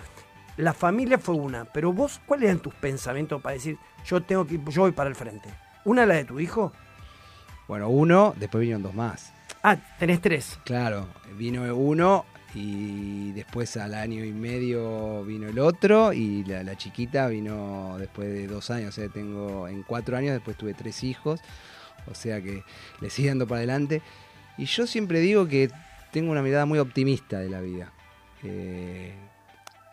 la 0.60 0.74
familia 0.74 1.18
fue 1.18 1.36
una, 1.36 1.64
pero 1.64 1.94
vos, 1.94 2.20
¿cuáles 2.26 2.50
eran 2.50 2.60
tus 2.60 2.74
pensamientos 2.74 3.42
para 3.42 3.54
decir, 3.54 3.78
yo 4.06 4.22
tengo 4.22 4.46
que 4.46 4.60
yo 4.68 4.82
voy 4.82 4.92
para 4.92 5.10
el 5.10 5.16
frente? 5.16 5.50
¿Una 5.86 6.06
la 6.06 6.16
de 6.16 6.26
tu 6.26 6.38
hijo? 6.38 6.74
Bueno, 7.66 7.88
uno, 7.88 8.34
después 8.36 8.60
vinieron 8.60 8.84
dos 8.84 8.94
más. 8.94 9.32
Ah, 9.64 9.78
tenés 9.98 10.20
tres. 10.20 10.60
Claro, 10.66 11.08
vino 11.38 11.64
uno 11.74 12.26
y 12.56 13.32
después 13.34 13.78
al 13.78 13.94
año 13.94 14.26
y 14.26 14.32
medio 14.32 15.24
vino 15.24 15.48
el 15.48 15.60
otro 15.60 16.14
y 16.14 16.44
la, 16.46 16.76
chiquita 16.76 17.28
vino 17.28 17.96
después 18.00 18.28
de 18.28 18.48
dos 18.48 18.72
años, 18.72 18.90
o 18.90 18.92
sea, 18.92 19.10
tengo 19.10 19.68
en 19.68 19.84
cuatro 19.84 20.18
años, 20.18 20.34
después 20.34 20.58
tuve 20.58 20.74
tres 20.74 21.04
hijos, 21.04 21.42
o 22.10 22.16
sea 22.16 22.42
que 22.42 22.64
le 23.02 23.10
sigue 23.10 23.30
dando 23.30 23.48
para 23.48 23.60
adelante. 23.60 24.02
Y 24.58 24.66
yo 24.66 24.88
siempre 24.88 25.20
digo 25.20 25.48
que 25.48 25.70
tengo 26.12 26.32
una 26.32 26.42
mirada 26.42 26.66
muy 26.66 26.80
optimista 26.80 27.40
de 27.40 27.50
la 27.50 27.62
vida. 27.62 27.94
Eh, 28.44 29.14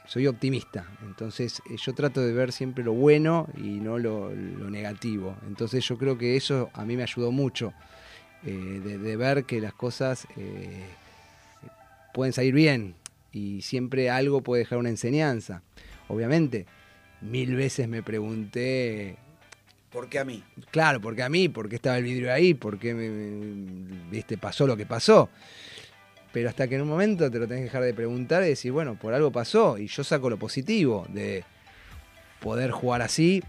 soy 0.07 0.27
optimista, 0.29 0.87
entonces 1.03 1.61
eh, 1.69 1.77
yo 1.77 1.93
trato 1.93 2.21
de 2.21 2.33
ver 2.33 2.53
siempre 2.53 2.85
lo 2.85 2.93
bueno 2.93 3.49
y 3.57 3.81
no 3.81 3.99
lo, 3.99 4.31
negativo. 4.31 5.37
Entonces 5.47 5.85
yo 5.87 5.99
creo 5.99 6.17
que 6.17 6.37
eso 6.37 6.71
a 6.73 6.85
mí 6.85 6.97
me 6.97 7.03
ayudó 7.03 7.33
mucho, 7.33 7.75
eh, 8.45 8.81
de, 8.83 9.17
ver 9.17 9.45
que 9.45 9.61
las 9.61 9.75
cosas 9.75 10.27
pueden 12.17 12.33
salir 12.33 12.55
bien 12.55 12.95
y 13.31 13.61
siempre 13.61 14.09
algo 14.09 14.41
puede 14.41 14.63
dejar 14.63 14.79
una 14.79 14.89
enseñanza. 14.89 15.63
Obviamente, 16.09 16.65
mil 17.21 17.55
veces 17.55 17.89
me 17.89 18.03
pregunté... 18.03 19.19
¿Por 19.91 20.09
qué 20.09 20.21
a 20.21 20.25
mí? 20.25 20.43
Claro, 20.71 20.99
porque 20.99 21.23
a 21.23 21.29
mí, 21.29 21.51
porque 21.51 21.77
estaba 21.77 21.99
el 21.99 22.05
vidrio 22.05 22.33
ahí, 22.33 22.55
porque 22.55 22.95
me, 22.95 24.11
viste, 24.11 24.39
pasó 24.39 24.67
lo 24.67 24.79
que 24.79 24.87
pasó 24.87 25.29
pero 26.33 26.51
hasta 26.51 26.69
que 26.69 26.75
en 26.75 26.83
un 26.83 26.89
momento 26.89 27.31
te 27.31 27.39
lo 27.39 27.47
tenés 27.47 27.61
que 27.61 27.65
dejar 27.65 27.83
de 27.83 27.95
preguntar 27.95 28.43
y 28.43 28.49
decir, 28.49 28.71
bueno, 28.71 28.99
por 28.99 29.15
algo 29.15 29.33
pasó, 29.33 29.79
y 29.79 29.87
yo 29.87 30.05
saco 30.05 30.29
lo 30.29 30.39
positivo 30.39 31.07
de 31.09 31.45
poder 32.41 32.73
jugar 32.73 33.01
así, 33.01 33.43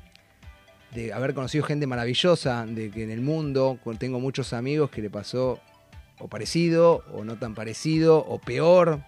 de 0.94 1.12
haber 1.12 1.34
conocido 1.34 1.66
gente 1.66 1.86
maravillosa, 1.86 2.66
de 2.66 2.90
que 2.90 3.04
en 3.04 3.12
el 3.12 3.20
mundo 3.20 3.78
tengo 4.00 4.22
muchos 4.22 4.54
amigos 4.54 4.90
que 4.90 5.02
le 5.02 5.10
pasó 5.10 5.60
o 6.20 6.28
parecido, 6.28 7.04
o 7.14 7.24
no 7.24 7.38
tan 7.38 7.56
parecido, 7.56 8.18
o 8.20 8.40
peor, 8.40 9.02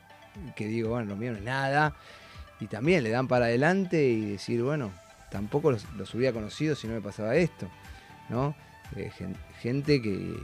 que 0.56 0.68
digo, 0.68 0.90
bueno, 0.90 1.10
lo 1.10 1.16
mío 1.16 1.32
no 1.32 1.38
es 1.38 1.44
nada, 1.44 1.96
y 2.60 2.68
también 2.68 3.04
le 3.04 3.10
dan 3.10 3.28
para 3.28 3.46
adelante 3.46 4.08
y 4.08 4.32
decir, 4.32 4.62
bueno, 4.62 4.92
tampoco 5.32 5.72
los, 5.72 5.86
los 5.98 6.14
hubiera 6.14 6.34
conocido 6.34 6.76
si 6.76 6.88
no 6.88 6.94
me 6.94 7.02
pasaba 7.02 7.36
esto, 7.36 7.68
¿no? 8.30 8.56
Eh, 8.96 9.12
gente 9.62 10.02
que, 10.02 10.36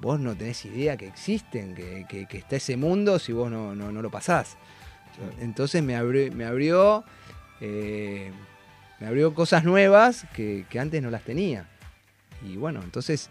vos 0.00 0.18
no 0.18 0.36
tenés 0.36 0.64
idea 0.64 0.96
que 0.96 1.06
existen, 1.06 1.74
que, 1.74 2.26
está 2.32 2.56
ese 2.56 2.76
mundo 2.76 3.18
si 3.18 3.32
vos 3.32 3.50
no, 3.50 3.74
lo 3.74 4.10
pasás. 4.10 4.56
Entonces 5.40 5.82
me 5.82 5.96
abrió, 5.96 6.32
me 6.32 6.44
abrió, 6.44 7.04
eh, 7.60 8.32
me 9.00 9.06
abrió 9.06 9.34
cosas 9.34 9.64
nuevas 9.64 10.26
que, 10.34 10.66
antes 10.78 11.02
no 11.02 11.10
las 11.10 11.22
tenía. 11.22 11.68
Y 12.42 12.56
bueno, 12.56 12.80
entonces 12.82 13.30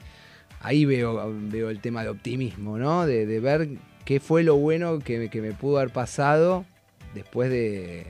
ahí 0.66 0.86
veo, 0.86 1.34
veo 1.34 1.70
el 1.70 1.80
tema 1.80 2.03
de 2.03 2.09
optimismo, 2.09 2.78
¿no? 2.78 3.05
De, 3.05 3.39
ver 3.39 3.70
qué 4.03 4.20
fue 4.20 4.43
lo 4.43 4.55
bueno 4.55 4.99
que, 4.99 5.30
me 5.34 5.51
pudo 5.51 5.78
haber 5.78 5.93
pasado 5.93 6.66
después 7.13 7.49
de, 7.49 8.07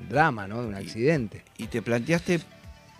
un 0.00 0.08
drama, 0.08 0.48
¿no? 0.48 0.62
De 0.62 0.68
un 0.68 0.74
accidente. 0.74 1.42
y 1.58 1.66
te 1.66 1.82
planteaste 1.82 2.40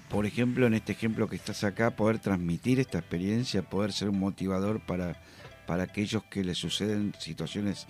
por 0.08 0.24
ejemplo, 0.24 0.66
en 0.66 0.72
este 0.72 0.92
ejemplo 0.92 1.28
que 1.28 1.36
estás 1.36 1.64
acá, 1.64 1.90
poder 1.90 2.18
transmitir 2.18 2.80
esta 2.80 2.98
experiencia, 2.98 3.62
poder 3.62 3.92
ser 3.92 4.08
un 4.08 4.18
motivador 4.18 4.80
para, 4.80 5.20
para 5.66 5.82
aquellos 5.82 6.22
que 6.24 6.42
les 6.42 6.56
suceden 6.56 7.14
situaciones 7.18 7.86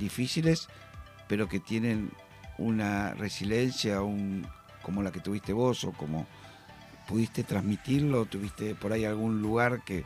difíciles, 0.00 0.68
pero 1.28 1.48
que 1.48 1.60
tienen 1.60 2.10
una 2.58 3.14
resiliencia 3.14 4.02
un, 4.02 4.48
como 4.82 5.02
la 5.02 5.12
que 5.12 5.20
tuviste 5.20 5.52
vos 5.52 5.84
o 5.84 5.92
como 5.92 6.26
pudiste 7.08 7.42
transmitirlo, 7.42 8.26
tuviste 8.26 8.74
por 8.74 8.92
ahí 8.92 9.04
algún 9.04 9.40
lugar 9.40 9.82
que, 9.84 10.04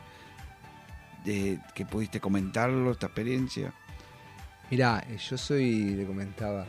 de, 1.25 1.59
que 1.75 1.85
pudiste 1.85 2.19
comentarlo, 2.19 2.91
esta 2.91 3.07
experiencia. 3.07 3.73
Mirá, 4.71 5.05
yo 5.29 5.37
soy, 5.37 5.95
le 5.95 6.05
comentaba, 6.05 6.65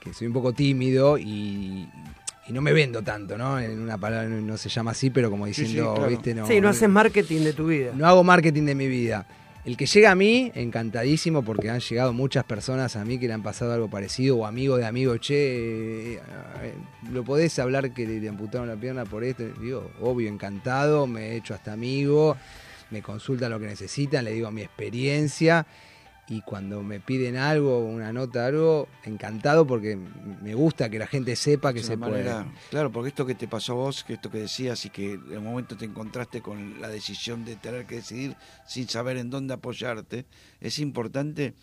que 0.00 0.12
soy 0.12 0.26
un 0.26 0.32
poco 0.32 0.52
tímido 0.52 1.16
y 1.16 1.88
y 2.50 2.52
no 2.52 2.62
me 2.62 2.72
vendo 2.72 3.00
tanto, 3.02 3.38
¿no? 3.38 3.60
En 3.60 3.78
una 3.78 3.96
palabra 3.96 4.28
no 4.28 4.56
se 4.56 4.68
llama 4.68 4.90
así, 4.90 5.10
pero 5.10 5.30
como 5.30 5.46
diciendo, 5.46 5.94
sí, 5.96 6.08
¿viste? 6.08 6.34
No, 6.34 6.46
sí, 6.48 6.60
no 6.60 6.68
haces 6.68 6.88
marketing 6.88 7.42
de 7.42 7.52
tu 7.52 7.68
vida. 7.68 7.92
No 7.94 8.08
hago 8.08 8.24
marketing 8.24 8.64
de 8.64 8.74
mi 8.74 8.88
vida. 8.88 9.24
El 9.62 9.76
que 9.76 9.84
llega 9.84 10.10
a 10.10 10.14
mí, 10.14 10.50
encantadísimo, 10.54 11.42
porque 11.42 11.68
han 11.68 11.80
llegado 11.80 12.14
muchas 12.14 12.44
personas 12.44 12.96
a 12.96 13.04
mí 13.04 13.18
que 13.18 13.26
le 13.26 13.34
han 13.34 13.42
pasado 13.42 13.74
algo 13.74 13.90
parecido, 13.90 14.38
o 14.38 14.46
amigo 14.46 14.78
de 14.78 14.86
amigo, 14.86 15.18
che, 15.18 16.14
eh, 16.14 16.20
¿lo 17.12 17.24
podés 17.24 17.58
hablar 17.58 17.92
que 17.92 18.06
le 18.06 18.26
amputaron 18.26 18.68
la 18.68 18.76
pierna 18.76 19.04
por 19.04 19.22
esto? 19.22 19.44
Digo, 19.60 19.90
obvio, 20.00 20.30
encantado, 20.30 21.06
me 21.06 21.32
he 21.32 21.36
hecho 21.36 21.52
hasta 21.52 21.74
amigo, 21.74 22.38
me 22.90 23.02
consultan 23.02 23.50
lo 23.50 23.60
que 23.60 23.66
necesitan, 23.66 24.24
le 24.24 24.32
digo 24.32 24.50
mi 24.50 24.62
experiencia 24.62 25.66
y 26.30 26.42
cuando 26.42 26.80
me 26.84 27.00
piden 27.00 27.36
algo, 27.36 27.80
una 27.80 28.12
nota, 28.12 28.46
algo, 28.46 28.86
encantado 29.02 29.66
porque 29.66 29.96
me 29.96 30.54
gusta 30.54 30.88
que 30.88 30.96
la 30.96 31.08
gente 31.08 31.34
sepa 31.34 31.72
que 31.72 31.82
se 31.82 31.98
puede. 31.98 32.32
Claro, 32.70 32.92
porque 32.92 33.08
esto 33.08 33.26
que 33.26 33.34
te 33.34 33.48
pasó 33.48 33.72
a 33.72 33.74
vos, 33.74 34.04
que 34.04 34.12
esto 34.12 34.30
que 34.30 34.38
decías 34.38 34.86
y 34.86 34.90
que 34.90 35.14
en 35.14 35.38
un 35.38 35.44
momento 35.44 35.76
te 35.76 35.86
encontraste 35.86 36.40
con 36.40 36.80
la 36.80 36.88
decisión 36.88 37.44
de 37.44 37.56
tener 37.56 37.84
que 37.84 37.96
decidir 37.96 38.36
sin 38.64 38.88
saber 38.88 39.16
en 39.16 39.28
dónde 39.28 39.54
apoyarte, 39.54 40.24
es 40.60 40.78
importante 40.78 41.54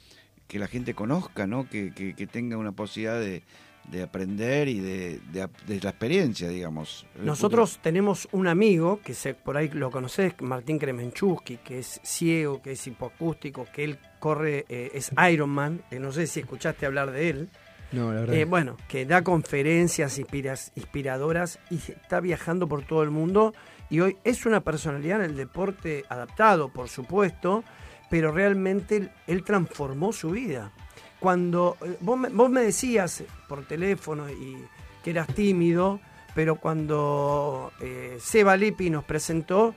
que 0.49 0.59
la 0.59 0.67
gente 0.67 0.93
conozca, 0.93 1.47
¿no? 1.47 1.69
que, 1.69 1.93
que 1.93 2.27
tenga 2.27 2.57
una 2.57 2.73
posibilidad 2.73 3.21
de, 3.21 3.43
de 3.87 4.03
aprender 4.03 4.67
y 4.67 4.79
de, 4.79 5.19
de, 5.31 5.79
la 5.81 5.89
experiencia, 5.89 6.49
digamos. 6.49 7.05
Nosotros 7.21 7.79
tenemos 7.81 8.27
un 8.31 8.47
amigo, 8.47 8.99
que 9.03 9.13
se, 9.13 9.33
por 9.33 9.57
ahí 9.57 9.69
lo 9.69 9.89
conoces, 9.91 10.33
Martín 10.41 10.77
Kremenchuski, 10.77 11.57
que 11.57 11.79
es 11.79 11.99
ciego, 12.03 12.61
que 12.61 12.73
es 12.73 12.87
hipoacústico, 12.87 13.65
que 13.73 13.85
él 13.85 13.99
corre, 14.19 14.65
eh, 14.67 14.91
es 14.93 15.11
Ironman, 15.31 15.81
que 15.89 15.99
no 15.99 16.11
sé 16.11 16.27
si 16.27 16.41
escuchaste 16.41 16.85
hablar 16.85 17.11
de 17.11 17.29
él. 17.29 17.49
No, 17.93 18.11
la 18.11 18.21
verdad. 18.21 18.35
Eh, 18.35 18.45
bueno, 18.45 18.75
que 18.89 19.05
da 19.05 19.23
conferencias 19.23 20.19
inspiradoras 20.19 21.59
y 21.69 21.75
está 21.75 22.19
viajando 22.19 22.67
por 22.67 22.85
todo 22.85 23.03
el 23.03 23.11
mundo 23.11 23.53
y 23.89 24.01
hoy 24.01 24.17
es 24.25 24.45
una 24.45 24.61
personalidad 24.61 25.23
en 25.23 25.31
el 25.31 25.37
deporte 25.37 26.03
adaptado, 26.09 26.67
por 26.67 26.89
supuesto, 26.89 27.63
pero 28.09 28.33
realmente 28.33 29.09
él 29.27 29.43
transformó 29.45 30.11
su 30.11 30.31
vida 30.31 30.73
cuando 31.19 31.77
eh, 31.81 31.97
vos 32.01 32.49
me, 32.49 32.61
decías 32.61 33.23
por 33.47 33.65
teléfono 33.65 34.29
y 34.29 34.57
que 35.03 35.11
eras 35.11 35.27
tímido, 35.27 35.99
pero 36.35 36.55
cuando 36.55 37.71
eh, 37.81 38.17
Seba 38.19 38.55
Lipi 38.55 38.89
nos 38.89 39.03
presentó, 39.03 39.73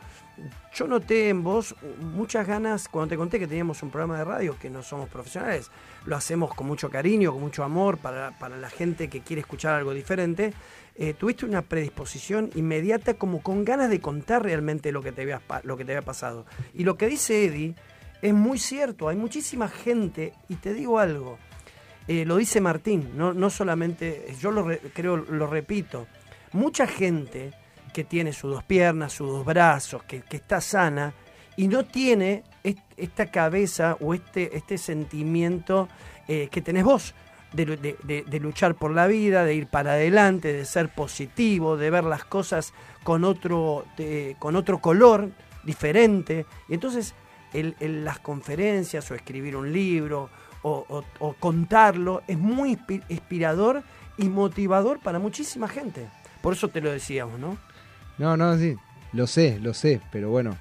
yo 0.72 0.86
noté 0.86 1.28
en 1.28 1.42
vos 1.42 1.74
muchas 1.98 2.46
ganas, 2.46 2.88
cuando 2.88 3.10
te 3.10 3.16
conté 3.16 3.38
que 3.38 3.46
teníamos 3.46 3.82
un 3.82 3.90
programa 3.90 4.18
de 4.18 4.24
radio, 4.24 4.56
que 4.58 4.70
no 4.70 4.82
somos 4.82 5.08
profesionales, 5.08 5.70
lo 6.06 6.16
hacemos 6.16 6.54
con 6.54 6.66
mucho 6.66 6.90
cariño, 6.90 7.32
con 7.32 7.42
mucho 7.42 7.64
amor 7.64 7.98
para, 7.98 8.32
la 8.48 8.70
gente 8.70 9.08
que 9.08 9.20
quiere 9.20 9.40
escuchar 9.40 9.74
algo 9.74 9.92
diferente, 9.92 10.52
eh, 10.96 11.14
tuviste 11.14 11.44
una 11.44 11.62
predisposición 11.62 12.50
inmediata 12.54 13.14
como 13.14 13.42
con 13.42 13.64
ganas 13.64 13.90
de 13.90 14.00
contar 14.00 14.42
realmente 14.42 14.92
lo 14.92 15.02
que, 15.02 15.12
te 15.12 15.22
había, 15.22 15.40
lo 15.64 15.76
que 15.76 15.84
te 15.84 15.92
había 15.92 16.04
pasado. 16.04 16.46
Y 16.74 16.84
lo 16.84 16.96
que 16.96 17.06
dice 17.06 17.44
Eddie 17.44 17.74
es 18.22 18.34
muy 18.34 18.58
cierto, 18.58 19.08
hay 19.08 19.16
muchísima 19.16 19.68
gente, 19.68 20.34
y 20.48 20.56
te 20.56 20.74
digo 20.74 20.98
algo, 20.98 21.38
eh, 22.06 22.24
lo 22.24 22.36
dice 22.36 22.60
Martín, 22.60 23.12
no, 23.14 23.32
no 23.32 23.50
solamente, 23.50 24.34
yo 24.40 24.50
lo 24.50 24.66
creo, 24.92 25.16
lo 25.16 25.46
repito, 25.46 26.06
mucha 26.52 26.86
gente 26.86 27.52
que 27.92 28.04
tiene 28.04 28.32
sus 28.32 28.52
dos 28.52 28.64
piernas, 28.64 29.12
sus 29.12 29.28
dos 29.28 29.44
brazos, 29.44 30.02
que, 30.04 30.22
está 30.30 30.60
sana 30.60 31.14
y 31.56 31.68
no 31.68 31.84
tiene 31.84 32.44
esta 32.96 33.30
cabeza 33.30 33.96
o 34.00 34.14
este, 34.14 34.56
este 34.56 34.78
sentimiento 34.78 35.88
eh, 36.28 36.48
que 36.50 36.62
tenés 36.62 36.84
vos. 36.84 37.14
de, 37.52 38.40
luchar 38.40 38.76
por 38.76 38.92
la 38.92 39.06
vida, 39.06 39.44
de 39.44 39.54
ir 39.54 39.66
para 39.66 39.92
adelante, 39.92 40.52
de 40.52 40.64
ser 40.64 40.88
positivo, 40.88 41.76
de 41.76 41.90
ver 41.90 42.04
las 42.04 42.24
cosas 42.24 42.72
con 43.02 43.24
otro, 43.24 43.84
con 44.38 44.54
otro 44.54 44.78
color 44.78 45.30
diferente. 45.64 46.46
Y 46.68 46.74
entonces 46.74 47.14
el, 47.52 48.04
las 48.04 48.18
conferencias 48.18 49.10
o 49.10 49.14
escribir 49.14 49.56
un 49.56 49.72
libro 49.72 50.30
o, 50.62 51.04
contarlo 51.38 52.22
es 52.26 52.38
muy 52.38 52.78
inspirador 53.08 53.82
y 54.18 54.28
motivador 54.28 55.00
para 55.00 55.18
muchísima 55.18 55.68
gente. 55.68 56.06
Por 56.42 56.54
eso 56.54 56.68
te 56.68 56.80
lo 56.80 56.90
decíamos, 56.90 57.38
¿no? 57.38 57.56
No, 58.18 58.36
no, 58.36 58.56
sí, 58.58 58.76
lo 59.12 59.26
sé, 59.26 59.58
lo 59.60 59.72
sé, 59.72 60.00
pero 60.12 60.30
bueno, 60.30 60.56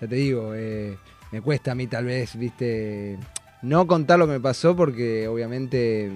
ya 0.00 0.08
te 0.08 0.16
digo, 0.16 0.54
eh, 0.54 0.98
me 1.30 1.40
cuesta 1.40 1.72
a 1.72 1.74
mí 1.74 1.86
tal 1.86 2.06
vez, 2.06 2.36
viste, 2.36 3.18
no 3.62 3.86
contar 3.86 4.18
lo 4.18 4.26
que 4.26 4.32
me 4.32 4.40
pasó 4.40 4.74
porque 4.74 5.28
obviamente 5.28 6.10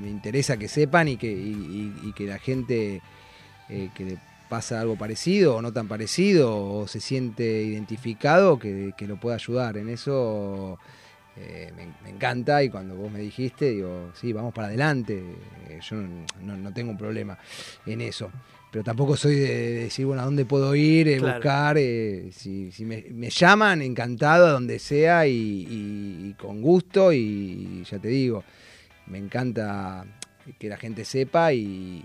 me 0.00 0.08
interesa 0.08 0.56
que 0.56 0.68
sepan 0.68 1.08
y 1.08 1.16
que, 1.16 1.90
que 2.14 2.26
la 2.26 2.38
gente 2.38 3.02
eh, 3.68 3.90
que 3.94 4.18
pasa 4.52 4.82
algo 4.82 4.96
parecido 4.96 5.56
o 5.56 5.62
no 5.62 5.72
tan 5.72 5.88
parecido 5.88 6.54
o 6.54 6.86
se 6.86 7.00
siente 7.00 7.62
identificado 7.62 8.58
que, 8.58 8.92
lo 9.08 9.18
pueda 9.18 9.36
ayudar. 9.36 9.78
En 9.78 9.88
eso 9.88 10.78
eh, 11.38 11.72
me, 11.74 12.10
encanta 12.10 12.62
y 12.62 12.68
cuando 12.68 12.94
vos 12.94 13.10
me 13.10 13.20
dijiste, 13.20 13.70
digo, 13.70 14.10
sí, 14.12 14.30
vamos 14.34 14.52
para 14.52 14.68
adelante. 14.68 15.24
Eh, 15.70 15.80
yo 15.80 15.96
no, 16.42 16.70
tengo 16.74 16.90
un 16.90 16.98
problema 16.98 17.38
en 17.86 18.02
eso 18.02 18.30
pero 18.70 18.84
tampoco 18.84 19.16
soy 19.16 19.36
de, 19.36 19.70
decir, 19.84 20.04
bueno, 20.06 20.22
¿a 20.22 20.24
dónde 20.26 20.46
puedo 20.46 20.74
ir, 20.74 21.20
buscar? 21.20 21.76
si, 21.76 22.72
me, 22.84 23.30
llaman, 23.30 23.82
encantado, 23.82 24.46
a 24.46 24.50
donde 24.50 24.78
sea 24.78 25.26
y, 25.26 26.34
con 26.38 26.62
gusto. 26.62 27.12
Y 27.12 27.84
ya 27.84 27.98
te 27.98 28.08
digo, 28.08 28.44
me 29.06 29.18
encanta 29.18 30.06
que 30.58 30.68
la 30.68 30.76
gente 30.76 31.04
sepa 31.04 31.52
y, 31.52 32.04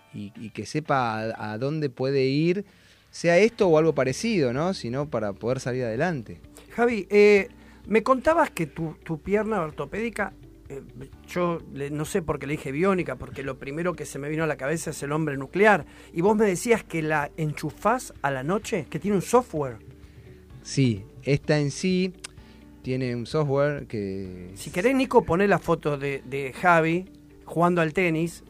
que 0.54 0.66
sepa 0.66 1.52
a, 1.52 1.58
dónde 1.58 1.90
puede 1.90 2.26
ir, 2.26 2.66
sea 3.12 3.38
esto 3.38 3.68
o 3.68 3.78
algo 3.78 3.94
parecido, 3.94 4.54
¿no? 4.54 4.74
Sino 4.74 5.10
para 5.10 5.34
poder 5.34 5.60
salir 5.60 5.84
adelante. 5.84 6.40
Javi, 6.76 7.08
eh, 7.10 7.50
me 7.88 8.04
contabas 8.04 8.52
que 8.52 8.68
tu, 8.68 8.96
tu 9.04 9.20
pierna 9.22 9.62
ortopédica 9.62 10.34
eh, 10.70 10.82
yo 11.30 11.60
no 11.92 12.04
sé 12.04 12.22
por 12.22 12.40
qué 12.40 12.48
le 12.48 12.54
dije 12.54 12.72
biónica, 12.72 13.16
porque 13.16 13.44
lo 13.44 13.58
primero 13.58 13.94
que 13.94 14.06
se 14.06 14.20
me 14.20 14.30
vino 14.30 14.44
a 14.44 14.48
la 14.48 14.58
cabeza 14.58 14.90
es 14.90 15.02
el 15.04 15.12
hombre 15.12 15.38
nuclear. 15.38 15.86
Y 16.14 16.22
vos 16.22 16.36
me 16.36 16.46
decías 16.46 16.84
que 16.84 17.02
la 17.02 17.32
enchufás 17.38 18.14
a 18.22 18.32
la 18.32 18.44
noche, 18.44 18.86
que 18.90 19.00
tiene 19.00 19.16
un 19.16 19.22
software. 19.22 19.78
Sí, 20.64 21.06
esta 21.24 21.58
en 21.60 21.72
sí 21.72 22.14
tiene 22.82 23.16
un 23.16 23.26
software 23.26 23.88
que... 23.88 24.52
Si 24.56 24.72
querés, 24.72 24.96
Nico, 24.96 25.24
poné 25.24 25.48
la 25.48 25.60
foto 25.60 25.98
de, 25.98 26.54
Javi 26.60 27.06
jugando 27.48 27.82
al 27.82 27.94
tenis 27.94 28.44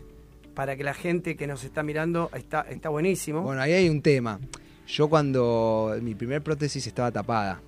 para 0.54 0.76
que 0.76 0.84
la 0.84 0.96
gente 0.96 1.38
que 1.38 1.48
nos 1.48 1.64
está 1.64 1.84
mirando 1.84 2.32
está, 2.34 2.62
está 2.62 2.90
buenísimo. 2.90 3.44
Bueno, 3.44 3.62
ahí 3.62 3.74
hay 3.74 3.90
un 3.90 4.02
tema. 4.02 4.40
Yo 4.88 5.08
cuando 5.08 5.96
mi 6.02 6.16
primer 6.16 6.42
prótesis 6.42 6.88
estaba 6.88 7.12
tapada, 7.12 7.62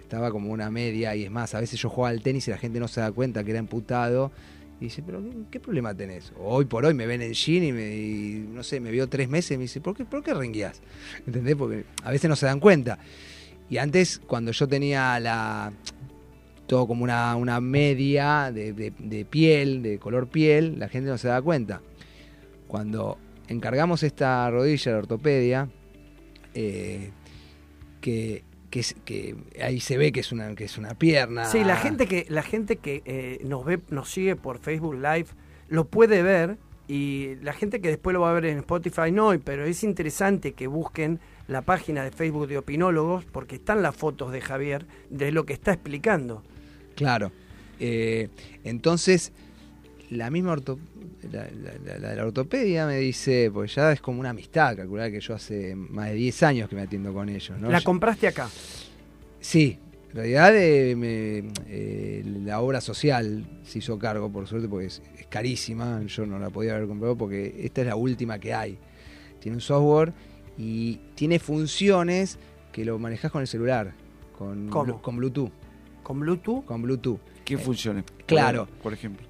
estaba 0.00 0.30
como 0.30 0.50
una 0.50 0.70
media 0.70 1.14
y 1.14 1.24
es 1.24 1.30
más, 1.30 1.54
a 1.54 1.60
veces 1.60 1.78
yo 1.78 1.90
jugaba 1.90 2.10
al 2.10 2.22
tenis 2.22 2.48
y 2.48 2.50
la 2.50 2.58
gente 2.58 2.80
no 2.80 2.88
se 2.88 3.00
da 3.00 3.12
cuenta 3.12 3.44
que 3.44 3.50
era 3.50 3.58
emputado. 3.58 4.32
Y 4.80 4.86
dice, 4.86 5.02
pero 5.04 5.22
¿qué, 5.50 5.60
problema 5.60 5.94
tenés? 5.94 6.32
hoy 6.40 6.64
por 6.64 6.84
hoy 6.84 6.94
me 6.94 7.06
ven 7.06 7.22
en 7.22 7.34
jean 7.34 7.62
y, 7.62 7.72
me, 7.72 8.52
no 8.52 8.62
sé, 8.64 8.80
me 8.80 8.90
vio 8.90 9.08
tres 9.08 9.28
meses 9.28 9.52
y 9.52 9.56
me 9.58 9.62
dice, 9.64 9.80
¿por 9.80 9.94
qué, 9.94 10.04
por 10.04 10.24
qué? 10.24 10.32
¿Entendés? 11.26 11.54
Porque 11.54 11.84
a 12.02 12.10
veces 12.10 12.28
no 12.28 12.34
se 12.34 12.46
dan 12.46 12.58
cuenta. 12.58 12.98
Y 13.68 13.76
antes, 13.76 14.20
cuando 14.26 14.52
yo 14.52 14.66
tenía 14.66 15.20
la 15.20 15.72
todo 16.72 16.86
como 16.86 17.04
una, 17.04 17.36
una 17.36 17.60
media 17.60 18.50
de, 18.50 19.26
piel, 19.28 19.82
de 19.82 19.98
color 19.98 20.26
piel, 20.28 20.78
la 20.78 20.88
gente 20.88 21.10
no 21.10 21.18
se 21.18 21.28
da 21.28 21.42
cuenta. 21.42 21.82
Cuando 22.66 23.18
encargamos 23.46 24.02
esta 24.02 24.50
rodilla 24.50 24.92
de 24.92 24.96
ortopedia, 24.96 25.68
eh, 26.54 27.10
que 28.00 28.44
que, 28.70 28.82
que, 29.04 29.36
ahí 29.62 29.80
se 29.80 29.98
ve 29.98 30.12
que 30.12 30.20
es 30.20 30.32
una 30.32 30.54
que 30.54 30.64
es 30.64 30.78
una 30.78 30.94
pierna. 30.94 31.44
Sí, 31.44 31.62
la 31.62 31.76
gente 31.76 32.06
que 32.06 32.24
la 32.30 32.42
gente 32.42 32.76
que 32.76 33.02
eh, 33.04 33.42
nos 33.44 33.66
ve 33.66 33.78
nos 33.90 34.10
sigue 34.10 34.34
por 34.34 34.58
Facebook 34.58 34.94
Live 34.94 35.26
lo 35.68 35.84
puede 35.88 36.22
ver 36.22 36.56
y 36.88 37.34
la 37.42 37.52
gente 37.52 37.82
que 37.82 37.88
después 37.88 38.14
lo 38.14 38.22
va 38.22 38.30
a 38.30 38.32
ver 38.32 38.46
en 38.46 38.56
Spotify 38.60 39.12
no, 39.12 39.38
pero 39.44 39.66
es 39.66 39.84
interesante 39.84 40.54
que 40.54 40.68
busquen 40.68 41.20
la 41.48 41.60
página 41.60 42.02
de 42.02 42.12
Facebook 42.12 42.48
de 42.48 42.56
Opinólogos 42.56 43.26
porque 43.26 43.56
están 43.56 43.82
las 43.82 43.94
fotos 43.94 44.32
de 44.32 44.40
Javier 44.40 44.86
de 45.10 45.32
lo 45.32 45.44
que 45.44 45.52
está 45.52 45.74
explicando. 45.74 46.42
Claro. 46.94 47.32
Eh, 47.80 48.28
entonces, 48.64 49.32
la 50.10 50.30
misma 50.30 50.52
orto, 50.52 50.78
la, 51.30 52.14
la, 52.14 52.24
ortopedia 52.24 52.86
me 52.86 52.98
dice, 52.98 53.50
pues 53.52 53.74
ya 53.74 53.92
es 53.92 54.00
como 54.00 54.20
una 54.20 54.30
amistad, 54.30 54.76
calcular 54.76 55.10
que 55.10 55.20
yo 55.20 55.34
hace 55.34 55.74
más 55.74 56.10
de 56.10 56.14
10 56.14 56.42
años 56.42 56.68
que 56.68 56.76
me 56.76 56.82
atiendo 56.82 57.12
con 57.12 57.28
ellos. 57.28 57.60
¿La 57.60 57.80
compraste 57.80 58.28
acá? 58.28 58.48
Sí, 59.40 59.78
en 60.10 60.16
realidad 60.16 60.54
eh, 60.54 61.42
eh, 61.66 62.22
la 62.44 62.60
obra 62.60 62.80
social 62.82 63.44
se 63.64 63.78
hizo 63.78 63.98
cargo, 63.98 64.30
por 64.30 64.46
suerte, 64.46 64.68
porque 64.68 64.86
es, 64.86 65.02
carísima, 65.30 66.02
yo 66.02 66.26
no 66.26 66.38
la 66.38 66.50
podía 66.50 66.74
haber 66.76 66.86
comprado 66.86 67.16
porque 67.16 67.62
esta 67.64 67.80
es 67.80 67.86
la 67.86 67.96
última 67.96 68.38
que 68.38 68.52
hay. 68.52 68.78
Tiene 69.40 69.56
un 69.56 69.62
software 69.62 70.12
y 70.58 71.00
tiene 71.14 71.38
funciones 71.38 72.38
que 72.70 72.84
lo 72.84 72.98
manejas 72.98 73.32
con 73.32 73.40
el 73.40 73.46
celular, 73.46 73.94
con, 74.36 74.68
con 74.68 75.16
Bluetooth. 75.16 75.50
¿Con 76.12 76.20
Bluetooth? 76.20 76.64
Con 76.66 76.82
Bluetooth. 76.82 77.20
¿Qué 77.42 77.56
funciones? 77.56 78.04
Claro. 78.26 78.68
Por 78.82 78.92
ejemplo. 78.92 79.26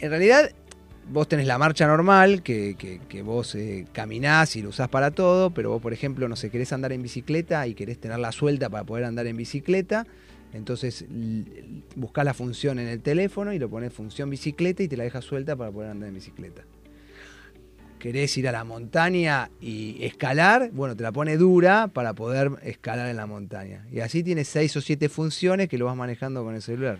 En 0.00 0.10
realidad, 0.10 0.50
vos 1.08 1.28
tenés 1.28 1.46
la 1.46 1.56
marcha 1.56 1.86
normal, 1.86 2.42
que, 2.42 2.74
que, 3.08 3.22
vos 3.22 3.54
eh, 3.54 3.86
caminás 3.92 4.56
y 4.56 4.62
lo 4.62 4.70
usás 4.70 4.88
para 4.88 5.12
todo, 5.12 5.50
pero 5.50 5.70
vos, 5.70 5.80
por 5.80 5.92
ejemplo, 5.92 6.28
no 6.28 6.34
sé, 6.34 6.50
querés 6.50 6.72
andar 6.72 6.90
en 6.90 7.00
bicicleta 7.00 7.64
y 7.68 7.74
querés 7.74 8.00
tenerla 8.00 8.32
suelta 8.32 8.68
para 8.68 8.82
poder 8.82 9.04
andar 9.04 9.28
en 9.28 9.36
bicicleta, 9.36 10.04
entonces 10.52 11.04
buscás 11.94 12.24
la 12.24 12.34
función 12.34 12.80
en 12.80 12.88
el 12.88 13.00
teléfono 13.00 13.52
y 13.52 13.60
lo 13.60 13.70
pones 13.70 13.92
función 13.92 14.30
bicicleta 14.30 14.82
y 14.82 14.88
te 14.88 14.96
la 14.96 15.04
dejas 15.04 15.24
suelta 15.24 15.54
para 15.54 15.70
poder 15.70 15.90
andar 15.90 16.08
en 16.08 16.16
bicicleta. 16.16 16.64
Querés 17.98 18.36
ir 18.38 18.48
a 18.48 18.52
la 18.52 18.64
montaña 18.64 19.50
y 19.60 20.04
escalar, 20.04 20.70
bueno, 20.72 20.94
te 20.94 21.02
la 21.02 21.12
pone 21.12 21.36
dura 21.36 21.88
para 21.88 22.14
poder 22.14 22.52
escalar 22.62 23.08
en 23.08 23.16
la 23.16 23.26
montaña. 23.26 23.86
Y 23.90 24.00
así 24.00 24.22
tienes 24.22 24.48
seis 24.48 24.76
o 24.76 24.80
siete 24.80 25.08
funciones 25.08 25.68
que 25.68 25.78
lo 25.78 25.86
vas 25.86 25.96
manejando 25.96 26.44
con 26.44 26.54
el 26.54 26.62
celular 26.62 26.98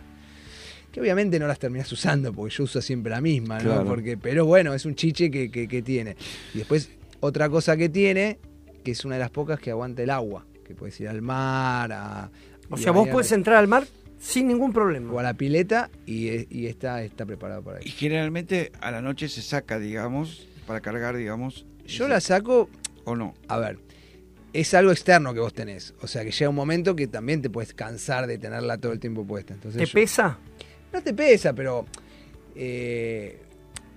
que 0.92 1.00
obviamente 1.00 1.38
no 1.38 1.46
las 1.46 1.58
terminas 1.58 1.90
usando, 1.92 2.32
porque 2.32 2.54
yo 2.54 2.64
uso 2.64 2.80
siempre 2.80 3.10
la 3.10 3.20
misma, 3.20 3.60
¿no? 3.60 3.84
Porque, 3.84 4.16
pero 4.16 4.46
bueno, 4.46 4.72
es 4.72 4.86
un 4.86 4.94
chiche 4.94 5.30
que, 5.30 5.50
que, 5.50 5.82
tiene. 5.82 6.16
Y 6.54 6.58
después, 6.58 6.90
otra 7.20 7.48
cosa 7.48 7.76
que 7.76 7.88
tiene, 7.88 8.38
que 8.82 8.92
es 8.92 9.04
una 9.04 9.16
de 9.16 9.20
las 9.20 9.30
pocas 9.30 9.60
que 9.60 9.70
aguanta 9.70 10.02
el 10.02 10.10
agua, 10.10 10.46
que 10.64 10.74
puedes 10.74 10.98
ir 11.00 11.08
al 11.08 11.22
mar, 11.22 11.92
a... 11.92 12.30
O 12.70 12.76
sea, 12.76 12.92
vos 12.92 13.08
puedes 13.08 13.32
entrar 13.32 13.56
al 13.56 13.68
mar 13.68 13.86
sin 14.18 14.48
ningún 14.48 14.72
problema. 14.72 15.12
O 15.12 15.18
a 15.18 15.22
la 15.22 15.34
pileta 15.34 15.90
y, 16.06 16.46
y 16.54 16.66
está, 16.66 17.02
está 17.02 17.24
preparado 17.24 17.62
para 17.62 17.78
eso. 17.78 17.88
Y 17.88 17.92
generalmente 17.92 18.72
a 18.80 18.90
la 18.90 19.00
noche 19.00 19.28
se 19.28 19.42
saca, 19.42 19.78
digamos, 19.78 20.46
para 20.68 20.80
cargar, 20.82 21.16
digamos. 21.16 21.66
Yo 21.86 22.06
la 22.06 22.20
saco... 22.20 22.68
¿O 23.04 23.16
no? 23.16 23.32
A 23.48 23.58
ver, 23.58 23.78
es 24.52 24.74
algo 24.74 24.92
externo 24.92 25.32
que 25.32 25.40
vos 25.40 25.54
tenés. 25.54 25.94
O 26.02 26.06
sea, 26.06 26.22
que 26.24 26.30
llega 26.30 26.50
un 26.50 26.54
momento 26.54 26.94
que 26.94 27.06
también 27.06 27.40
te 27.40 27.48
puedes 27.48 27.72
cansar 27.72 28.26
de 28.26 28.36
tenerla 28.36 28.76
todo 28.76 28.92
el 28.92 29.00
tiempo 29.00 29.26
puesta. 29.26 29.54
Entonces 29.54 29.80
¿Te 29.80 29.88
pesa? 29.88 30.38
no 30.92 31.02
te 31.02 31.14
pesa, 31.14 31.54
pero 31.54 31.86
eh, 32.54 33.40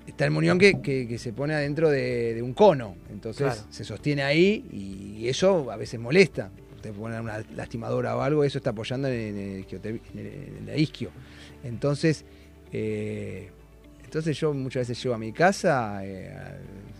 está 0.07 0.23
el 0.23 0.31
muñón 0.31 0.57
que, 0.57 1.17
se 1.19 1.33
pone 1.33 1.53
adentro 1.53 1.89
de, 1.89 2.39
un 2.41 2.53
cono. 2.53 2.95
Entonces 3.11 3.65
se 3.69 3.83
sostiene 3.83 4.23
ahí 4.23 4.65
y 4.71 5.27
eso 5.27 5.69
a 5.71 5.75
veces 5.75 5.99
molesta. 5.99 6.51
Te 6.81 6.93
ponen 6.93 7.19
una 7.19 7.43
lastimadora 7.53 8.15
o 8.15 8.21
algo, 8.21 8.45
eso 8.45 8.59
está 8.59 8.69
apoyando 8.69 9.09
en 9.09 9.65
el, 9.67 10.79
isquio. 10.79 11.11
Entonces, 11.65 12.23
eh, 12.71 13.51
entonces 14.11 14.37
yo 14.37 14.53
muchas 14.53 14.89
veces 14.89 15.01
llego 15.01 15.15
a 15.15 15.17
mi 15.17 15.31
casa, 15.31 16.01
eh, 16.03 16.35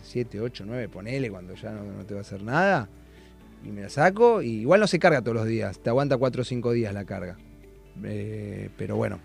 7, 0.02 0.40
8, 0.40 0.64
9, 0.66 0.88
ponele, 0.88 1.30
cuando 1.30 1.54
ya 1.54 1.70
no, 1.70 2.06
te 2.06 2.14
va 2.14 2.20
a 2.20 2.22
hacer 2.22 2.42
nada, 2.42 2.88
y 3.62 3.68
me 3.68 3.82
la 3.82 3.90
saco. 3.90 4.40
Y 4.40 4.60
igual 4.60 4.80
no 4.80 4.86
se 4.86 4.98
carga 4.98 5.20
todos 5.20 5.36
los 5.36 5.46
días, 5.46 5.78
te 5.78 5.90
aguanta 5.90 6.16
4 6.16 6.40
o 6.40 6.44
5 6.46 6.72
días 6.72 6.94
la 6.94 7.04
carga. 7.04 7.36
Eh, 8.02 8.70
pero 8.78 8.96
bueno, 8.96 9.20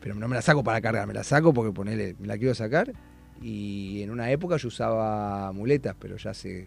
pero 0.00 0.14
no 0.14 0.26
me 0.26 0.36
la 0.36 0.40
saco 0.40 0.64
para 0.64 0.80
cargar, 0.80 1.06
me 1.06 1.12
la 1.12 1.22
saco 1.22 1.52
porque 1.52 1.70
ponele, 1.70 2.16
me 2.18 2.28
la 2.28 2.38
quiero 2.38 2.54
sacar. 2.54 2.94
Y 3.42 4.00
en 4.00 4.10
una 4.10 4.30
época 4.30 4.56
yo 4.56 4.68
usaba 4.68 5.52
muletas, 5.52 5.94
pero 6.00 6.16
ya 6.16 6.30
hace 6.30 6.66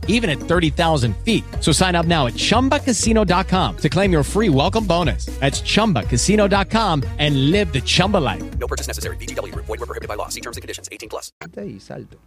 even 0.07 0.29
at 0.29 0.37
30,000 0.39 1.13
feet. 1.25 1.43
So 1.59 1.73
sign 1.73 1.95
up 1.95 2.05
now 2.05 2.27
at 2.27 2.35
chumbacasino.com 2.35 3.77
to 3.77 3.89
claim 3.89 4.11
your 4.13 4.23
free 4.23 4.49
welcome 4.49 4.85
bonus. 4.85 5.25
That's 5.39 5.61
chumbacasino.com 5.61 7.03
and 7.17 7.51
live 7.51 7.73
the 7.73 7.81
Chumba 7.81 8.17
life. 8.19 8.43
No 8.59 8.67
purchase 8.67 8.87
necessary. 8.87 9.17
VGW 9.17 9.51
Group. 9.51 9.65
Void 9.65 9.79
were 9.79 9.87
prohibited 9.87 10.07
by 10.07 10.15
law. 10.15 10.29
See 10.29 10.41
terms 10.41 10.57
and 10.57 10.61
conditions. 10.61 10.87
18 10.91 11.09
plus. 11.09 11.33
Y 11.57 11.79
salto. 11.79 12.17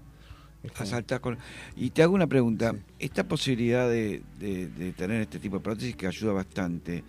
Es 0.63 0.71
A 0.71 0.75
como- 0.75 0.91
saltar 0.91 1.21
con- 1.21 1.39
Y 1.77 1.91
te 1.91 2.03
hago 2.03 2.15
una 2.15 2.27
pregunta. 2.27 2.75
Esta 2.99 3.25
posibilidad 3.29 3.89
de, 3.89 4.23
de- 4.39 4.67
de 4.69 4.93
tener 4.93 5.21
este 5.21 5.39
tipo 5.39 5.57
de 5.59 5.63
prótesis 5.63 5.95
que 5.95 6.07
ayuda 6.07 6.33
bastante, 6.33 7.05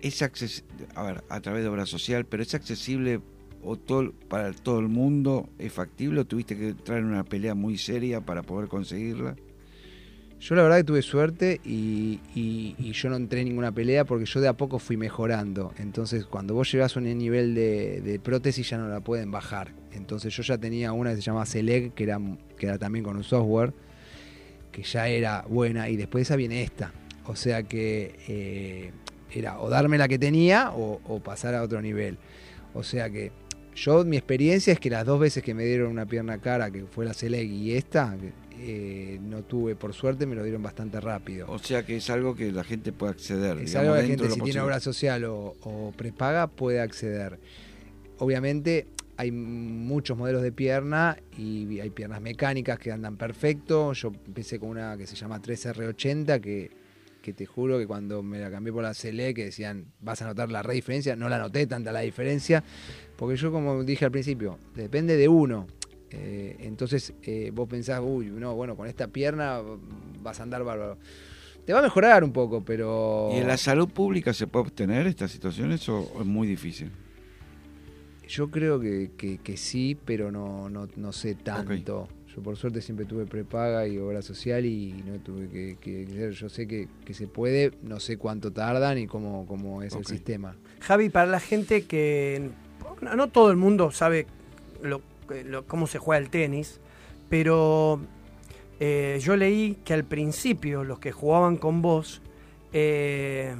es 0.00 0.20
acces- 0.22 0.62
a 0.94 1.02
ver, 1.04 1.24
a 1.30 1.40
través 1.40 1.62
de 1.62 1.68
obra 1.70 1.86
social, 1.86 2.26
pero 2.26 2.42
es 2.42 2.54
accesible 2.54 3.20
o 3.62 3.76
todo, 3.76 4.12
para 4.28 4.52
todo 4.52 4.78
el 4.80 4.88
mundo, 4.88 5.48
es 5.58 5.72
factible 5.72 6.20
o 6.20 6.24
tuviste 6.26 6.56
que 6.56 6.68
entrar 6.70 6.98
en 6.98 7.06
una 7.06 7.24
pelea 7.24 7.54
muy 7.54 7.78
seria 7.78 8.20
para 8.20 8.42
poder 8.42 8.68
conseguirla. 8.68 9.36
Yo 10.40 10.54
la 10.54 10.62
verdad 10.62 10.78
que 10.78 10.84
tuve 10.84 11.02
suerte 11.02 11.60
y, 11.64 12.18
yo 12.92 13.10
no 13.10 13.16
entré 13.16 13.40
en 13.40 13.48
ninguna 13.48 13.72
pelea 13.72 14.06
porque 14.06 14.24
yo 14.24 14.40
de 14.40 14.48
a 14.48 14.54
poco 14.54 14.78
fui 14.78 14.96
mejorando. 14.96 15.74
Entonces 15.76 16.24
cuando 16.24 16.54
vos 16.54 16.72
llegás 16.72 16.96
a 16.96 17.00
un 17.00 17.04
nivel 17.18 17.54
de, 17.54 18.20
prótesis 18.24 18.70
ya 18.70 18.78
no 18.78 18.88
la 18.88 19.00
pueden 19.00 19.30
bajar. 19.30 19.74
Entonces 19.92 20.34
yo 20.34 20.42
ya 20.42 20.56
tenía 20.56 20.92
una 20.92 21.10
que 21.10 21.16
se 21.16 21.22
llama 21.22 21.44
Select, 21.44 21.94
que 21.94 22.04
era, 22.04 22.18
que 22.56 22.66
era 22.66 22.78
también 22.78 23.04
con 23.04 23.18
un 23.18 23.24
software, 23.24 23.74
que 24.72 24.82
ya 24.82 25.08
era 25.08 25.44
buena 25.46 25.90
y 25.90 25.96
después 25.96 26.20
de 26.20 26.22
esa 26.22 26.36
viene 26.36 26.62
esta. 26.62 26.94
O 27.26 27.36
sea 27.36 27.62
que 27.62 28.14
eh, 28.26 28.92
era 29.32 29.60
o 29.60 29.68
darme 29.68 29.98
la 29.98 30.08
que 30.08 30.18
tenía 30.18 30.70
o, 30.70 31.02
o 31.04 31.20
pasar 31.20 31.54
a 31.54 31.62
otro 31.62 31.82
nivel. 31.82 32.16
O 32.72 32.82
sea 32.82 33.10
que 33.10 33.30
yo 33.74 34.04
mi 34.06 34.16
experiencia 34.16 34.72
es 34.72 34.80
que 34.80 34.88
las 34.88 35.04
dos 35.04 35.20
veces 35.20 35.42
que 35.42 35.52
me 35.52 35.64
dieron 35.64 35.90
una 35.90 36.06
pierna 36.06 36.38
cara, 36.38 36.70
que 36.70 36.86
fue 36.86 37.04
la 37.04 37.12
Select 37.12 37.50
y 37.50 37.74
esta, 37.74 38.16
eh, 38.62 39.18
no 39.22 39.42
tuve, 39.42 39.74
por 39.74 39.94
suerte 39.94 40.26
me 40.26 40.34
lo 40.34 40.42
dieron 40.42 40.62
bastante 40.62 41.00
rápido. 41.00 41.46
O 41.48 41.58
sea 41.58 41.84
que 41.84 41.96
es 41.96 42.10
algo 42.10 42.34
que 42.34 42.52
la 42.52 42.64
gente 42.64 42.92
puede 42.92 43.12
acceder. 43.12 43.58
Es 43.58 43.70
digamos, 43.70 43.76
algo 43.76 43.94
que 43.94 44.02
la 44.02 44.08
gente 44.08 44.24
si 44.24 44.28
tiene 44.28 44.40
posible. 44.40 44.60
obra 44.60 44.80
social 44.80 45.24
o, 45.24 45.56
o 45.62 45.92
prepaga 45.96 46.46
puede 46.46 46.80
acceder. 46.80 47.38
Obviamente 48.18 48.86
hay 49.16 49.32
muchos 49.32 50.16
modelos 50.16 50.42
de 50.42 50.50
pierna 50.50 51.18
y 51.36 51.78
hay 51.80 51.90
piernas 51.90 52.20
mecánicas 52.20 52.78
que 52.78 52.90
andan 52.90 53.16
perfecto. 53.16 53.92
Yo 53.92 54.12
empecé 54.26 54.58
con 54.58 54.70
una 54.70 54.96
que 54.96 55.06
se 55.06 55.14
llama 55.14 55.40
3R80 55.40 56.40
que, 56.40 56.70
que 57.20 57.32
te 57.32 57.46
juro 57.46 57.78
que 57.78 57.86
cuando 57.86 58.22
me 58.22 58.38
la 58.38 58.50
cambié 58.50 58.72
por 58.72 58.82
la 58.82 58.94
CLE 58.94 59.34
que 59.34 59.44
decían 59.44 59.86
vas 60.00 60.22
a 60.22 60.26
notar 60.26 60.50
la 60.50 60.62
re 60.62 60.74
diferencia, 60.74 61.16
no 61.16 61.28
la 61.28 61.38
noté 61.38 61.66
tanta 61.66 61.92
la 61.92 62.00
diferencia, 62.00 62.64
porque 63.16 63.36
yo 63.36 63.52
como 63.52 63.84
dije 63.84 64.04
al 64.04 64.10
principio, 64.10 64.58
depende 64.74 65.16
de 65.16 65.28
uno. 65.28 65.66
Eh, 66.12 66.56
entonces 66.60 67.12
eh, 67.22 67.50
vos 67.54 67.68
pensás, 67.68 68.00
uy, 68.02 68.26
no, 68.26 68.54
bueno, 68.54 68.76
con 68.76 68.86
esta 68.88 69.08
pierna 69.08 69.60
vas 70.22 70.40
a 70.40 70.42
andar 70.42 70.64
bárbaro. 70.64 70.98
Te 71.64 71.72
va 71.72 71.78
a 71.80 71.82
mejorar 71.82 72.24
un 72.24 72.32
poco, 72.32 72.62
pero... 72.64 73.28
¿Y 73.32 73.36
en 73.38 73.46
la 73.46 73.56
salud 73.56 73.88
pública 73.88 74.32
se 74.32 74.46
puede 74.46 74.64
obtener 74.66 75.06
estas 75.06 75.30
situaciones 75.30 75.88
o 75.88 76.00
es 76.20 76.26
muy 76.26 76.48
difícil? 76.48 76.90
Yo 78.28 78.50
creo 78.50 78.78
que, 78.80 79.10
que- 79.16 79.38
que 79.38 79.56
sí, 79.56 79.96
pero 80.04 80.30
no, 80.30 80.68
no, 80.70 80.88
no 80.96 81.12
sé 81.12 81.34
tanto. 81.34 82.08
Yo 82.34 82.42
por 82.42 82.56
suerte 82.56 82.80
siempre 82.80 83.04
tuve 83.06 83.26
prepaga 83.26 83.88
y 83.88 83.98
obra 83.98 84.22
social 84.22 84.64
y 84.64 84.92
no 85.04 85.18
tuve 85.18 85.48
que, 85.48 85.76
que- 85.80 86.06
que- 86.06 86.32
yo 86.32 86.48
sé 86.48 86.66
que, 86.68 86.88
que 87.04 87.12
se 87.12 87.26
puede, 87.26 87.72
no 87.82 87.98
sé 87.98 88.16
cuánto 88.18 88.52
tardan 88.52 88.98
y 88.98 89.06
cómo, 89.08 89.46
cómo 89.46 89.82
es 89.82 89.92
el 89.94 90.06
sistema. 90.06 90.56
Javi, 90.80 91.08
para 91.10 91.26
la 91.30 91.40
gente 91.40 91.82
que 91.82 92.50
no, 93.02 93.16
no 93.16 93.28
todo 93.28 93.50
el 93.50 93.56
mundo 93.56 93.90
sabe 93.90 94.26
lo- 94.82 95.02
lo- 95.44 95.66
cómo 95.66 95.86
se 95.86 95.98
juega 95.98 96.18
el 96.22 96.30
tenis, 96.30 96.80
pero 97.28 98.00
eh, 98.80 99.18
yo 99.22 99.36
leí 99.36 99.76
que 99.84 99.94
al 99.94 100.04
principio 100.04 100.84
los 100.84 100.98
que 100.98 101.12
jugaban 101.12 101.56
con 101.56 101.82
vos 101.82 102.22
eh, 102.72 103.54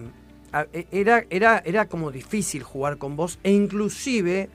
e- 0.72 0.86
era, 0.90 1.24
era, 1.30 1.58
era 1.64 1.88
como 1.88 2.10
difícil 2.10 2.62
jugar 2.62 2.98
con 2.98 3.16
vos 3.16 3.38
e 3.42 3.52
inclusive, 3.52 4.48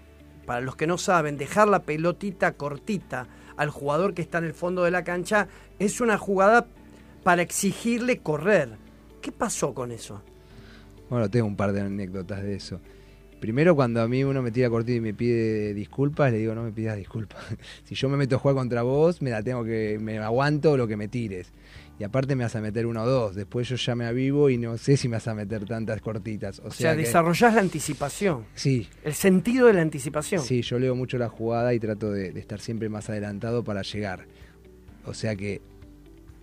para 0.45 0.61
los 0.61 0.75
que 0.75 0.87
no 0.87 0.97
saben, 0.97 1.37
dejar 1.37 1.67
la 1.67 1.83
pelotita 1.83 2.53
cortita 2.53 3.27
al 3.57 3.69
jugador 3.69 4.13
que 4.13 4.21
está 4.21 4.39
en 4.39 4.45
el 4.45 4.53
fondo 4.53 4.83
de 4.83 4.91
la 4.91 5.03
cancha 5.03 5.47
es 5.79 6.01
una 6.01 6.17
jugada 6.17 6.67
para 7.23 7.41
exigirle 7.41 8.19
correr. 8.19 8.69
¿Qué 9.21 9.31
pasó 9.31 9.73
con 9.73 9.91
eso? 9.91 10.21
Bueno, 11.09 11.29
tengo 11.29 11.47
un 11.47 11.55
par 11.55 11.71
de 11.71 11.81
anécdotas 11.81 12.43
de 12.43 12.55
eso. 12.55 12.79
Primero, 13.45 13.75
cuando 13.75 14.01
a 14.01 14.07
mí 14.07 14.23
uno 14.23 14.41
me 14.41 14.49
tira 14.49 14.71
cortito 14.71 14.97
y 14.97 15.01
me 15.01 15.13
pide 15.13 15.75
disculpas, 15.75 16.31
le 16.31 16.39
digo, 16.39 16.55
no 16.55 16.63
me 16.63 16.71
pidas 16.71 16.97
disculpas. 16.97 17.45
si 17.83 17.93
yo 17.93 18.09
me 18.09 18.17
meto 18.17 18.37
a 18.37 18.39
jugar 18.39 18.55
contra 18.55 18.81
vos, 18.81 19.21
me 19.21 19.29
la 19.29 19.43
tengo 19.43 19.63
que, 19.63 19.99
me 20.01 20.17
aguanto 20.17 20.75
lo 20.77 20.87
que 20.87 20.97
me 20.97 21.07
tires. 21.07 21.53
Y 21.99 22.03
aparte 22.03 22.35
me 22.35 22.43
vas 22.43 22.55
a 22.55 22.61
meter 22.61 22.87
uno 22.87 23.03
o 23.03 23.05
dos. 23.07 23.35
Después 23.35 23.69
yo 23.69 23.75
ya 23.75 23.93
me 23.95 24.07
avivo 24.07 24.49
y 24.49 24.57
no 24.57 24.79
sé 24.79 24.97
si 24.97 25.07
me 25.07 25.17
vas 25.17 25.27
a 25.27 25.35
meter 25.35 25.63
tantas 25.65 26.01
cortitas. 26.01 26.59
O, 26.59 26.69
O 26.69 26.71
sea, 26.71 26.95
que- 26.95 27.03
desarrollás 27.03 27.53
la 27.53 27.61
anticipación. 27.61 28.45
Sí. 28.55 28.89
El 29.03 29.13
sentido 29.13 29.67
de 29.67 29.73
la 29.73 29.81
anticipación. 29.83 30.41
Sí, 30.41 30.63
yo 30.63 30.79
leo 30.79 30.95
mucho 30.95 31.19
la 31.19 31.29
jugada 31.29 31.71
y 31.75 31.79
trato 31.79 32.11
de, 32.11 32.31
de 32.31 32.39
estar 32.39 32.59
siempre 32.59 32.89
más 32.89 33.11
adelantado 33.11 33.63
para 33.63 33.83
llegar. 33.83 34.25
O 35.05 35.13
sea 35.13 35.35
que 35.35 35.61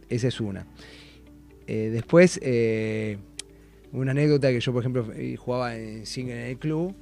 esa 0.09 0.29
es 0.29 0.41
una. 0.41 0.67
Eh, 1.67 1.91
después, 1.93 2.39
eh, 2.43 3.19
una 3.93 4.13
anécdota 4.13 4.51
que 4.51 4.61
yo, 4.61 4.73
por 4.73 4.83
ejemplo, 4.83 5.07
eh, 5.15 5.37
jugaba 5.37 5.77
en 5.77 6.07
single 6.07 6.45
en 6.45 6.51
el 6.51 6.59
club 6.59 6.95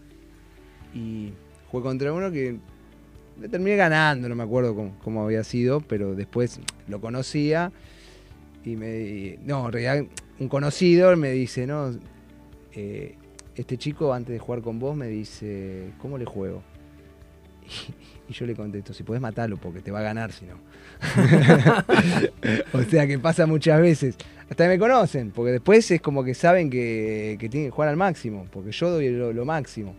y 0.94 1.32
jugué 1.70 1.82
contra 1.82 2.12
uno 2.12 2.30
que 2.30 2.58
le 3.40 3.48
terminé 3.48 3.76
ganando, 3.76 4.28
no 4.28 4.34
me 4.34 4.42
acuerdo 4.42 4.92
cómo, 5.02 5.24
había 5.24 5.44
sido, 5.44 5.80
pero 5.80 6.14
después 6.14 6.60
lo 6.88 7.00
conocía 7.00 7.72
y 8.64 8.76
me... 8.76 9.38
No, 9.44 9.66
en 9.66 9.72
realidad 9.72 10.04
un 10.38 10.48
conocido 10.48 11.16
me 11.16 11.30
dice, 11.30 11.66
no, 11.66 11.90
eh, 12.72 13.14
este 13.54 13.78
chico 13.78 14.12
antes 14.12 14.32
de 14.32 14.38
jugar 14.38 14.60
con 14.60 14.78
vos 14.78 14.96
me 14.96 15.06
dice, 15.06 15.92
¿cómo 15.98 16.18
le 16.18 16.24
juego? 16.24 16.62
Y, 17.64 17.94
y 18.30 18.34
yo 18.34 18.46
le 18.46 18.54
contesto, 18.54 18.92
si 18.92 19.04
podés 19.04 19.22
matarlo 19.22 19.56
porque 19.56 19.80
te 19.80 19.90
va 19.90 20.00
a 20.00 20.02
ganar 20.02 20.32
si 20.32 20.46
no. 20.46 20.56
o 22.78 22.82
sea 22.82 23.06
que 23.06 23.18
pasa 23.18 23.46
muchas 23.46 23.80
veces. 23.80 24.16
Hasta 24.50 24.64
que 24.64 24.68
me 24.68 24.78
conocen, 24.80 25.30
porque 25.30 25.52
después 25.52 25.88
es 25.92 26.00
como 26.00 26.24
que 26.24 26.34
saben 26.34 26.70
que, 26.70 27.36
que 27.38 27.48
tienen 27.48 27.68
que 27.68 27.70
jugar 27.70 27.88
al 27.88 27.96
máximo, 27.96 28.48
porque 28.50 28.72
yo 28.72 28.90
doy 28.90 29.08
lo, 29.08 29.44
máximo. 29.44 29.94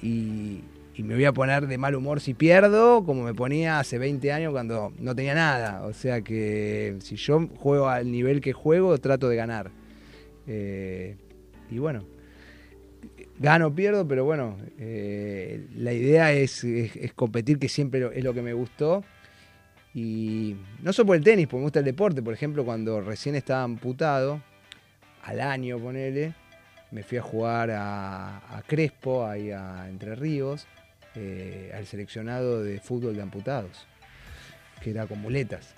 Y, 0.00 0.62
me 0.98 1.14
voy 1.14 1.24
a 1.24 1.32
poner 1.32 1.66
de 1.68 1.78
mal 1.78 1.94
humor 1.94 2.20
si 2.20 2.34
pierdo, 2.34 3.04
como 3.04 3.22
me 3.22 3.32
ponía 3.32 3.78
hace 3.78 3.98
20 3.98 4.32
años 4.32 4.52
cuando 4.52 4.92
no 4.98 5.14
tenía 5.14 5.34
nada. 5.34 5.84
O 5.84 5.92
sea 5.92 6.22
que 6.22 6.96
si 7.00 7.16
yo 7.16 7.48
juego 7.56 7.88
al 7.88 8.10
nivel 8.10 8.40
que 8.40 8.52
juego, 8.52 8.98
trato 8.98 9.28
de 9.28 9.36
ganar. 9.36 9.70
Eh, 10.46 11.16
y 11.70 11.78
bueno, 11.78 12.04
gano 13.38 13.74
pierdo, 13.74 14.06
pero 14.06 14.24
bueno, 14.24 14.58
eh, 14.78 15.66
la 15.76 15.92
idea 15.92 16.32
es, 16.32 16.64
competir, 17.14 17.58
que 17.58 17.68
siempre 17.68 18.10
es 18.14 18.24
lo 18.24 18.34
que 18.34 18.42
me 18.42 18.52
gustó. 18.52 19.04
Y 19.94 20.56
no 20.82 20.92
solo 20.92 21.06
por 21.06 21.16
el 21.16 21.24
tenis, 21.24 21.46
porque 21.46 21.58
me 21.58 21.64
gusta 21.64 21.78
el 21.78 21.84
deporte. 21.84 22.22
Por 22.22 22.34
ejemplo, 22.34 22.64
cuando 22.64 23.00
recién 23.00 23.34
estaba 23.34 23.62
amputado, 23.62 24.40
al 25.22 25.40
año, 25.40 25.78
ponele, 25.78 26.34
me 26.90 27.02
fui 27.02 27.18
a 27.18 27.22
jugar 27.22 27.70
a, 27.70 28.62
Crespo, 28.66 29.26
ahí 29.26 29.50
a 29.50 29.88
Entre 29.88 30.14
Ríos, 30.14 30.66
eh, 31.14 31.72
al 31.74 31.86
seleccionado 31.86 32.62
de 32.62 32.80
fútbol 32.80 33.14
de 33.14 33.22
amputados, 33.22 33.86
que 34.82 34.90
era 34.90 35.06
con 35.06 35.20
muletas. 35.20 35.74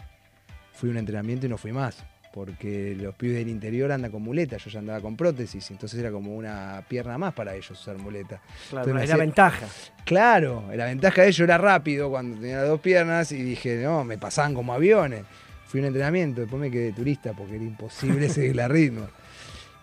Fui 0.72 0.88
a 0.88 0.92
un 0.92 0.98
entrenamiento 0.98 1.46
y 1.46 1.48
no 1.48 1.58
fui 1.58 1.72
más, 1.72 2.04
porque 2.32 2.94
los 2.96 3.14
pibes 3.14 3.38
del 3.38 3.48
interior 3.48 3.90
andan 3.90 4.10
con 4.12 4.22
muletas, 4.22 4.62
yo 4.64 4.70
ya 4.70 4.78
andaba 4.78 5.00
con 5.00 5.16
prótesis, 5.16 5.70
entonces 5.70 5.98
era 5.98 6.10
como 6.12 6.36
una 6.36 6.84
pierna 6.88 7.18
más 7.18 7.34
para 7.34 7.54
ellos 7.54 7.72
usar 7.72 7.96
muletas. 7.98 8.40
Claro, 8.70 8.86
Entonces 8.86 9.08
era 9.10 9.14
hacía- 9.14 9.24
ventaja. 9.24 9.66
Claro, 10.04 10.64
la 10.74 10.84
ventaja 10.86 11.22
de 11.22 11.28
ellos 11.28 11.40
era 11.40 11.58
rápido 11.58 12.08
cuando 12.10 12.40
tenía 12.40 12.58
las 12.58 12.68
dos 12.68 12.80
piernas 12.80 13.32
y 13.32 13.42
dije, 13.42 13.82
no, 13.82 14.04
me 14.04 14.16
pasaban 14.18 14.54
como 14.54 14.72
aviones. 14.72 15.24
Fui 15.66 15.80
a 15.80 15.82
un 15.82 15.86
entrenamiento, 15.88 16.40
después 16.42 16.60
me 16.60 16.70
quedé 16.70 16.92
turista 16.92 17.32
porque 17.32 17.56
era 17.56 17.64
imposible 17.64 18.28
seguir 18.30 18.56
la 18.56 18.68
ritmo. 18.68 19.06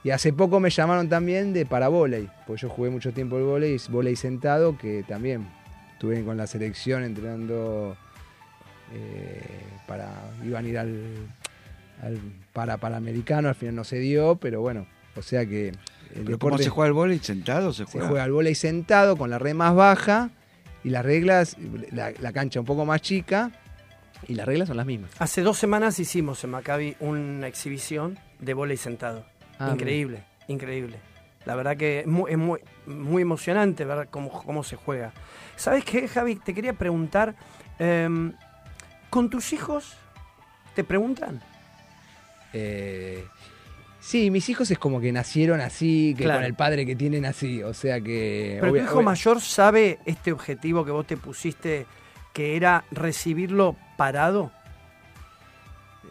Y 0.03 0.11
hace 0.11 0.31
poco 0.31 0.59
me 0.61 0.69
llamaron 0.69 1.09
también 1.09 1.51
de 1.51 1.65
para 1.65 1.89
volei, 1.89 2.29
porque 2.45 2.61
yo 2.61 2.69
jugué 2.69 2.89
mucho 2.89 3.11
tiempo 3.13 3.37
el 3.37 3.43
volei, 3.43 3.77
volei 3.89 4.15
sentado, 4.15 4.77
que 4.77 5.03
también 5.05 5.47
estuve 5.93 6.23
con 6.23 6.37
la 6.37 6.47
selección 6.47 7.03
entrenando 7.03 7.97
eh, 8.93 9.41
para, 9.85 10.09
iban 10.45 10.65
a 10.65 10.67
ir 10.69 10.77
al, 10.77 11.01
al 12.01 12.19
para 12.53 12.77
Panamericano, 12.77 13.49
al 13.49 13.55
final 13.55 13.75
no 13.75 13.83
se 13.83 13.99
dio, 13.99 14.35
pero 14.37 14.61
bueno, 14.61 14.87
o 15.15 15.21
sea 15.21 15.45
que 15.45 15.69
el 16.15 16.23
¿Pero 16.25 16.39
cómo 16.39 16.57
se 16.57 16.69
juega 16.69 16.87
el 16.87 16.93
vóley 16.93 17.19
sentado? 17.19 17.73
Se 17.73 17.85
se 17.85 17.91
juega, 17.91 18.07
juega 18.07 18.23
al 18.23 18.31
vóley 18.31 18.55
sentado 18.55 19.17
con 19.17 19.29
la 19.29 19.39
red 19.39 19.53
más 19.53 19.75
baja 19.75 20.31
y 20.83 20.89
las 20.89 21.05
reglas, 21.05 21.57
la, 21.91 22.11
la 22.19 22.31
cancha 22.31 22.59
un 22.59 22.65
poco 22.65 22.85
más 22.85 23.01
chica 23.01 23.51
y 24.27 24.35
las 24.35 24.45
reglas 24.45 24.67
son 24.67 24.77
las 24.77 24.85
mismas. 24.85 25.11
Hace 25.19 25.41
dos 25.41 25.57
semanas 25.57 25.99
hicimos 25.99 26.43
en 26.43 26.51
Maccabi 26.51 26.95
una 26.99 27.47
exhibición 27.47 28.17
de 28.39 28.53
volei 28.53 28.77
sentado. 28.77 29.25
Ah, 29.59 29.71
increíble, 29.73 30.23
increíble. 30.47 30.97
La 31.45 31.55
verdad 31.55 31.77
que 31.77 32.01
es 32.01 32.07
muy, 32.07 32.31
es 32.31 32.37
muy, 32.37 32.59
muy 32.85 33.21
emocionante 33.21 33.85
ver 33.85 34.07
cómo, 34.09 34.29
cómo 34.29 34.63
se 34.63 34.75
juega. 34.75 35.13
¿Sabes 35.55 35.85
qué, 35.85 36.07
Javi? 36.07 36.35
Te 36.35 36.53
quería 36.53 36.73
preguntar, 36.73 37.35
em, 37.79 38.33
¿con 39.09 39.29
tus 39.29 39.53
hijos 39.53 39.95
te 40.75 40.83
preguntan? 40.83 41.41
Eh, 42.59 43.23
sí, 43.99 44.31
mis 44.31 44.49
hijos 44.49 44.71
es 44.71 44.79
como 44.79 44.99
que 44.99 45.11
nacieron 45.11 45.61
así, 45.61 46.13
que 46.17 46.23
Claro. 46.23 46.39
con 46.39 46.45
el 46.45 46.53
padre 46.55 46.85
que 46.85 46.95
tienen 46.95 47.25
así. 47.25 47.61
O 47.63 47.73
sea 47.73 48.01
que. 48.01 48.57
Pero 48.59 48.71
tu 48.73 48.77
hijo 48.79 48.95
obvia- 48.99 49.05
mayor 49.05 49.41
sabe 49.41 49.99
este 50.05 50.31
objetivo 50.31 50.83
que 50.85 50.91
vos 50.91 51.05
te 51.05 51.17
pusiste, 51.17 51.85
que 52.33 52.55
era 52.55 52.83
recibirlo 52.91 53.75
parado. 53.97 54.51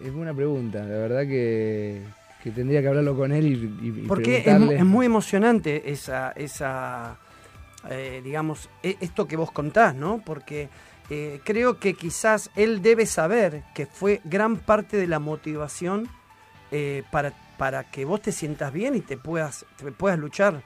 Es 0.05 0.13
buena 0.13 0.35
pregunta. 0.35 0.81
La 0.81 0.99
verdad 0.99 1.23
que, 1.23 2.03
que 2.43 2.51
tendría 2.51 2.83
que 2.83 2.89
hablarlo 2.89 3.17
con 3.17 3.33
él 3.33 3.47
y, 3.83 3.89
y- 3.89 4.07
Porque 4.07 4.43
preguntarle. 4.45 4.77
es 4.79 4.85
muy 4.85 5.07
emocionante 5.07 5.91
esa, 5.91 6.33
esa 6.33 7.17
eh, 7.91 8.21
digamos, 8.23 8.69
e- 8.83 8.97
esto 9.01 9.27
que 9.27 9.37
vos 9.37 9.51
contás, 9.53 9.95
¿no? 9.95 10.21
Porque 10.25 10.69
eh, 11.09 11.41
creo 11.45 11.79
que 11.79 11.95
quizás 11.95 12.51
él 12.57 12.83
debe 12.83 13.07
saber 13.07 13.63
que 13.75 13.87
fue 13.87 14.21
gran 14.25 14.57
parte 14.57 14.97
de 14.99 15.07
la 15.07 15.19
motivación 15.21 16.09
eh, 16.71 17.03
para, 17.11 17.33
para 17.59 17.85
que 17.85 18.05
vos 18.05 18.21
te 18.23 18.33
sientas 18.33 18.73
bien 18.73 18.95
y 18.95 19.01
te 19.01 19.17
puedas, 19.17 19.67
te 19.77 19.91
puedas 19.93 20.19
luchar. 20.19 20.63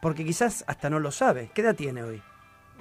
Porque 0.00 0.24
quizás 0.24 0.64
hasta 0.66 0.88
no 0.88 0.98
lo 0.98 1.10
sabe. 1.10 1.50
¿Qué 1.54 1.60
edad 1.60 1.74
tiene 1.74 2.02
hoy? 2.02 2.22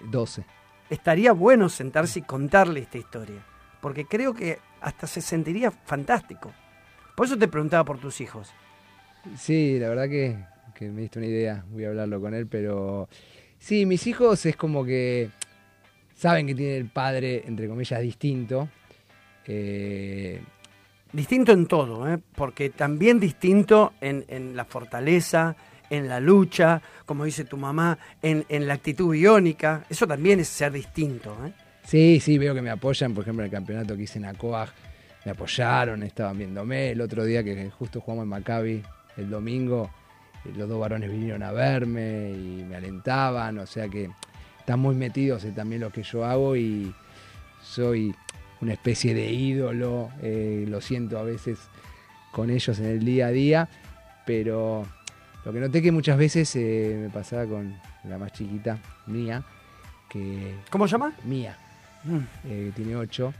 12. 0.10 0.46
Estaría 0.90 1.34
bueno 1.34 1.70
sentarse 1.70 2.20
y 2.20 2.22
contarle 2.24 2.82
esta 2.82 2.98
historia. 2.98 3.46
Porque 3.82 4.06
creo 4.06 4.34
que 4.34 4.60
hasta 4.82 5.08
se 5.08 5.22
sentiría 5.22 5.72
fantástico. 5.72 6.52
Por 7.16 7.26
eso 7.26 7.38
te 7.38 7.48
preguntaba 7.48 7.84
por 7.84 8.00
tus 8.00 8.22
hijos. 8.22 8.52
Sí, 9.38 9.78
la 9.80 9.90
verdad 9.90 10.08
que, 10.08 10.38
que 10.74 10.90
me 10.90 11.02
diste 11.02 11.20
una 11.20 11.28
idea. 11.28 11.66
Voy 11.70 11.84
a 11.84 11.90
hablarlo 11.90 12.22
con 12.22 12.34
él, 12.34 12.48
pero. 12.48 13.10
Sí, 13.58 13.86
mis 13.86 14.08
hijos 14.08 14.46
es 14.46 14.56
como 14.56 14.86
que 14.86 15.30
saben 16.16 16.48
que 16.48 16.56
tiene 16.56 16.78
el 16.78 16.88
padre, 16.88 17.44
entre 17.46 17.68
comillas, 17.68 18.02
distinto. 18.02 18.70
Eh, 19.46 20.42
Distinto 21.12 21.52
en 21.52 21.66
todo, 21.66 22.08
¿eh? 22.08 22.20
porque 22.36 22.70
también 22.70 23.20
distinto 23.20 23.94
en, 24.00 24.56
la 24.56 24.64
fortaleza, 24.66 25.56
en 25.90 26.08
la 26.08 26.20
lucha, 26.20 26.82
como 27.06 27.26
dice 27.26 27.46
tu 27.46 27.58
mamá, 27.58 27.98
en, 28.22 28.68
la 28.68 28.76
actitud 28.76 29.12
biónica. 29.12 29.86
Eso 29.90 30.06
también 30.06 30.40
es 30.40 30.48
ser 30.50 30.72
distinto. 30.72 31.36
¿eh? 31.46 31.52
Sí, 31.84 32.20
sí, 32.20 32.38
veo 32.38 32.54
que 32.54 32.62
me 32.62 32.70
apoyan, 32.70 33.16
por 33.16 33.24
ejemplo, 33.24 33.44
en 33.44 33.46
el 33.46 33.52
campeonato 33.52 33.96
que 33.96 34.04
hice 34.04 34.20
en 34.20 34.26
Acoag, 34.26 34.70
me 35.26 35.32
apoyaron, 35.32 36.04
estaban 36.04 36.38
viéndome. 36.38 36.92
El 36.92 37.02
otro 37.02 37.26
día 37.26 37.44
que 37.44 37.72
justo 37.72 38.02
jugamos 38.02 38.24
en 38.24 38.30
Maccabi, 38.30 38.84
el 39.18 39.30
domingo, 39.32 39.90
eh, 40.46 40.52
los 40.56 40.70
dos 40.70 40.80
varones 40.80 41.12
vinieron 41.12 41.42
a 41.42 41.52
verme 41.52 42.30
y 42.32 42.64
me 42.64 42.76
alentaban, 42.76 43.58
o 43.58 43.66
sea 43.66 43.90
que 43.90 44.12
están 44.60 44.80
muy 44.80 44.94
metidos 44.94 45.44
en 45.44 45.56
también 45.56 45.82
lo 45.82 45.92
que 45.92 46.04
yo 46.04 46.24
hago 46.24 46.56
y 46.56 46.94
soy 47.64 48.14
una 48.62 48.74
especie 48.74 49.14
de 49.14 49.32
ídolo, 49.32 50.10
eh, 50.22 50.66
lo 50.68 50.82
siento 50.82 51.18
a 51.18 51.24
veces 51.24 51.60
con 52.32 52.50
ellos 52.50 52.78
en 52.80 52.86
el 52.86 53.04
día 53.06 53.28
a 53.28 53.32
día, 53.32 53.70
pero 54.26 54.86
lo 55.46 55.54
que 55.54 55.60
noté 55.60 55.82
que 55.82 55.92
muchas 55.92 56.18
veces 56.18 56.56
eh, 56.56 56.98
me 57.02 57.10
pasaba 57.10 57.46
con 57.46 57.76
la 58.04 58.18
más 58.18 58.32
chiquita, 58.34 58.78
mía, 59.08 59.44
que... 60.10 60.56
¿Cómo 60.70 60.88
se 60.88 60.94
llama? 60.94 61.14
Mía 61.24 61.58
Mm. 62.04 62.18
eh, 62.46 62.72
tiene 62.76 62.96
ocho, 62.96 63.34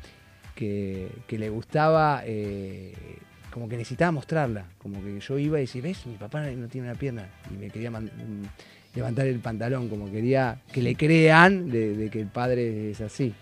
que, 0.54 1.08
que 1.28 1.40
le 1.40 1.50
gustaba, 1.50 2.22
como 3.52 3.70
que 3.70 3.78
necesitaba 3.78 4.12
mostrarla, 4.12 4.66
como 4.78 5.02
que 5.02 5.20
yo 5.20 5.38
iba 5.40 5.58
y 5.60 5.62
decía, 5.62 5.82
¿ves? 5.82 6.06
Mi 6.06 6.16
papá 6.16 6.42
no 6.42 6.68
tiene 6.68 6.90
una 6.90 7.00
pierna, 7.00 7.26
y 7.50 7.58
me 7.58 7.70
quería 7.70 7.90
mm, 7.90 8.02
levantar 8.96 9.28
el 9.28 9.40
pantalón, 9.40 9.88
como 9.88 10.12
quería 10.12 10.60
que 10.74 10.82
le 10.82 10.96
crean 10.96 11.70
de, 11.70 11.96
de 11.96 12.10
que 12.10 12.20
el 12.20 12.28
padre 12.28 12.92
es 12.92 13.00
así. 13.00 13.34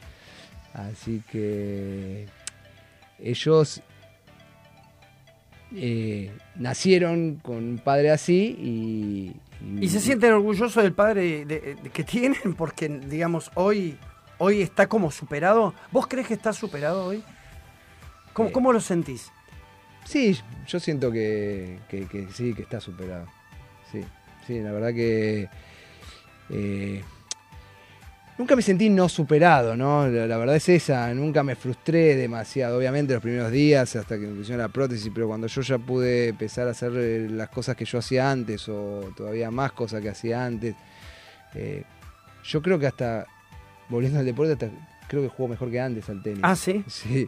Así 0.73 1.23
que 1.31 2.27
ellos 3.19 3.81
eh, 5.75 6.31
nacieron 6.55 7.35
con 7.41 7.57
un 7.57 7.77
padre 7.79 8.11
así 8.11 8.55
y... 8.59 9.35
Y 9.81 9.89
se 9.89 9.99
sienten 9.99 10.33
orgullosos 10.33 10.83
del 10.83 10.93
padre 10.93 11.43
de- 11.45 11.59
de- 11.75 11.89
que 11.91 12.03
tienen 12.03 12.53
porque, 12.55 12.87
digamos, 12.89 13.49
hoy, 13.55 13.97
hoy 14.37 14.61
está 14.61 14.87
como 14.87 15.09
superado. 15.09 15.73
¿Vos 15.91 16.05
crees 16.05 16.27
que 16.27 16.35
está 16.35 16.53
superado 16.53 17.05
hoy? 17.07 17.23
¿Cómo, 18.33 18.49
Eh. 18.49 18.51
cómo 18.51 18.71
lo 18.71 18.79
sentís? 18.79 19.31
Sí, 20.05 20.39
yo 20.67 20.79
siento 20.79 21.11
que, 21.11 21.79
que- 21.89 22.05
que 22.07 22.27
sí, 22.31 22.53
que 22.53 22.61
está 22.61 22.79
superado. 22.79 23.25
Sí, 23.91 24.01
sí, 24.45 24.59
la 24.59 24.71
verdad 24.71 24.93
que 24.93 25.49
eh, 26.51 27.03
nunca 28.37 28.55
me 28.55 28.61
sentí 28.61 28.89
no 28.89 29.09
superado, 29.09 29.75
¿no? 29.75 30.07
La, 30.07 30.37
verdad 30.37 30.55
es 30.55 30.69
esa, 30.69 31.13
nunca 31.13 31.43
me 31.43 31.55
frustré 31.55 32.15
demasiado, 32.15 32.77
obviamente 32.77 33.13
los 33.13 33.21
primeros 33.21 33.51
días 33.51 33.95
hasta 33.95 34.15
que 34.17 34.27
me 34.27 34.35
pusieron 34.35 34.61
la 34.61 34.69
prótesis, 34.69 35.11
pero 35.13 35.27
cuando 35.27 35.47
yo 35.47 35.61
ya 35.61 35.77
pude 35.77 36.29
empezar 36.29 36.67
a 36.67 36.71
hacer 36.71 36.91
eh, 36.95 37.27
las 37.29 37.49
cosas 37.49 37.75
que 37.75 37.85
yo 37.85 37.99
hacía 37.99 38.29
antes 38.29 38.67
o 38.69 39.11
todavía 39.15 39.51
más 39.51 39.71
cosas 39.71 40.01
que 40.01 40.09
hacía 40.09 40.45
antes, 40.45 40.75
eh, 41.55 41.83
yo 42.43 42.61
creo 42.61 42.79
que 42.79 42.87
hasta, 42.87 43.25
volviendo 43.89 44.19
al 44.19 44.25
deporte, 44.25 44.53
hasta 44.53 44.69
creo 45.07 45.21
que 45.21 45.29
juego 45.29 45.49
mejor 45.49 45.71
que 45.71 45.79
antes 45.79 46.09
al 46.09 46.21
tenis. 46.21 46.39
Ah, 46.43 46.55
sí. 46.55 46.83
Sí, 47.07 47.27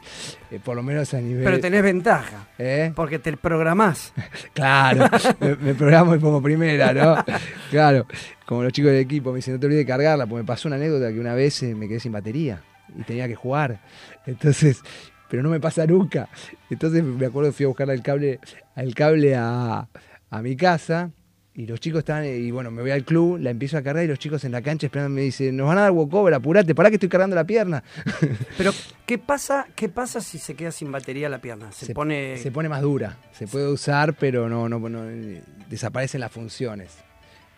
eh, 0.52 0.60
por 0.64 0.76
lo 0.76 0.84
menos 0.84 1.14
a 1.14 1.22
nivel... 1.22 1.44
Pero 1.44 1.60
tenés 1.60 1.84
ventaja. 1.84 2.48
¿Eh? 2.58 2.92
Porque 2.96 3.20
te 3.20 3.36
programás. 3.38 4.14
Claro, 4.54 5.06
me, 5.40 5.56
me 5.56 5.74
programo 5.74 6.16
y 6.16 6.20
pongo 6.20 6.42
primera, 6.42 6.94
¿no? 6.94 7.24
Claro, 7.70 8.06
como 8.46 8.64
los 8.64 8.74
chicos 8.74 8.92
del 8.92 9.02
equipo 9.02 9.32
me 9.32 9.38
dicen, 9.38 9.54
no 9.54 9.60
te 9.60 9.68
olvides 9.68 9.86
de 9.86 9.88
cargarla, 9.88 10.26
porque 10.26 10.42
me 10.44 10.48
pasó 10.48 10.68
una 10.68 10.76
anécdota 10.76 11.12
que 11.12 11.20
una 11.20 11.34
vez 11.34 11.62
eh, 11.64 11.76
me 11.76 11.88
quedé 11.88 12.00
sin 12.00 12.12
batería 12.12 12.62
y 12.98 13.04
tenía 13.04 13.28
que 13.28 13.36
jugar. 13.36 13.80
Entonces, 14.26 14.82
pero 15.30 15.44
no 15.44 15.50
me 15.50 15.60
pasa 15.60 15.86
nunca. 15.86 16.28
Entonces 16.70 17.04
me 17.04 17.28
acuerdo 17.28 17.52
que 17.52 17.56
fui 17.56 17.64
a 17.66 17.68
buscar 17.68 17.90
el 17.90 18.02
cable, 18.02 18.40
al 18.76 18.94
cable 18.96 19.36
a, 19.36 19.88
a 20.30 20.42
mi 20.42 20.56
casa 20.56 21.12
y 21.54 21.66
los 21.66 21.80
chicos 21.80 22.00
estaban, 22.00 22.26
y 22.26 22.52
bueno, 22.52 22.72
me 22.72 22.82
voy 22.82 22.92
al 22.92 23.04
club, 23.04 23.38
la 23.40 23.50
empiezo 23.50 23.78
a 23.78 23.82
cargar 23.82 24.06
y 24.06 24.08
los 24.08 24.20
chicos 24.20 24.44
en 24.46 24.52
la 24.52 24.62
cancha 24.62 24.88
esperando 24.88 25.10
me 25.10 25.22
dicen, 25.22 25.58
nos 25.58 25.68
van 25.68 25.78
a 25.80 25.82
dar 25.82 25.92
walkover, 25.92 26.34
apurate, 26.34 26.74
pará 26.76 26.90
que 26.90 26.96
estoy 26.96 27.10
cargando 27.10 27.36
la 27.36 27.44
pierna. 27.44 27.84
Pero, 28.58 28.72
¿qué 29.06 29.18
pasa, 29.18 29.68
¿qué 29.76 29.90
pasa 29.90 30.22
si 30.22 30.38
se 30.38 30.56
queda 30.56 30.72
sin 30.72 30.92
batería 30.92 31.28
la 31.28 31.42
pierna? 31.42 31.72
Se, 31.72 31.94
pone... 31.94 32.38
se 32.38 32.52
pone 32.52 32.70
más 32.70 32.82
dura. 32.82 33.18
Se 33.34 33.48
puede 33.48 33.68
usar, 33.68 34.16
pero 34.16 34.48
no, 34.48 34.70
no, 34.70 34.80
no, 34.80 35.10
eh, 35.10 35.42
desaparecen 35.70 36.22
las 36.22 36.32
funciones. 36.32 36.98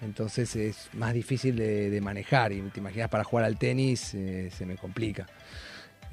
Entonces 0.01 0.55
es 0.55 0.89
más 0.93 1.13
difícil 1.13 1.55
de, 1.55 1.89
de 1.89 2.01
manejar. 2.01 2.51
Y 2.53 2.61
te 2.61 2.79
imaginas 2.79 3.09
para 3.09 3.23
jugar 3.23 3.45
al 3.45 3.57
tenis 3.57 4.13
eh, 4.13 4.49
se 4.55 4.65
me 4.65 4.77
complica. 4.77 5.27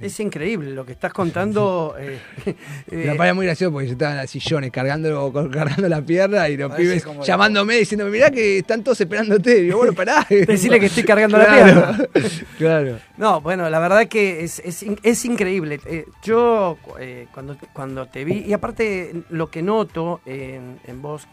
Es 0.01 0.20
increíble 0.20 0.70
lo 0.70 0.86
que 0.86 0.92
estás 0.92 1.12
contando. 1.12 1.94
eh, 1.99 2.18
eh, 2.46 2.57
Me 2.90 3.14
parece 3.16 3.34
muy 3.34 3.46
gracioso 3.46 3.72
porque 3.72 3.88
yo 3.88 3.92
estaba 3.94 4.12
en 4.12 4.18
los 4.18 4.30
sillones 4.30 4.70
cargando, 4.70 5.32
cargando 5.51 5.88
la 5.88 6.01
pierna 6.03 6.49
y 6.49 6.57
los 6.57 6.72
pibes 6.74 7.05
la- 7.05 7.24
llamándome 7.24 7.76
diciéndome, 7.76 8.11
mirá 8.12 8.30
que 8.30 8.59
están 8.59 8.84
todos 8.84 9.01
esperándote. 9.01 9.59
Y 9.59 9.62
digo, 9.64 9.78
bueno, 9.78 9.92
pará. 9.94 10.24
Decirle 10.30 10.78
que 10.78 10.86
estoy 10.86 11.03
cargando 11.03 11.36
la 11.38 11.46
pierna. 11.46 11.99
claro. 12.59 12.99
No, 13.16 13.40
bueno, 13.40 13.68
la 13.68 13.78
verdad 13.80 14.07
que 14.07 14.44
es, 14.44 14.61
es, 14.61 14.84
es 15.03 15.24
increíble. 15.24 15.80
Eh, 15.86 16.05
yo 16.22 16.78
eh, 17.01 17.26
cuando, 17.34 17.57
cuando 17.72 18.07
te 18.07 18.24
vi, 18.24 18.44
y 18.46 18.53
aparte 18.53 19.12
lo 19.30 19.51
que 19.51 19.62
noto 19.62 20.20
en, 20.26 20.78
en 20.86 21.03
vos, 21.03 21.26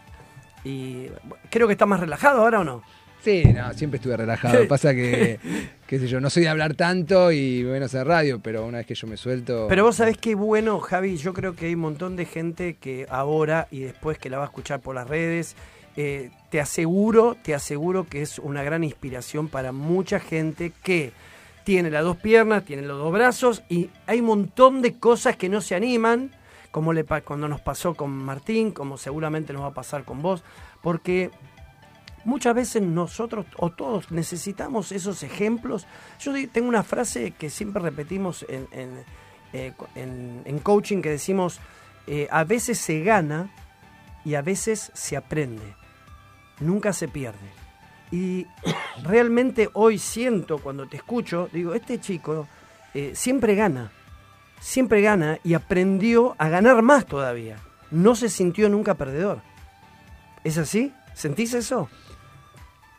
y 0.64 1.06
creo 1.50 1.68
que 1.68 1.74
está 1.74 1.86
más 1.86 2.00
relajado 2.00 2.40
ahora 2.40 2.60
o 2.60 2.64
no. 2.64 2.82
Sí, 3.26 3.42
no, 3.42 3.74
siempre 3.74 3.96
estuve 3.96 4.16
relajado. 4.16 4.68
Pasa 4.68 4.94
que, 4.94 5.40
qué 5.88 5.98
sé 5.98 6.06
yo, 6.06 6.20
no 6.20 6.30
soy 6.30 6.44
de 6.44 6.48
hablar 6.48 6.74
tanto 6.74 7.32
y 7.32 7.64
bueno 7.64 7.86
hacer 7.86 8.06
radio, 8.06 8.38
pero 8.38 8.64
una 8.64 8.78
vez 8.78 8.86
que 8.86 8.94
yo 8.94 9.08
me 9.08 9.16
suelto... 9.16 9.66
Pero 9.68 9.82
vos 9.82 9.96
sabés 9.96 10.16
qué 10.16 10.36
bueno, 10.36 10.78
Javi, 10.78 11.16
yo 11.16 11.34
creo 11.34 11.56
que 11.56 11.66
hay 11.66 11.74
un 11.74 11.80
montón 11.80 12.14
de 12.14 12.24
gente 12.24 12.76
que 12.76 13.04
ahora 13.10 13.66
y 13.72 13.80
después 13.80 14.18
que 14.18 14.30
la 14.30 14.38
va 14.38 14.44
a 14.44 14.46
escuchar 14.46 14.78
por 14.78 14.94
las 14.94 15.08
redes, 15.08 15.56
eh, 15.96 16.30
te 16.50 16.60
aseguro, 16.60 17.36
te 17.42 17.52
aseguro 17.52 18.06
que 18.08 18.22
es 18.22 18.38
una 18.38 18.62
gran 18.62 18.84
inspiración 18.84 19.48
para 19.48 19.72
mucha 19.72 20.20
gente 20.20 20.72
que 20.84 21.10
tiene 21.64 21.90
las 21.90 22.04
dos 22.04 22.18
piernas, 22.18 22.64
tiene 22.64 22.82
los 22.82 22.96
dos 22.96 23.12
brazos 23.12 23.64
y 23.68 23.90
hay 24.06 24.20
un 24.20 24.26
montón 24.26 24.82
de 24.82 25.00
cosas 25.00 25.36
que 25.36 25.48
no 25.48 25.60
se 25.62 25.74
animan, 25.74 26.30
como 26.70 26.92
le, 26.92 27.02
cuando 27.02 27.48
nos 27.48 27.60
pasó 27.60 27.96
con 27.96 28.10
Martín, 28.10 28.70
como 28.70 28.98
seguramente 28.98 29.52
nos 29.52 29.62
va 29.62 29.68
a 29.68 29.74
pasar 29.74 30.04
con 30.04 30.22
vos, 30.22 30.44
porque 30.80 31.32
muchas 32.26 32.54
veces 32.54 32.82
nosotros 32.82 33.46
o 33.56 33.70
todos 33.70 34.10
necesitamos 34.10 34.92
esos 34.92 35.22
ejemplos. 35.22 35.86
Yo 36.18 36.32
tengo 36.50 36.68
una 36.68 36.82
frase 36.82 37.30
que 37.30 37.48
siempre 37.48 37.80
repetimos 37.80 38.44
en, 38.48 38.68
en, 38.72 39.04
eh, 39.52 40.60
coaching 40.62 41.00
que 41.00 41.10
decimos, 41.10 41.60
eh, 42.06 42.28
a 42.30 42.44
veces 42.44 42.78
se 42.78 43.00
gana 43.02 43.50
y 44.24 44.34
a 44.34 44.42
veces 44.42 44.90
se 44.92 45.16
aprende, 45.16 45.74
nunca 46.60 46.92
se 46.92 47.08
pierde. 47.08 47.48
Y 48.10 48.46
realmente 49.04 49.70
hoy 49.72 49.98
siento, 49.98 50.58
cuando 50.58 50.86
te 50.86 50.96
escucho, 50.96 51.48
digo, 51.52 51.74
este 51.74 52.00
chico 52.00 52.48
eh, 52.92 53.12
siempre 53.14 53.54
gana, 53.54 53.92
siempre 54.60 55.00
gana 55.00 55.38
y 55.44 55.54
aprendió 55.54 56.34
a 56.38 56.48
ganar 56.48 56.82
más 56.82 57.06
todavía. 57.06 57.56
No 57.92 58.16
se 58.16 58.28
sintió 58.28 58.68
nunca 58.68 58.94
perdedor. 58.94 59.42
¿Es 60.42 60.58
así? 60.58 60.92
¿Sentís 61.14 61.54
eso? 61.54 61.88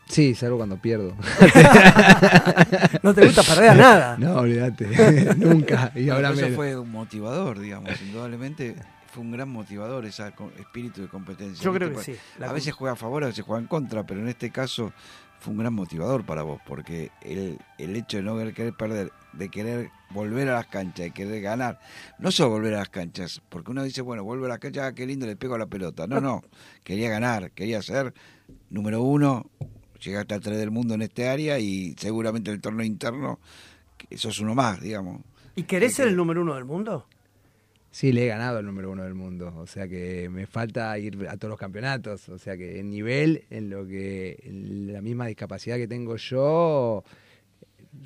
Sí, 0.08 0.34
salvo 0.34 0.56
cuando 0.56 0.76
pierdo. 0.80 1.14
No 3.02 3.14
te 3.14 3.26
gusta 3.26 3.42
perder 3.42 3.70
a 3.70 3.74
nada. 3.74 4.16
No, 4.18 4.36
olvídate. 4.38 4.86
Nunca. 5.36 5.92
Y 5.94 6.08
ahora 6.08 6.30
Eso 6.30 6.40
menos. 6.42 6.56
fue 6.56 6.76
un 6.78 6.90
motivador, 6.90 7.58
digamos, 7.58 8.00
indudablemente. 8.02 8.74
fue 9.12 9.22
un 9.22 9.32
gran 9.32 9.48
motivador 9.48 10.04
ese 10.06 10.24
espíritu 10.58 11.02
de 11.02 11.08
competencia. 11.08 11.62
Yo 11.62 11.72
creo 11.72 11.92
que 11.94 12.02
sí. 12.02 12.16
La 12.38 12.50
a 12.50 12.52
veces 12.52 12.72
juega 12.74 12.92
a 12.94 12.96
favor, 12.96 13.24
a 13.24 13.28
veces 13.28 13.44
juega 13.44 13.60
en 13.60 13.66
contra, 13.68 14.04
pero 14.04 14.20
en 14.20 14.28
este 14.28 14.50
caso 14.50 14.92
fue 15.40 15.52
un 15.52 15.58
gran 15.60 15.72
motivador 15.72 16.24
para 16.26 16.42
vos, 16.42 16.60
porque 16.66 17.10
el, 17.22 17.58
el 17.78 17.94
hecho 17.96 18.16
de 18.16 18.22
no 18.24 18.36
querer 18.52 18.74
perder, 18.74 19.12
de 19.34 19.48
querer 19.50 19.90
volver 20.10 20.48
a 20.48 20.54
las 20.54 20.66
canchas, 20.66 21.06
de 21.06 21.10
querer 21.12 21.40
ganar, 21.40 21.78
no 22.18 22.32
solo 22.32 22.50
volver 22.50 22.74
a 22.74 22.78
las 22.78 22.88
canchas, 22.88 23.40
porque 23.48 23.70
uno 23.70 23.84
dice, 23.84 24.02
bueno, 24.02 24.24
vuelve 24.24 24.46
a 24.46 24.48
las 24.48 24.58
canchas, 24.58 24.86
ah, 24.86 24.94
qué 24.94 25.06
lindo, 25.06 25.26
le 25.26 25.36
pego 25.36 25.54
a 25.54 25.58
la 25.58 25.66
pelota. 25.66 26.08
No, 26.08 26.20
no, 26.20 26.42
quería 26.82 27.08
ganar, 27.08 27.52
quería 27.52 27.80
ser 27.82 28.12
número 28.68 29.00
uno, 29.02 29.48
llegaste 30.00 30.34
a 30.34 30.40
tres 30.40 30.58
del 30.58 30.70
mundo 30.70 30.94
en 30.94 31.02
este 31.02 31.28
área 31.28 31.58
y 31.58 31.94
seguramente 31.98 32.50
en 32.50 32.56
el 32.56 32.60
torneo 32.60 32.86
interno 32.86 33.38
que 33.96 34.16
sos 34.16 34.38
uno 34.40 34.54
más, 34.54 34.80
digamos. 34.80 35.22
¿Y 35.56 35.64
querés 35.64 35.94
ser 35.94 36.08
el 36.08 36.16
número 36.16 36.42
uno 36.42 36.54
del 36.54 36.64
mundo? 36.64 37.06
Sí, 37.90 38.12
le 38.12 38.24
he 38.24 38.28
ganado 38.28 38.60
el 38.60 38.66
número 38.66 38.92
uno 38.92 39.02
del 39.02 39.14
mundo. 39.14 39.52
O 39.56 39.66
sea 39.66 39.88
que 39.88 40.28
me 40.28 40.46
falta 40.46 40.96
ir 40.98 41.26
a 41.28 41.36
todos 41.36 41.50
los 41.50 41.58
campeonatos. 41.58 42.28
O 42.28 42.38
sea 42.38 42.56
que 42.56 42.78
en 42.78 42.90
nivel, 42.90 43.44
en 43.50 43.70
lo 43.70 43.86
que 43.86 44.38
en 44.44 44.92
la 44.92 45.00
misma 45.00 45.26
discapacidad 45.26 45.76
que 45.76 45.88
tengo 45.88 46.16
yo, 46.16 47.02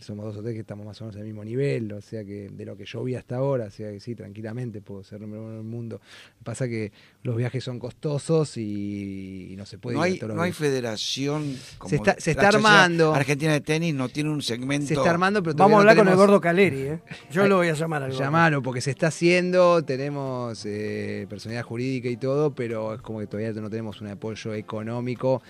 somos 0.01 0.25
dos 0.27 0.37
o 0.37 0.43
tres 0.43 0.55
que 0.55 0.61
estamos 0.61 0.87
más 0.87 1.01
o 1.01 1.05
menos 1.05 1.17
al 1.17 1.25
mismo 1.25 1.45
nivel. 1.45 1.93
O 1.93 2.01
sea 2.01 2.25
que 2.25 2.49
de 2.51 2.65
lo 2.65 2.77
que 2.77 2.85
yo 2.85 3.03
vi 3.05 3.15
hasta 3.15 3.37
ahora, 3.37 3.67
o 3.67 3.71
sea 3.71 3.91
que 3.91 4.01
sí, 4.01 4.15
tranquilamente 4.15 4.81
puedo 4.81 5.03
ser 5.03 5.21
número 5.21 5.43
uno 5.45 5.55
del 5.55 5.63
mundo. 5.65 5.97
Lo 6.01 6.39
que 6.39 6.45
pasa 6.45 6.69
que 6.69 6.93
los 7.23 7.37
viajes 7.37 7.63
son 7.65 7.79
costosos 7.79 8.57
y, 8.57 9.49
y 9.53 9.57
no 9.57 9.67
se 9.67 9.79
puede 9.79 9.97
No 9.97 10.07
ir 10.07 10.11
a 10.11 10.13
hay, 10.15 10.19
todos 10.19 10.29
los 10.29 10.37
no 10.37 10.43
hay 10.43 10.51
viajes. 10.51 10.67
federación 10.69 11.57
como 11.79 11.89
Se 11.91 11.97
está- 11.97 12.17
se 12.19 12.31
está 12.33 12.49
armando. 12.49 13.15
Argentina 13.15 13.53
de 13.53 13.61
tenis 13.61 13.95
no 13.95 14.09
tiene 14.09 14.31
un 14.31 14.43
segmento. 14.43 14.87
Se 14.89 14.95
está 14.95 15.11
armando, 15.11 15.43
pero 15.43 15.57
Vamos 15.57 15.77
a 15.77 15.81
hablar 15.81 15.97
no 15.97 16.03
con 16.05 16.09
el 16.13 16.17
gordo 16.17 16.41
Caleri, 16.41 16.81
¿eh? 16.83 16.99
Yo 17.31 17.47
lo 17.49 17.57
voy 17.57 17.69
a 17.69 17.75
llamar 17.75 18.03
al. 18.03 18.13
Llamalo, 18.13 18.63
porque 18.63 18.81
se 18.81 18.91
está 18.91 19.09
haciendo, 19.09 19.85
tenemos 19.85 20.65
eh, 20.67 21.27
personalidad 21.29 21.65
jurídica 21.65 22.09
y 22.09 22.17
todo, 22.17 22.55
pero 22.55 22.95
es 22.95 23.01
como 23.03 23.19
que 23.21 23.27
todavía 23.27 23.53
no 23.61 23.71
tenemos 23.71 24.01
un 24.01 24.09
apoyo 24.09 24.55
económico 24.55 25.43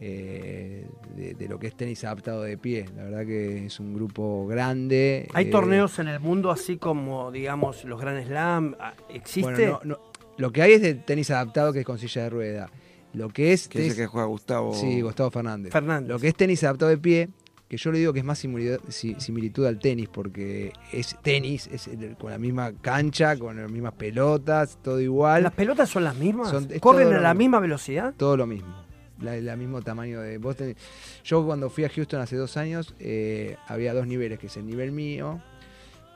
eh, 0.00 0.86
de, 1.14 1.34
de 1.34 1.48
lo 1.48 1.58
que 1.58 1.66
es 1.68 1.76
tenis 1.76 2.04
adaptado 2.04 2.42
de 2.42 2.58
pie. 2.58 2.86
La 2.96 3.04
verdad 3.04 3.26
que 3.26 3.66
es 3.66 3.80
un 3.80 3.94
grupo 3.94 4.46
grande. 4.46 5.28
¿Hay 5.34 5.46
eh, 5.46 5.50
torneos 5.50 5.98
en 5.98 6.08
el 6.08 6.20
mundo 6.20 6.50
así 6.50 6.76
como, 6.76 7.30
digamos, 7.32 7.84
los 7.84 8.00
Grand 8.00 8.24
Slam? 8.26 8.76
Ah, 8.78 8.94
¿Existe? 9.08 9.42
bueno, 9.52 9.80
no- 9.84 9.94
no, 9.96 9.98
lo 10.38 10.52
que 10.52 10.62
hay 10.62 10.72
es 10.74 10.82
de 10.82 10.94
tenis 10.94 11.30
adaptado 11.30 11.72
que 11.72 11.80
es 11.80 11.86
con 11.86 11.98
silla 11.98 12.24
de 12.24 12.30
rueda. 12.30 12.70
Lo 13.14 13.28
que 13.30 13.52
es... 13.54 13.68
Que 13.68 13.78
es 13.78 13.84
el 13.86 13.90
tenis- 13.92 13.96
que 13.96 14.06
juega 14.06 14.26
Gustavo. 14.26 14.74
Sí, 14.74 15.00
Gustavo 15.00 15.30
Fernández. 15.30 15.72
Fernández. 15.72 16.08
Lo 16.10 16.18
que 16.18 16.28
es 16.28 16.34
tenis 16.34 16.62
adaptado 16.64 16.90
de 16.90 16.98
pie, 16.98 17.30
que 17.66 17.78
yo 17.78 17.90
le 17.90 17.98
digo 17.98 18.12
que 18.12 18.18
es 18.18 18.24
más 18.26 18.38
similitud, 18.38 18.78
si- 18.88 19.14
similitud 19.18 19.64
al 19.64 19.78
tenis, 19.78 20.10
porque 20.10 20.72
es 20.92 21.16
tenis, 21.22 21.66
es 21.72 21.88
con 22.18 22.30
la 22.30 22.36
misma 22.38 22.72
cancha, 22.82 23.34
con 23.38 23.56
las 23.56 23.70
mismas 23.70 23.94
pelotas, 23.94 24.78
todo 24.82 25.00
igual. 25.00 25.44
¿Las 25.44 25.54
pelotas 25.54 25.88
son 25.88 26.04
las 26.04 26.16
mismas? 26.16 26.50
Son- 26.50 26.68
¿Corren 26.80 27.08
a 27.14 27.20
la 27.20 27.32
mismo. 27.32 27.38
misma 27.38 27.60
velocidad? 27.60 28.12
Todo 28.18 28.36
lo 28.36 28.46
mismo. 28.46 28.84
La, 29.20 29.36
la 29.40 29.56
mismo 29.56 29.80
tamaño 29.82 30.20
de. 30.20 30.38
Vos 30.38 30.56
tenés- 30.56 30.76
yo 31.24 31.44
cuando 31.46 31.70
fui 31.70 31.84
a 31.84 31.88
Houston 31.88 32.20
hace 32.20 32.36
dos 32.36 32.56
años, 32.56 32.94
eh, 32.98 33.56
había 33.66 33.94
dos 33.94 34.06
niveles, 34.06 34.38
que 34.38 34.46
es 34.48 34.56
el 34.56 34.66
nivel 34.66 34.92
mío 34.92 35.40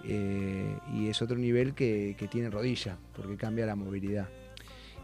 eh, 0.05 0.77
y 0.95 1.09
es 1.09 1.21
otro 1.23 1.37
nivel 1.37 1.75
que, 1.75 2.15
que 2.19 2.29
tiene 2.29 2.51
rodilla, 2.51 2.97
porque 3.15 3.37
cambia 3.37 3.67
la 3.67 3.77
movilidad. 3.77 4.29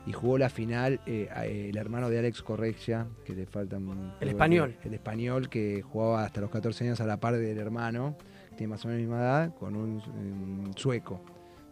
Y 0.06 0.12
jugó 0.12 0.38
la 0.38 0.48
final 0.50 1.00
eh, 1.06 1.68
el 1.68 1.76
hermano 1.76 2.08
de 2.08 2.18
Alex 2.20 2.42
Correggia, 2.42 3.06
que 3.24 3.34
le 3.34 3.44
falta 3.46 3.76
un- 3.78 4.12
El 4.20 4.28
español. 4.28 4.76
El 4.84 4.94
español 4.94 5.48
que 5.48 5.82
jugaba 5.82 6.24
hasta 6.24 6.40
los 6.40 6.50
14 6.50 6.84
años 6.84 7.00
a 7.00 7.06
la 7.06 7.18
par 7.18 7.36
del 7.36 7.58
hermano, 7.58 8.16
que 8.50 8.56
tiene 8.56 8.70
más 8.70 8.84
o 8.84 8.88
menos 8.88 9.00
la 9.02 9.06
misma 9.08 9.20
edad, 9.22 9.54
con 9.56 9.74
un, 9.74 10.00
un 10.66 10.72
sueco. 10.76 11.24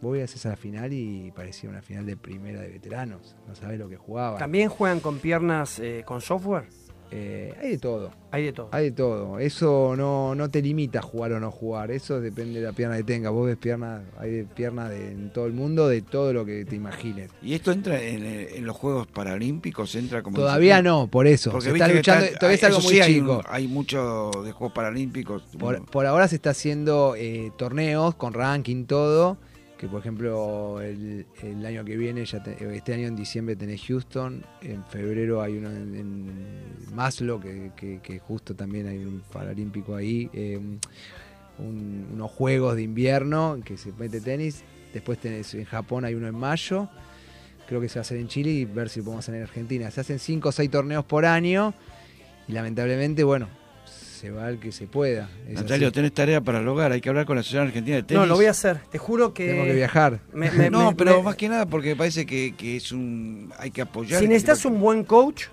Vos 0.05 0.13
veías 0.13 0.45
a 0.47 0.51
la 0.51 0.57
final 0.57 0.93
y 0.93 1.33
parecía 1.35 1.71
una 1.71 1.81
final 1.83 2.05
de 2.05 2.17
primera 2.17 2.61
de 2.61 2.69
veteranos. 2.69 3.35
No 3.49 3.55
sabés 3.55 3.79
lo 3.79 3.89
que 3.89 3.97
jugaba. 3.97 4.37
¿También 4.39 4.69
juegan 4.69 5.01
con 5.01 5.19
piernas 5.19 5.79
eh, 5.79 6.03
con 6.05 6.21
software? 6.21 6.65
Eh, 7.11 7.55
hay 7.63 7.71
de 7.71 7.79
todo. 7.79 8.11
Hay 8.33 8.45
de 8.45 8.53
todo. 8.53 8.69
Hay 8.73 8.85
de 8.87 8.91
todo. 8.91 9.39
Eso 9.39 9.95
no, 9.97 10.35
no 10.35 10.51
te 10.51 10.61
limita 10.61 10.99
a 10.99 11.03
jugar 11.03 11.33
o 11.33 11.39
no 11.39 11.51
jugar. 11.53 11.91
Eso 11.93 12.21
depende 12.21 12.59
de 12.59 12.67
la 12.67 12.73
pierna 12.73 12.97
que 12.97 13.05
tengas. 13.05 13.31
Vos 13.33 13.47
ves 13.47 13.57
piernas, 13.57 14.03
hay 14.19 14.31
de 14.33 14.45
piernas 14.45 14.91
de, 14.91 15.13
en 15.13 15.33
todo 15.33 15.47
el 15.47 15.53
mundo, 15.53 15.87
de 15.87 16.03
todo 16.03 16.33
lo 16.33 16.45
que 16.45 16.65
te 16.65 16.75
imagines. 16.75 17.31
¿Y 17.41 17.55
esto 17.55 17.71
entra 17.71 18.03
en, 18.03 18.25
en 18.27 18.67
los 18.67 18.77
Juegos 18.77 19.07
Paralímpicos? 19.07 19.95
¿Entra 19.95 20.23
como 20.23 20.37
Todavía 20.37 20.83
no, 20.83 21.07
por 21.07 21.27
eso. 21.29 21.53
Porque 21.53 21.69
se 21.71 21.73
está 21.75 21.89
luchando, 21.89 22.25
está- 22.25 22.39
todavía 22.41 22.57
es 22.57 22.65
algo 22.65 22.81
muy 22.81 22.93
sí, 22.95 23.01
hay, 23.01 23.15
chico. 23.15 23.39
un- 23.39 23.45
hay 23.49 23.69
mucho 23.69 24.31
de 24.45 24.51
Juegos 24.53 24.75
Paralímpicos. 24.75 25.45
Por, 25.59 25.85
por 25.87 26.07
ahora 26.07 26.27
se 26.27 26.35
está 26.37 26.51
haciendo 26.51 27.15
eh, 27.17 27.53
torneos 27.57 28.17
con 28.17 28.33
ranking, 28.35 28.87
todo. 28.87 29.39
Que 29.79 29.89
por 29.89 30.01
ejemplo 30.01 30.81
el, 30.81 31.27
año 31.67 31.85
que 31.85 31.97
viene, 31.97 32.25
ya 32.25 32.43
te- 32.43 32.77
este 32.77 32.95
año 32.95 33.09
en 33.09 33.17
diciembre 33.17 33.57
tenés 33.57 33.83
Houston, 33.87 34.45
en 34.63 34.85
febrero 34.85 35.43
hay 35.43 35.57
uno 35.59 35.69
en, 35.71 35.95
en 35.97 36.95
Maslow, 36.95 37.41
que, 37.41 38.21
justo 38.27 38.55
también 38.55 38.87
hay 38.87 38.99
un 38.99 39.23
paralímpico 39.33 39.97
ahí, 39.97 40.31
un- 41.59 42.07
unos 42.13 42.31
juegos 42.31 42.77
de 42.77 42.83
invierno 42.83 43.59
que 43.65 43.77
se 43.77 43.93
mete 43.93 44.21
tenis. 44.21 44.63
Después 44.93 45.19
tenés 45.19 45.53
en 45.55 45.65
Japón 45.65 46.05
hay 46.05 46.15
uno 46.15 46.29
en 46.29 46.37
mayo, 46.37 46.89
creo 47.67 47.81
que 47.81 47.89
se 47.89 47.97
va 47.97 48.01
a 48.01 48.03
hacer 48.03 48.19
en 48.19 48.29
Chile 48.29 48.51
y 48.51 48.65
ver 48.65 48.89
si 48.89 49.01
podemos 49.03 49.25
hacer 49.25 49.35
en 49.35 49.43
Argentina. 49.43 49.91
Se 49.91 50.01
hacen 50.01 50.21
5 50.21 50.49
o 50.49 50.53
6 50.53 50.71
torneos 50.71 51.05
por 51.05 51.27
año 51.27 51.75
y 52.47 52.53
lamentablemente, 52.53 53.25
bueno, 53.25 53.49
se 54.25 54.31
va 54.31 54.49
el 54.49 54.59
que 54.59 54.73
se 54.73 54.87
pueda. 54.87 55.29
Es 55.47 55.53
Natalio, 55.57 55.89
así. 55.89 55.95
tenés 55.97 56.15
tarea 56.15 56.41
para 56.41 56.59
el 56.61 56.67
hogar. 56.67 56.93
Hay 56.93 57.03
que 57.03 57.11
hablar 57.11 57.27
con 57.27 57.37
la 57.37 57.41
Asociación 57.41 57.67
Argentina 57.67 57.97
de 57.97 58.05
Tenis. 58.05 58.21
No, 58.23 58.27
lo 58.27 58.37
voy 58.37 58.47
a 58.47 58.53
hacer. 58.53 58.79
Te 58.91 58.97
juro 58.97 59.35
que... 59.35 59.49
Tengo 59.49 59.65
que 59.65 59.75
viajar. 59.75 60.21
me- 60.33 60.51
me- 60.51 60.71
no, 60.71 60.91
me- 60.93 60.97
pero 60.97 61.19
me- 61.19 61.25
más 61.25 61.37
que 61.37 61.47
nada 61.47 61.67
porque 61.67 61.91
me 61.91 61.97
parece 61.97 62.25
que, 62.25 62.55
que 62.57 62.77
es 62.79 62.91
un. 62.91 63.53
Hay 63.59 63.71
que 63.71 63.83
apoyar. 63.83 64.19
Si 64.21 64.27
necesitas 64.27 64.65
un 64.65 64.81
buen 64.81 65.05
coach, 65.05 65.49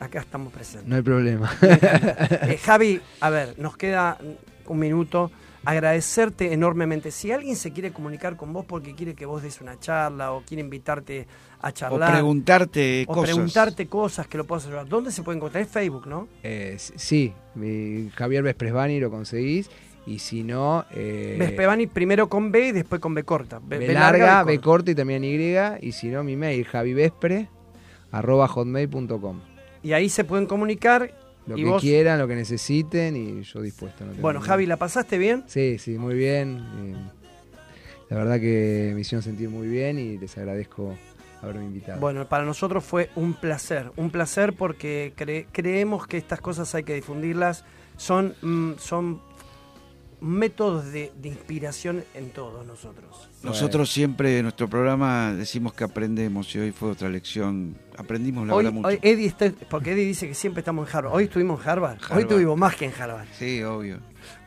acá 0.00 0.18
estamos 0.18 0.52
presentes. 0.52 0.88
No 0.88 0.96
hay 0.96 1.02
problema. 1.02 1.48
Eh, 1.62 2.58
Javi, 2.60 3.00
a 3.20 3.30
ver, 3.30 3.54
nos 3.56 3.76
queda 3.76 4.18
un 4.66 4.78
minuto. 4.80 5.30
Agradecerte 5.64 6.52
enormemente. 6.52 7.10
Si 7.10 7.32
alguien 7.32 7.56
se 7.56 7.72
quiere 7.72 7.92
comunicar 7.92 8.36
con 8.36 8.52
vos 8.52 8.64
porque 8.66 8.94
quiere 8.94 9.14
que 9.14 9.26
vos 9.26 9.42
des 9.42 9.60
una 9.60 9.78
charla 9.78 10.32
o 10.32 10.42
quiere 10.42 10.62
invitarte 10.62 11.26
a 11.60 11.68
O 11.68 11.70
charlar 11.70 12.12
preguntarte 12.12 13.04
o 13.08 13.12
cosas. 13.12 13.34
preguntarte 13.34 13.86
cosas 13.86 14.26
que 14.26 14.38
lo 14.38 14.44
puedas 14.44 14.66
ayudar, 14.66 14.86
¿dónde 14.88 15.10
se 15.10 15.22
puede 15.22 15.36
encontrar? 15.38 15.62
Es 15.64 15.70
Facebook, 15.70 16.06
¿no? 16.06 16.28
Eh, 16.42 16.76
sí, 16.78 17.32
mi 17.54 18.10
Javier 18.14 18.42
Vespresbani 18.42 19.00
lo 19.00 19.10
conseguís. 19.10 19.70
Y 20.06 20.18
si 20.18 20.42
no. 20.42 20.84
Eh, 20.90 21.36
Vespevani 21.38 21.86
primero 21.86 22.28
con 22.28 22.52
B 22.52 22.68
y 22.68 22.72
después 22.72 23.00
con 23.00 23.14
B 23.14 23.22
corta. 23.22 23.58
B, 23.58 23.78
B 23.78 23.86
B 23.88 23.94
larga, 23.94 24.44
B 24.44 24.52
B 24.52 24.60
corta 24.60 24.90
y 24.90 24.94
también 24.94 25.24
Y. 25.24 25.56
Y 25.80 25.92
si 25.92 26.08
no, 26.08 26.22
mi 26.22 26.36
mail, 26.36 26.64
javivespre, 26.66 27.48
arroba 28.12 28.46
hotmail.com. 28.48 29.40
Y 29.82 29.92
ahí 29.94 30.08
se 30.10 30.24
pueden 30.24 30.46
comunicar. 30.46 31.10
Lo 31.46 31.58
y 31.58 31.62
que 31.62 31.68
vos, 31.68 31.82
quieran, 31.82 32.18
lo 32.18 32.26
que 32.28 32.34
necesiten 32.34 33.16
y 33.16 33.42
yo 33.42 33.60
dispuesto. 33.60 34.04
no 34.04 34.12
bueno, 34.14 34.40
Javi, 34.40 34.66
¿la 34.66 34.76
pasaste 34.78 35.18
bien? 35.18 35.44
Sí, 35.46 35.78
sí, 35.78 35.98
muy 35.98 36.14
bien. 36.14 36.58
eh, 36.78 36.94
la 38.10 38.16
verdad 38.18 38.40
que 38.40 38.92
me 38.94 39.00
hicieron 39.00 39.22
sentir 39.22 39.48
muy 39.50 39.66
bien 39.68 39.98
y 39.98 40.18
les 40.18 40.36
agradezco 40.38 40.94
haberme 41.42 41.64
invitado. 41.64 42.00
Bueno, 42.00 42.26
para 42.28 42.44
nosotros 42.44 42.84
fue 42.84 43.10
un 43.16 43.34
placer, 43.34 43.90
un 43.96 44.10
placer 44.10 44.54
porque 44.54 45.12
cre- 45.16 45.46
creemos 45.52 46.06
que 46.06 46.16
estas 46.16 46.40
cosas 46.40 46.74
hay 46.74 46.84
que 46.84 46.94
difundirlas. 46.94 47.64
Son, 47.96 48.34
mm, 48.42 48.72
son 48.78 49.20
métodos 50.24 50.90
de, 50.92 51.12
de 51.20 51.28
inspiración 51.28 52.02
en 52.14 52.30
todos 52.30 52.66
nosotros. 52.66 53.28
Nosotros 53.42 53.90
siempre 53.92 54.38
en 54.38 54.44
nuestro 54.44 54.68
programa 54.68 55.34
decimos 55.34 55.74
que 55.74 55.84
aprendemos 55.84 56.54
y 56.54 56.58
hoy 56.60 56.72
fue 56.72 56.90
otra 56.90 57.08
lección. 57.10 57.76
Aprendimos 57.98 58.46
la 58.46 58.54
Hoy, 58.54 58.64
verdad 58.64 58.74
mucho. 58.74 58.88
hoy 58.88 58.98
Eddie 59.02 59.26
está, 59.26 59.52
porque 59.68 59.92
Eddie 59.92 60.06
dice 60.06 60.26
que 60.26 60.34
siempre 60.34 60.60
estamos 60.62 60.88
en 60.88 60.96
Harvard. 60.96 61.14
Hoy 61.14 61.24
estuvimos 61.24 61.60
en 61.62 61.68
Harvard. 61.68 61.98
Hoy 61.98 62.06
Harvard. 62.10 62.26
tuvimos 62.28 62.56
más 62.58 62.74
que 62.76 62.86
en 62.86 62.92
Harvard. 62.98 63.26
Sí, 63.38 63.62
obvio. 63.62 63.98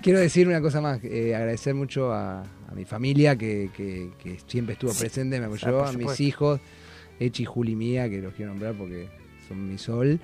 Quiero 0.02 0.20
decir 0.20 0.48
una 0.48 0.62
cosa 0.62 0.82
más, 0.82 1.00
eh, 1.04 1.36
agradecer 1.36 1.76
mucho 1.76 2.12
a, 2.12 2.42
a 2.42 2.72
mi 2.76 2.84
familia 2.86 3.36
que, 3.38 3.70
que- 3.78 4.10
que 4.22 4.40
siempre 4.48 4.74
estuvo 4.74 4.92
Sí. 4.92 5.00
presente, 5.02 5.38
me 5.40 5.46
Ah, 5.46 5.48
apoyó, 5.48 5.78
por 5.80 5.88
a 5.88 5.92
mis 5.94 6.20
hijos, 6.20 6.60
Echi 7.20 7.44
y 7.44 7.46
Juli 7.46 7.76
Mía, 7.76 8.10
que 8.10 8.20
los 8.22 8.34
quiero 8.34 8.52
nombrar 8.52 8.74
porque 8.74 9.08
son 9.48 9.70
mi 9.70 9.78
sol. 9.78 10.20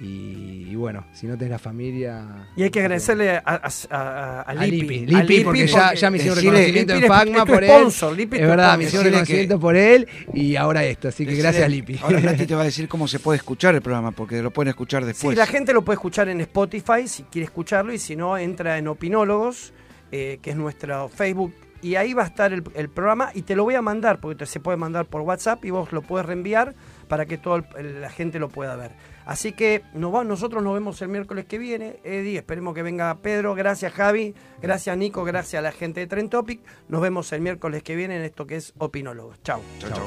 Y, 0.00 0.66
y 0.70 0.74
bueno, 0.76 1.04
si 1.12 1.26
no 1.26 1.36
tenés 1.36 1.50
la 1.50 1.58
familia... 1.58 2.48
Y 2.56 2.62
hay 2.62 2.70
que 2.70 2.78
agradecerle 2.80 3.30
a, 3.30 3.42
a, 3.44 3.68
a- 3.90 4.40
a 4.40 4.42
A 4.42 4.54
Lipi. 4.54 5.00
Lipi, 5.00 5.14
A 5.14 5.22
Lipi, 5.24 5.44
porque 5.44 5.66
ya, 5.66 5.92
ya 5.94 6.08
me 6.10 6.18
hicieron 6.18 6.38
decirle- 6.38 6.50
reconocimiento 6.52 6.94
Lipi 6.94 7.04
en 7.06 7.12
Fagma 7.12 7.46
por 7.46 7.64
él. 7.64 7.70
sponsor, 7.70 8.16
Lipi 8.16 8.36
es 8.36 8.42
verdad, 8.46 8.78
me 8.78 8.84
hicieron 8.84 9.04
reconocimiento 9.06 9.58
por 9.58 9.76
él 9.76 10.06
y 10.32 10.54
ahora 10.56 10.84
esto. 10.84 11.08
Así 11.08 11.24
que 11.24 11.32
Decirle- 11.32 11.42
gracias, 11.42 11.70
Lipi. 11.70 11.98
Ahora 12.00 12.20
Nati 12.20 12.46
te 12.46 12.54
va 12.54 12.62
a 12.62 12.64
decir 12.64 12.88
cómo 12.88 13.08
se 13.08 13.18
puede 13.18 13.38
escuchar 13.38 13.74
el 13.74 13.82
programa, 13.82 14.12
porque 14.12 14.40
lo 14.40 14.52
pueden 14.52 14.68
escuchar 14.68 15.04
después. 15.04 15.34
Sí, 15.34 15.36
la 15.38 15.46
gente 15.46 15.72
lo 15.72 15.82
puede 15.82 15.94
escuchar 15.96 16.28
en 16.28 16.40
Spotify 16.42 17.06
si 17.08 17.24
quiere 17.24 17.46
escucharlo 17.46 17.92
y 17.92 17.98
si 17.98 18.14
no, 18.14 18.38
entra 18.38 18.78
en 18.78 18.86
Opinólogos, 18.88 19.72
eh, 20.12 20.38
que 20.40 20.50
es 20.50 20.56
nuestro 20.56 21.08
Facebook 21.08 21.52
y 21.80 21.94
ahí 21.94 22.12
va 22.12 22.24
a 22.24 22.26
estar 22.26 22.52
el, 22.52 22.62
el 22.74 22.88
programa 22.88 23.30
y 23.34 23.42
te 23.42 23.54
lo 23.54 23.62
voy 23.64 23.74
a 23.76 23.82
mandar, 23.82 24.18
porque 24.20 24.36
te- 24.38 24.46
se 24.46 24.58
puede 24.60 24.76
mandar 24.76 25.06
por 25.06 25.20
WhatsApp 25.22 25.64
y 25.64 25.70
vos 25.70 25.92
lo 25.92 26.02
puedes 26.02 26.26
reenviar 26.26 26.74
para 27.08 27.26
que 27.26 27.38
toda 27.38 27.64
la 27.80 28.10
gente 28.10 28.38
lo 28.38 28.48
pueda 28.48 28.76
ver. 28.76 28.92
Así 29.26 29.52
que 29.52 29.82
nos 29.94 30.14
va- 30.14 30.24
nosotros 30.24 30.62
nos 30.62 30.74
vemos 30.74 31.00
el 31.02 31.08
miércoles 31.08 31.44
que 31.46 31.58
viene. 31.58 31.98
Eddie, 32.04 32.38
esperemos 32.38 32.74
que 32.74 32.82
venga 32.82 33.14
Pedro. 33.20 33.54
Gracias 33.54 33.92
Javi, 33.92 34.34
gracias 34.62 34.96
Nico, 34.96 35.24
gracias 35.24 35.58
a 35.60 35.62
la 35.62 35.72
gente 35.72 36.00
de 36.00 36.06
Trend 36.06 36.30
Topic. 36.30 36.60
Nos 36.88 37.00
vemos 37.00 37.32
el 37.32 37.40
miércoles 37.40 37.82
que 37.82 37.96
viene 37.96 38.16
en 38.16 38.22
esto 38.22 38.46
que 38.46 38.56
es 38.56 38.72
Opinólogos. 38.78 39.42
Chao. 39.42 39.60
Chau, 39.80 39.90
chau. 39.90 40.06